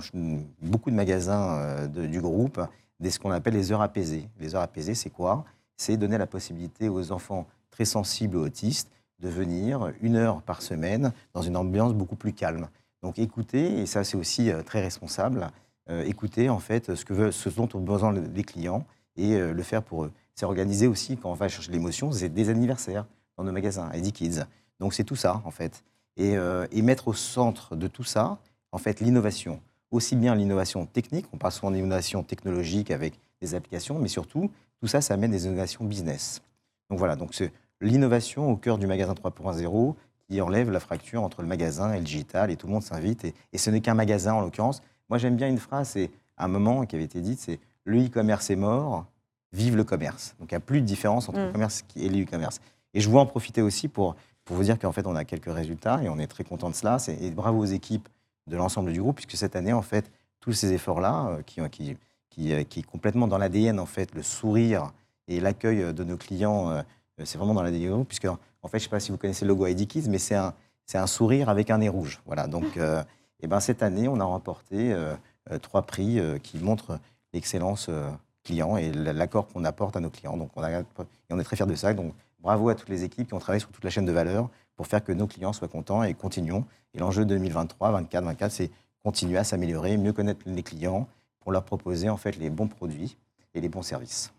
beaucoup 0.63 0.91
de 0.91 0.95
magasins 0.95 1.59
euh, 1.59 1.87
du 1.89 2.21
groupe 2.21 2.61
des, 3.01 3.11
ce 3.11 3.19
qu'on 3.19 3.31
appelle 3.31 3.55
les 3.55 3.73
heures 3.73 3.83
apaisées. 3.83 4.29
Les 4.39 4.55
heures 4.55 4.63
apaisées, 4.63 4.95
c'est 4.95 5.11
quoi? 5.11 5.45
C'est 5.77 5.97
donner 5.97 6.19
la 6.19 6.27
possibilité 6.27 6.89
aux 6.89 7.13
enfants 7.13 7.47
très 7.71 7.85
sensibles 7.85 8.37
et 8.37 8.41
autistes 8.41 8.91
de 9.21 9.29
venir 9.29 9.93
une 10.01 10.17
heure 10.17 10.43
par 10.43 10.63
semaine 10.63 11.13
dans 11.35 11.43
une 11.43 11.57
ambiance 11.57 11.93
beaucoup 11.93 12.17
plus 12.17 12.33
calme. 12.33 12.69
Donc 13.03 13.19
écouter, 13.19 13.81
et 13.81 13.87
ça 13.87 14.05
c'est 14.05 14.17
aussi 14.17 14.51
très 14.67 14.81
responsable, 14.81 15.51
euh, 15.91 16.05
écouter 16.05 16.49
en 16.51 16.59
fait 16.59 16.95
ce, 16.95 17.05
que 17.05 17.15
veut, 17.15 17.33
ce 17.33 17.49
dont 17.49 17.69
ont 17.75 17.81
besoin 17.81 18.13
le- 18.13 18.29
les 18.35 18.45
clients 18.45 18.85
et 19.19 19.35
euh, 19.35 19.53
le 19.53 19.63
faire 19.63 19.83
pour 19.83 20.05
eux. 20.05 20.13
C'est 20.35 20.47
organiser 20.47 20.87
aussi, 20.87 21.19
quand 21.19 21.31
on 21.31 21.35
va 21.35 21.49
chercher 21.49 21.73
l'émotion, 21.73 22.11
c'est 22.13 22.29
des 22.31 22.49
anniversaires 22.49 23.05
dans 23.37 23.45
nos 23.45 23.53
magasins, 23.53 23.91
Eddie 23.93 24.13
Kids. 24.13 24.45
Donc 24.81 24.95
c'est 24.95 25.05
tout 25.05 25.17
ça 25.17 25.43
en 25.45 25.51
fait. 25.51 25.85
Et, 26.17 26.37
euh, 26.37 26.67
et 26.73 26.81
mettre 26.81 27.09
au 27.09 27.13
centre 27.13 27.77
de 27.77 27.87
tout 27.87 28.05
ça, 28.05 28.39
en 28.73 28.79
fait, 28.79 29.01
l'innovation. 29.01 29.61
Aussi 29.91 30.17
bien 30.17 30.35
l'innovation 30.35 30.87
technique, 30.87 31.27
on 31.33 31.39
parle 31.39 31.53
souvent 31.53 31.71
d'innovation 31.71 32.23
technologique 32.23 32.91
avec 32.91 33.19
des 33.41 33.55
applications, 33.55 33.99
mais 33.99 34.09
surtout, 34.09 34.51
tout 34.81 34.87
ça, 34.87 35.01
ça 35.01 35.15
amène 35.15 35.31
des 35.31 35.47
innovations 35.47 35.85
business. 35.85 36.43
Donc 36.91 36.99
voilà, 36.99 37.17
donc 37.17 37.35
c'est 37.35 37.53
l'innovation 37.81 38.51
au 38.51 38.57
cœur 38.57 38.79
du 38.79 38.87
magasin 38.87 39.15
3.0 39.15 39.95
qui 40.29 40.41
enlève 40.41 40.71
la 40.71 40.81
fracture 40.81 41.23
entre 41.23 41.43
le 41.43 41.49
magasin 41.49 41.93
et 41.93 41.99
le 41.99 42.05
digital, 42.05 42.51
et 42.51 42.57
tout 42.57 42.67
le 42.67 42.73
monde 42.73 42.83
s'invite. 42.83 43.25
Et, 43.25 43.35
et 43.53 43.59
ce 43.59 43.71
n'est 43.71 43.81
qu'un 43.81 43.95
magasin 43.95 44.35
en 44.35 44.41
l'occurrence. 44.41 44.83
Moi, 45.09 45.19
j'aime 45.19 45.37
bien 45.37 45.49
une 45.49 45.59
phrase, 45.59 45.91
c'est 45.91 46.11
un 46.37 46.49
moment 46.49 46.85
qui 46.85 46.97
avait 46.97 47.05
été 47.05 47.21
dite, 47.21 47.41
c'est 47.41 47.59
le 47.89 48.07
e-commerce 48.07 48.51
est 48.51 48.57
mort, 48.57 49.07
vive 49.53 49.77
le 49.77 49.85
commerce. 49.85 50.35
Donc 50.39 50.51
il 50.51 50.55
n'y 50.55 50.59
a 50.59 50.61
plus 50.61 50.81
de 50.81 50.87
différence 50.87 51.29
entre 51.29 51.39
Mm. 51.39 51.47
le 51.47 51.53
commerce 51.53 51.85
et 51.97 52.09
le 52.09 52.23
e-commerce. 52.23 52.61
Et 52.95 53.01
je 53.01 53.09
voulais 53.09 53.21
en 53.23 53.27
profiter 53.27 53.63
aussi 53.63 53.89
pour, 53.89 54.15
pour 54.45 54.57
vous 54.57 54.63
dire 54.65 54.79
qu'en 54.79 54.93
fait, 54.93 55.07
on 55.07 55.17
a 55.17 55.25
quelques 55.25 55.53
résultats 55.53 56.03
et 56.03 56.09
on 56.09 56.19
est 56.19 56.27
très 56.27 56.45
content 56.45 56.69
de 56.71 56.75
cela. 56.75 56.99
Et 57.21 57.31
bravo 57.31 57.59
aux 57.61 57.65
équipes 57.65 58.09
de 58.47 58.57
l'ensemble 58.57 58.93
du 58.93 59.01
groupe, 59.01 59.17
puisque 59.17 59.37
cette 59.37 59.57
année, 59.57 59.73
en 59.73 59.83
fait, 59.83 60.11
tous 60.41 60.53
ces 60.53 60.73
efforts-là, 60.73 61.29
euh, 61.29 61.43
qui, 61.43 61.61
qui, 61.71 61.97
qui, 62.31 62.53
euh, 62.53 62.63
qui 62.65 62.81
est 62.81 62.83
complètement 62.83 63.27
dans 63.27 63.39
l'ADN, 63.39 63.79
en 63.81 63.87
fait, 63.87 64.15
le 64.15 64.23
sourire 64.23 64.93
et 65.27 65.41
l'accueil 65.41 65.93
de 65.93 66.05
nos 66.05 66.17
clients, 66.17 66.71
euh, 66.71 66.83
euh, 67.21 67.25
c'est 67.25 67.37
vraiment 67.39 67.55
dans 67.55 67.63
l'ADN 67.63 67.81
du 67.83 67.91
groupe, 67.91 68.09
puisque, 68.09 68.27
en 68.27 68.69
fait, 68.69 68.79
je 68.79 68.85
ne 68.85 68.85
sais 68.85 68.89
pas 68.91 69.01
si 69.01 69.11
vous 69.13 69.19
connaissez 69.19 69.45
le 69.45 69.51
logo 69.51 69.67
ID 69.67 69.87
Kids, 69.87 70.09
mais 70.09 70.19
c'est 70.19 70.35
un, 70.35 70.55
un 70.95 71.07
sourire 71.07 71.49
avec 71.51 71.71
un 71.71 71.79
nez 71.79 71.89
rouge. 71.91 72.21
Voilà, 72.27 72.47
donc, 72.47 72.77
euh, 72.79 73.03
et 73.41 73.47
ben, 73.47 73.61
cette 73.61 73.83
année, 73.83 74.09
on 74.09 74.19
a 74.21 74.25
remporté 74.25 74.93
euh, 74.93 75.15
euh, 75.51 75.59
trois 75.59 75.83
prix 75.83 76.19
euh, 76.19 76.39
qui 76.39 76.59
montrent 76.59 76.99
l'excellence 77.33 77.87
euh, 77.89 78.11
client 78.45 78.77
et 78.77 78.91
l'accord 78.93 79.49
qu'on 79.49 79.65
apporte 79.65 79.97
à 79.97 80.01
nos 80.01 80.11
clients. 80.11 80.37
Donc, 80.37 80.51
on, 80.57 80.65
et 80.65 80.85
on 81.31 81.39
est 81.39 81.45
très 81.45 81.57
fiers 81.57 81.67
de 81.67 81.75
ça. 81.75 81.93
Donc, 81.95 82.15
bravo 82.41 82.69
à 82.69 82.75
toutes 82.75 82.89
les 82.89 83.05
équipes 83.05 83.29
qui 83.29 83.35
ont 83.35 83.39
travaillé 83.39 83.61
sur 83.61 83.71
toute 83.71 83.85
la 83.85 83.91
chaîne 83.91 84.07
de 84.07 84.13
valeur 84.13 84.49
pour 84.77 84.87
faire 84.87 85.03
que 85.03 85.13
nos 85.13 85.27
clients 85.27 85.53
soient 85.53 85.69
contents 85.69 86.03
et 86.03 86.15
continuons. 86.15 86.65
Et 86.95 86.99
l'enjeu 86.99 87.25
2023, 87.25 87.91
24, 87.91 88.25
24, 88.25 88.53
c'est 88.53 88.71
continuer 89.03 89.39
à 89.39 89.45
s'améliorer, 89.45 89.97
mieux 89.97 90.13
connaître 90.13 90.41
les 90.47 90.63
clients 90.63 91.09
pour 91.41 91.53
leur 91.53 91.65
proposer 91.65 92.09
en 92.09 92.17
fait 92.17 92.37
les 92.37 92.51
bons 92.51 92.69
produits 92.69 93.17
et 93.55 93.61
les 93.61 93.69
bons 93.69 93.83
services. 93.83 94.33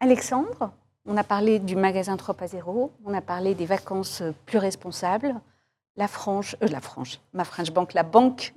Alexandre, 0.00 0.72
on 1.06 1.16
a 1.16 1.24
parlé 1.24 1.58
du 1.58 1.76
magasin 1.76 2.16
3.0, 2.16 2.90
on 3.04 3.14
a 3.14 3.20
parlé 3.20 3.54
des 3.54 3.66
vacances 3.66 4.22
plus 4.46 4.58
responsables. 4.58 5.34
La 5.96 6.08
franche, 6.08 6.56
euh, 6.62 6.68
la 6.68 6.80
franche, 6.80 7.20
ma 7.32 7.44
French 7.44 7.70
Bank, 7.70 7.92
la 7.92 8.02
banque 8.02 8.54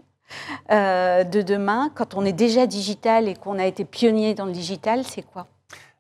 euh, 0.72 1.24
de 1.24 1.42
demain, 1.42 1.92
quand 1.96 2.16
on 2.16 2.26
est 2.26 2.34
déjà 2.34 2.68
digital 2.68 3.28
et 3.28 3.36
qu'on 3.36 3.60
a 3.60 3.66
été 3.66 3.86
pionnier 3.86 4.34
dans 4.34 4.46
le 4.46 4.52
digital, 4.52 5.04
c'est 5.04 5.22
quoi? 5.22 5.48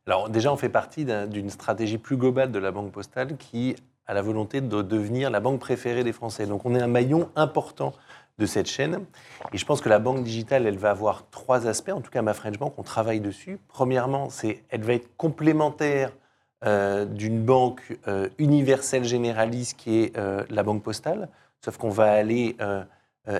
Alors 0.07 0.29
déjà, 0.29 0.53
on 0.53 0.57
fait 0.57 0.69
partie 0.69 1.03
d'un- 1.03 1.27
d'une 1.27 1.49
stratégie 1.49 1.97
plus 1.97 2.17
globale 2.17 2.51
de 2.51 2.59
la 2.59 2.71
Banque 2.71 2.91
Postale 2.91 3.37
qui 3.37 3.75
a 4.07 4.13
la 4.13 4.21
volonté 4.21 4.61
de 4.61 4.81
devenir 4.83 5.31
la 5.31 5.39
banque 5.39 5.59
préférée 5.59 6.03
des 6.03 6.13
Français. 6.13 6.45
Donc 6.45 6.63
on 6.65 6.75
est 6.75 6.81
un 6.81 6.87
maillon 6.87 7.29
important 7.35 7.91
de 8.37 8.45
cette 8.45 8.67
chaîne. 8.67 8.99
Et 9.51 9.57
je 9.57 9.65
pense 9.65 9.81
que 9.81 9.89
la 9.89 9.97
banque 9.97 10.23
digitale, 10.23 10.67
elle 10.67 10.77
va 10.77 10.91
avoir 10.91 11.27
trois 11.31 11.65
aspects. 11.65 11.89
En 11.89 12.01
tout 12.01 12.11
cas, 12.11 12.21
ma 12.21 12.33
French 12.33 12.59
Bank, 12.59 12.73
on 12.77 12.83
travaille 12.83 13.19
dessus. 13.19 13.57
Premièrement, 13.67 14.29
c'est 14.29 14.63
elle 14.69 14.83
va 14.83 14.93
être 14.93 15.15
complémentaire 15.17 16.11
euh, 16.65 17.05
d'une 17.05 17.41
banque 17.43 17.97
euh, 18.07 18.29
universelle 18.37 19.05
généraliste 19.05 19.77
qui 19.77 20.03
est 20.03 20.17
la 20.49 20.63
Banque 20.63 20.83
Postale. 20.83 21.29
Sauf 21.63 21.77
qu'on 21.77 21.89
va 21.89 22.11
aller 22.11 22.57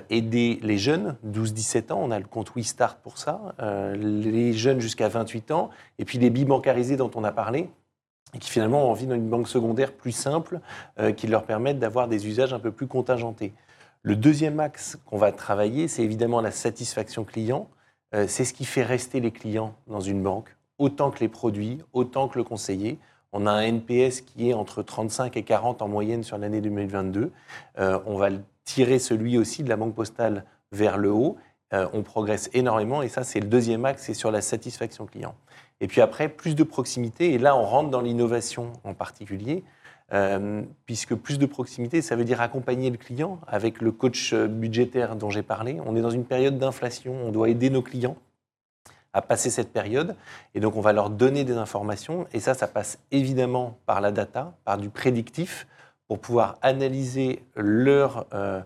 aider 0.10 0.60
les 0.64 0.78
jeunes, 0.78 1.16
12-17 1.28 1.92
ans. 1.92 2.00
On 2.02 2.12
a 2.12 2.18
le 2.20 2.26
compte 2.26 2.56
WeStart 2.56 2.98
pour 2.98 3.18
ça. 3.18 3.56
euh, 3.62 3.96
les 3.96 4.54
jeunes 4.54 4.80
jusqu'à 4.80 5.10
28 5.10 5.52
ans. 5.52 5.70
Et 6.00 6.06
puis 6.06 6.18
les 6.18 6.30
bibancarisés 6.30 6.98
dont 6.98 7.12
on 7.16 7.24
a 7.24 7.32
parlé 7.32 7.70
et 8.36 8.40
qui 8.40 8.50
finalement 8.50 8.88
ont 8.88 8.92
envie 8.92 9.08
d'une 9.08 9.30
banque 9.30 9.48
secondaire 9.48 9.94
plus 9.94 10.12
simple, 10.12 10.60
euh, 11.00 11.12
qui 11.12 11.28
leur 11.28 11.46
permette 11.46 11.80
d'avoir 11.80 12.08
des 12.08 12.28
usages 12.28 12.54
un 12.54 12.60
peu 12.60 12.72
plus 12.72 12.88
contingentés. 12.88 13.54
Le 14.04 14.16
deuxième 14.16 14.60
axe 14.60 14.98
qu'on 15.06 15.18
va 15.18 15.32
travailler, 15.32 15.88
c'est 15.88 16.04
évidemment 16.04 16.42
la 16.42 16.52
satisfaction 16.52 17.24
client. 17.24 17.70
Euh, 18.14 18.26
c'est 18.28 18.46
ce 18.46 18.54
qui 18.54 18.66
fait 18.66 18.84
rester 18.84 19.20
les 19.20 19.32
clients 19.32 19.74
dans 19.88 20.02
une 20.02 20.22
banque, 20.22 20.56
autant 20.78 21.12
que 21.12 21.20
les 21.22 21.30
produits, 21.30 21.82
autant 21.94 22.28
que 22.28 22.38
le 22.38 22.44
conseiller. 22.44 23.00
On 23.32 23.48
a 23.48 23.52
un 23.52 23.62
NPS 23.62 24.22
qui 24.22 24.50
est 24.50 24.54
entre 24.54 24.84
35 24.84 25.36
et 25.38 25.44
40 25.44 25.82
en 25.82 25.88
moyenne 25.88 26.24
sur 26.24 26.38
l'année 26.38 26.62
2022. 26.62 27.32
Euh, 27.80 28.00
on 28.06 28.18
va 28.18 28.30
tirer 28.66 29.00
celui 29.00 29.38
aussi 29.38 29.64
de 29.64 29.70
la 29.70 29.78
banque 29.78 29.96
postale 29.96 30.44
vers 30.72 30.98
le 30.98 31.12
haut. 31.12 31.38
Euh, 31.74 31.88
on 31.94 32.04
progresse 32.04 32.50
énormément 32.54 33.02
et 33.02 33.08
ça, 33.08 33.24
c'est 33.24 33.40
le 33.40 33.48
deuxième 33.48 33.86
axe, 33.86 34.04
c'est 34.04 34.14
sur 34.14 34.32
la 34.32 34.42
satisfaction 34.42 35.06
client. 35.06 35.36
Et 35.82 35.88
puis 35.88 36.02
après, 36.02 36.30
plus 36.30 36.56
de 36.56 36.64
proximité. 36.64 37.34
Et 37.34 37.38
là, 37.38 37.56
on 37.56 37.64
rentre 37.64 37.90
dans 37.90 38.02
l'innovation 38.02 38.74
en 38.84 38.94
particulier, 38.94 39.64
euh, 40.14 40.62
puisque 40.86 41.16
plus 41.16 41.40
de 41.40 41.46
proximité, 41.46 42.02
ça 42.02 42.16
veut 42.16 42.24
dire 42.24 42.42
accompagner 42.42 42.90
le 42.90 42.98
client 42.98 43.40
avec 43.48 43.82
le 43.82 43.92
coach 43.92 44.34
euh, 44.34 44.48
budgétaire 44.48 45.16
dont 45.16 45.30
j'ai 45.30 45.44
parlé. 45.44 45.80
On 45.86 45.96
est 45.96 46.02
dans 46.02 46.12
une 46.12 46.26
période 46.26 46.58
d'inflation. 46.58 47.14
On 47.26 47.32
doit 47.32 47.50
aider 47.50 47.70
nos 47.70 47.82
clients 47.82 48.16
à 49.14 49.22
passer 49.22 49.50
cette 49.50 49.72
période. 49.72 50.16
Et 50.54 50.60
donc, 50.60 50.76
on 50.76 50.82
va 50.82 50.94
leur 50.94 51.10
donner 51.10 51.44
des 51.44 51.58
informations. 51.58 52.28
Et 52.34 52.40
ça, 52.40 52.54
ça 52.54 52.68
passe 52.68 53.00
évidemment 53.12 53.78
par 53.86 54.02
la 54.02 54.12
data, 54.12 54.54
par 54.66 54.78
du 54.78 54.90
prédictif, 54.90 55.68
pour 56.08 56.20
pouvoir 56.20 56.58
analyser 56.62 57.44
leur 57.56 58.28
euh, 58.34 58.62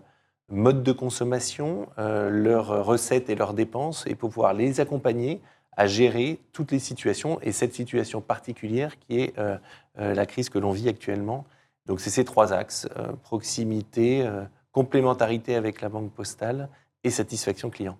mode 0.48 0.82
de 0.82 0.92
consommation, 0.92 1.88
euh, 1.98 2.28
leurs 2.28 2.84
recettes 2.84 3.30
et 3.30 3.34
leurs 3.34 3.54
dépenses, 3.54 4.04
et 4.06 4.14
pour 4.14 4.30
pouvoir 4.30 4.52
les 4.52 4.80
accompagner 4.80 5.40
à 5.76 5.86
gérer 5.86 6.40
toutes 6.52 6.72
les 6.72 6.78
situations, 6.78 7.40
et 7.40 7.52
cette 7.52 7.72
situation 7.74 8.20
particulière 8.20 8.98
qui 8.98 9.20
est 9.20 9.38
euh, 9.38 9.56
la 9.96 10.26
crise 10.26 10.50
que 10.50 10.58
l'on 10.58 10.72
vit 10.72 10.88
actuellement. 10.88 11.44
Donc, 11.86 12.00
c'est 12.00 12.10
ces 12.10 12.24
trois 12.24 12.52
axes, 12.52 12.86
proximité, 13.22 14.28
complémentarité 14.70 15.56
avec 15.56 15.80
la 15.80 15.88
banque 15.88 16.12
postale 16.12 16.68
et 17.02 17.10
satisfaction 17.10 17.70
client. 17.70 17.96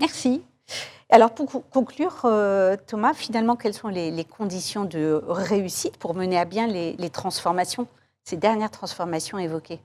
Merci. 0.00 0.42
Alors 1.10 1.32
pour 1.32 1.46
co- 1.46 1.64
conclure, 1.70 2.26
Thomas, 2.86 3.14
finalement, 3.14 3.56
quelles 3.56 3.74
sont 3.74 3.88
les, 3.88 4.24
conditions 4.24 4.84
de 4.84 5.22
réussite 5.28 5.98
pour 5.98 6.14
mener 6.14 6.38
à 6.38 6.44
bien 6.44 6.66
les 6.66 7.10
transformations, 7.10 7.86
ces 8.24 8.36
dernières 8.36 8.70
transformations 8.70 9.38
évoquées 9.38 9.80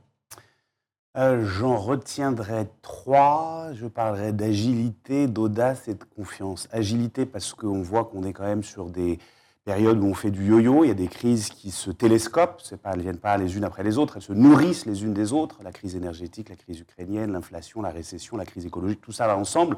Euh, 1.17 1.43
J'en 1.45 1.75
retiendrai 1.77 2.67
trois. 2.81 3.69
Je 3.73 3.87
parlerai 3.87 4.31
d'agilité, 4.31 5.27
d'audace 5.27 5.87
et 5.87 5.95
de 5.95 6.03
confiance. 6.03 6.67
Agilité 6.71 7.25
parce 7.25 7.53
qu'on 7.53 7.81
voit 7.81 8.05
qu'on 8.05 8.23
est 8.23 8.33
quand 8.33 8.43
même 8.45 8.63
sur 8.63 8.89
des 8.89 9.19
périodes 9.65 9.99
où 9.99 10.05
on 10.05 10.13
fait 10.13 10.31
du 10.31 10.45
yo-yo. 10.45 10.83
Il 10.83 10.87
y 10.87 10.91
a 10.91 10.95
des 10.95 11.07
crises 11.07 11.49
qui 11.49 11.71
se 11.71 11.91
télescopent. 11.91 12.61
Pas, 12.81 12.91
elles 12.91 12.97
ne 12.97 13.03
viennent 13.03 13.17
pas 13.17 13.37
les 13.37 13.57
unes 13.57 13.63
après 13.63 13.83
les 13.83 13.97
autres. 13.97 14.17
Elles 14.17 14.23
se 14.23 14.33
nourrissent 14.33 14.85
les 14.85 15.03
unes 15.03 15.13
des 15.13 15.33
autres. 15.33 15.57
La 15.63 15.71
crise 15.71 15.95
énergétique, 15.95 16.49
la 16.49 16.55
crise 16.55 16.79
ukrainienne, 16.79 17.31
l'inflation, 17.31 17.81
la 17.81 17.89
récession, 17.89 18.37
la 18.37 18.45
crise 18.45 18.65
écologique, 18.65 19.01
tout 19.01 19.11
ça 19.11 19.27
va 19.27 19.35
ensemble. 19.35 19.77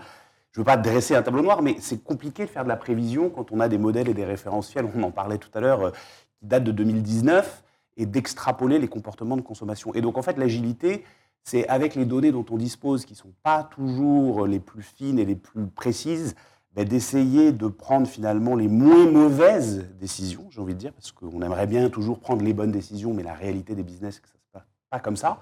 Je 0.52 0.60
ne 0.60 0.64
veux 0.64 0.66
pas 0.66 0.78
dresser 0.78 1.16
un 1.16 1.22
tableau 1.24 1.42
noir, 1.42 1.62
mais 1.62 1.78
c'est 1.80 2.04
compliqué 2.04 2.44
de 2.46 2.50
faire 2.50 2.64
de 2.66 2.70
la 2.70 2.76
prévision 2.76 3.30
quand 3.30 3.54
on 3.54 3.62
a 3.62 3.70
des 3.70 3.78
modèles 3.78 4.10
et 4.10 4.14
des 4.14 4.26
référentiels. 4.26 4.86
On 4.94 5.02
en 5.04 5.12
parlait 5.12 5.38
tout 5.38 5.50
à 5.54 5.62
l'heure, 5.62 5.82
euh, 5.82 5.92
qui 6.40 6.46
datent 6.46 6.66
de 6.66 6.74
2019 6.74 7.64
et 7.98 8.06
d'extrapoler 8.06 8.80
les 8.80 8.88
comportements 8.88 9.38
de 9.38 9.42
consommation. 9.42 9.94
Et 9.94 10.02
donc, 10.02 10.18
en 10.18 10.22
fait, 10.22 10.38
l'agilité, 10.38 11.04
c'est 11.44 11.68
avec 11.68 11.96
les 11.96 12.06
données 12.06 12.32
dont 12.32 12.46
on 12.50 12.58
dispose, 12.58 13.06
qui 13.06 13.14
ne 13.14 13.18
sont 13.18 13.34
pas 13.44 13.64
toujours 13.64 14.46
les 14.48 14.60
plus 14.60 14.84
fines 14.84 15.20
et 15.20 15.26
les 15.26 15.36
plus 15.36 15.68
précises, 15.68 16.36
ben, 16.74 16.88
d'essayer 16.88 17.52
de 17.52 17.68
prendre 17.68 18.08
finalement 18.08 18.56
les 18.56 18.70
moins 18.70 19.10
mauvaises 19.10 19.90
décisions, 20.00 20.48
j'ai 20.52 20.62
envie 20.62 20.74
de 20.74 20.80
dire, 20.80 20.94
parce 20.94 21.12
qu'on 21.12 21.42
aimerait 21.42 21.68
bien 21.68 21.90
toujours 21.90 22.20
prendre 22.20 22.44
les 22.44 22.54
bonnes 22.54 22.72
décisions, 22.72 23.14
mais 23.14 23.24
la 23.24 23.34
réalité 23.34 23.76
des 23.76 23.84
business, 23.84 24.16
c'est 24.16 24.22
que 24.22 24.28
ça 24.28 24.34
ne 24.36 24.40
se 24.40 24.52
passe 24.54 24.68
pas 24.90 25.00
comme 25.00 25.18
ça. 25.18 25.42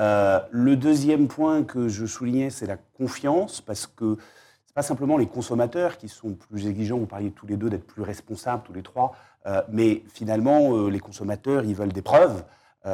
Euh, 0.00 0.40
le 0.50 0.76
deuxième 0.76 1.28
point 1.28 1.64
que 1.64 1.88
je 1.88 2.06
soulignais, 2.06 2.48
c'est 2.48 2.66
la 2.66 2.78
confiance, 2.78 3.60
parce 3.60 3.86
que 3.86 4.14
ce 4.14 4.20
n'est 4.20 4.74
pas 4.74 4.82
simplement 4.82 5.18
les 5.18 5.26
consommateurs 5.26 5.98
qui 5.98 6.08
sont 6.08 6.32
plus 6.32 6.66
exigeants, 6.66 6.98
vous 6.98 7.06
parliez 7.06 7.30
tous 7.30 7.46
les 7.46 7.58
deux 7.58 7.68
d'être 7.68 7.86
plus 7.86 8.02
responsables, 8.02 8.62
tous 8.64 8.72
les 8.72 8.82
trois, 8.82 9.14
euh, 9.46 9.62
mais 9.68 10.02
finalement, 10.12 10.74
euh, 10.74 10.88
les 10.88 11.00
consommateurs, 11.00 11.64
ils 11.64 11.74
veulent 11.74 11.92
des 11.92 12.02
preuves, 12.02 12.44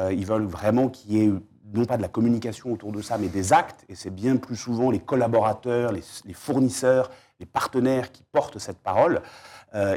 ils 0.09 0.25
veulent 0.25 0.45
vraiment 0.45 0.87
qu'il 0.87 1.11
y 1.11 1.21
ait 1.21 1.33
non 1.73 1.83
pas 1.83 1.97
de 1.97 2.01
la 2.01 2.07
communication 2.07 2.71
autour 2.71 2.93
de 2.93 3.01
ça, 3.01 3.17
mais 3.17 3.27
des 3.27 3.51
actes, 3.51 3.83
et 3.89 3.95
c'est 3.95 4.09
bien 4.09 4.37
plus 4.37 4.55
souvent 4.55 4.89
les 4.89 4.99
collaborateurs, 4.99 5.91
les, 5.91 6.33
fournisseurs, 6.33 7.11
les 7.41 7.45
partenaires 7.45 8.09
qui 8.13 8.23
portent 8.31 8.57
cette 8.57 8.77
parole. 8.77 9.21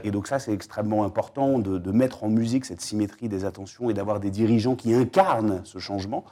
et 0.03 0.11
donc 0.11 0.27
ça, 0.27 0.41
c'est 0.41 0.53
extrêmement 0.53 1.05
important 1.05 1.61
de, 1.61 1.93
mettre 1.93 2.25
en 2.25 2.29
musique 2.29 2.65
cette 2.65 2.81
symétrie 2.81 3.29
des 3.29 3.45
attentions 3.45 3.89
et 3.89 3.95
d'avoir 3.95 4.19
des 4.19 4.31
dirigeants 4.31 4.75
qui 4.75 4.93
incarnent 4.93 5.61
ce 5.63 5.79
changement. 5.79 6.25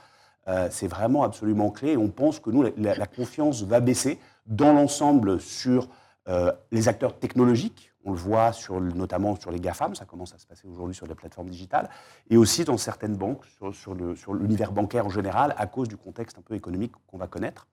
c'est 0.71 0.89
vraiment 0.89 1.23
absolument 1.23 1.71
clé. 1.71 1.93
Et 1.93 1.97
on 1.97 2.09
pense 2.09 2.41
que 2.41 2.51
nous, 2.51 2.65
la 2.77 3.07
confiance 3.07 3.63
va 3.63 3.79
baisser 3.79 4.19
dans 4.49 4.73
l'ensemble 4.73 5.41
sur 5.41 5.87
euh, 6.29 6.53
les 6.71 6.87
acteurs 6.87 7.19
technologiques, 7.19 7.92
on 8.05 8.13
le 8.13 8.19
voit 8.19 8.53
sur, 8.53 8.81
notamment 8.81 9.37
sur 9.37 9.51
les 9.51 9.61
GAFAM, 9.61 9.95
ça 9.95 10.05
commence 10.05 10.35
à 10.35 10.39
se 10.39 10.47
passer 10.47 10.67
aujourd'hui 10.67 10.95
sur 10.95 11.07
les 11.07 11.15
plateformes 11.15 11.49
digitales, 11.49 11.89
et 12.31 12.37
aussi 12.37 12.65
dans 12.65 12.77
certaines 12.77 13.17
banques, 13.17 13.45
sur, 13.73 13.95
l'univers 14.35 14.73
bancaire 14.73 15.07
en 15.07 15.11
général, 15.11 15.55
à 15.57 15.67
cause 15.67 15.89
du 15.89 15.97
contexte 15.97 16.39
un 16.39 16.43
peu 16.43 16.55
économique 16.55 16.93
qu'on 17.07 17.19
va 17.19 17.27
connaître. 17.27 17.67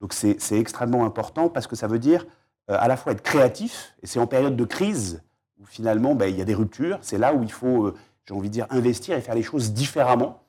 Donc 0.00 0.12
c'est 0.12 0.58
extrêmement 0.58 1.04
important 1.04 1.48
parce 1.48 1.66
que 1.66 1.76
ça 1.76 1.86
veut 1.86 1.98
dire 1.98 2.26
euh, 2.70 2.76
à 2.78 2.88
la 2.88 2.96
fois 2.96 3.12
être 3.12 3.22
créatif, 3.22 3.94
et 4.02 4.06
c'est 4.06 4.18
en 4.18 4.26
période 4.26 4.56
de 4.56 4.64
crise 4.64 5.22
où 5.58 5.64
finalement 5.64 6.14
ben, 6.14 6.26
il 6.26 6.36
y 6.36 6.42
a 6.42 6.44
des 6.44 6.54
ruptures, 6.54 6.98
c'est 7.00 7.18
là 7.18 7.32
où 7.34 7.42
il 7.42 7.52
faut, 7.52 7.86
euh, 7.86 7.94
j'ai 8.26 8.34
envie 8.34 8.48
de 8.48 8.54
dire, 8.54 8.66
investir 8.70 9.16
et 9.16 9.20
faire 9.20 9.34
les 9.34 9.42
choses 9.42 9.72
différemment. 9.72 10.42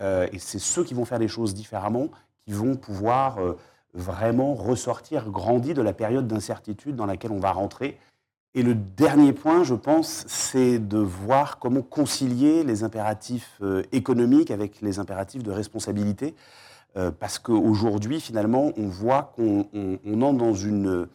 et 0.00 0.38
c'est 0.38 0.58
ceux 0.58 0.84
qui 0.84 0.94
vont 0.94 1.04
faire 1.04 1.18
les 1.18 1.28
choses 1.28 1.54
différemment 1.54 2.08
qui 2.44 2.52
vont 2.52 2.76
pouvoir 2.76 3.38
vraiment 3.94 4.54
ressortir 4.54 5.30
grandi 5.30 5.72
de 5.72 5.82
la 5.82 5.92
période 5.92 6.26
d'incertitude 6.26 6.96
dans 6.96 7.06
laquelle 7.06 7.32
on 7.32 7.38
va 7.38 7.52
rentrer. 7.52 7.98
Et 8.56 8.62
le 8.62 8.76
dernier 8.76 9.32
point, 9.32 9.64
je 9.64 9.74
pense, 9.74 10.24
c'est 10.28 10.78
de 10.78 10.98
voir 10.98 11.58
comment 11.58 11.82
concilier 11.82 12.62
les 12.62 12.84
impératifs 12.84 13.58
euh, 13.62 13.82
économiques 13.90 14.52
avec 14.52 14.80
les 14.80 15.00
impératifs 15.00 15.42
de 15.42 15.50
responsabilité. 15.50 16.36
Euh, 16.96 17.10
parce 17.10 17.40
qu'aujourd'hui, 17.40 18.20
finalement, 18.20 18.70
on 18.76 18.86
voit 18.86 19.32
qu'on 19.34 19.62
entre 20.22 20.38
dans 20.38 20.54
une, 20.54 21.08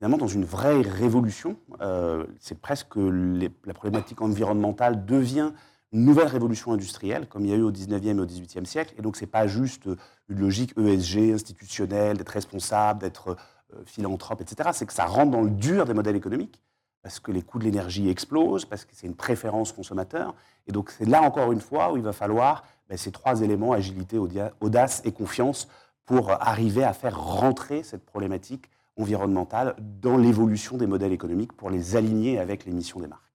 dans 0.00 0.26
une 0.26 0.46
vraie 0.46 0.80
révolution. 0.80 1.56
Euh, 1.82 2.24
c'est 2.40 2.58
presque 2.58 2.96
la 2.96 3.74
problématique 3.74 4.22
environnementale 4.22 5.04
devient 5.04 5.52
une 5.92 6.06
nouvelle 6.06 6.28
révolution 6.28 6.72
industrielle, 6.72 7.28
comme 7.28 7.44
il 7.44 7.50
y 7.50 7.54
a 7.54 7.56
eu 7.56 7.62
au 7.62 7.72
19e 7.72 8.16
et 8.16 8.20
au 8.20 8.26
18e 8.26 8.64
siècle. 8.64 8.94
Et 8.96 9.02
donc, 9.02 9.16
ce 9.16 9.24
n'est 9.24 9.30
pas 9.30 9.46
juste 9.46 9.90
une 10.30 10.38
logique 10.38 10.72
ESG, 10.78 11.34
institutionnelle, 11.34 12.16
d'être 12.16 12.30
responsable, 12.30 13.00
d'être 13.00 13.36
philanthrope, 13.84 14.40
etc. 14.40 14.70
C'est 14.72 14.86
que 14.86 14.94
ça 14.94 15.04
rentre 15.04 15.30
dans 15.30 15.42
le 15.42 15.50
dur 15.50 15.84
des 15.84 15.92
modèles 15.92 16.16
économiques, 16.16 16.62
parce 17.08 17.20
que 17.20 17.32
les 17.32 17.40
coûts 17.40 17.58
de 17.58 17.64
l'énergie 17.64 18.10
explosent, 18.10 18.66
parce 18.66 18.84
que 18.84 18.90
c'est 18.92 19.06
une 19.06 19.14
préférence 19.14 19.72
consommateur. 19.72 20.34
Et 20.66 20.72
donc, 20.72 20.90
c'est 20.90 21.06
là, 21.06 21.22
encore 21.22 21.52
une 21.52 21.60
fois, 21.62 21.90
où 21.90 21.96
il 21.96 22.02
va 22.02 22.12
falloir 22.12 22.64
ben, 22.90 22.98
ces 22.98 23.10
trois 23.10 23.40
éléments, 23.40 23.72
agilité, 23.72 24.18
audace 24.60 25.00
et 25.06 25.12
confiance, 25.12 25.68
pour 26.04 26.30
arriver 26.32 26.84
à 26.84 26.92
faire 26.92 27.18
rentrer 27.18 27.82
cette 27.82 28.04
problématique 28.04 28.68
environnementale 28.98 29.74
dans 29.78 30.18
l'évolution 30.18 30.76
des 30.76 30.86
modèles 30.86 31.12
économiques, 31.12 31.54
pour 31.54 31.70
les 31.70 31.96
aligner 31.96 32.38
avec 32.38 32.66
les 32.66 32.72
missions 32.72 33.00
des 33.00 33.06
marques. 33.06 33.32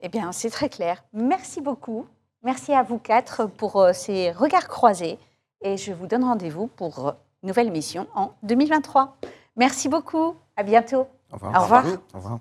Eh 0.00 0.08
bien, 0.08 0.32
c'est 0.32 0.48
très 0.48 0.70
clair. 0.70 1.04
Merci 1.12 1.60
beaucoup. 1.60 2.06
Merci 2.44 2.72
à 2.72 2.82
vous 2.82 2.98
quatre 2.98 3.44
pour 3.44 3.76
euh, 3.76 3.92
ces 3.92 4.32
regards 4.32 4.68
croisés. 4.68 5.18
Et 5.60 5.76
je 5.76 5.92
vous 5.92 6.06
donne 6.06 6.24
rendez-vous 6.24 6.68
pour 6.68 7.12
une 7.42 7.48
nouvelle 7.48 7.70
mission 7.70 8.06
en 8.14 8.32
2023. 8.42 9.18
Merci 9.54 9.90
beaucoup. 9.90 10.34
À 10.56 10.62
bientôt. 10.62 11.06
Au 11.30 11.34
revoir. 11.34 11.54
Au 11.54 11.62
revoir. 11.62 11.84
Au 12.14 12.16
revoir. 12.16 12.38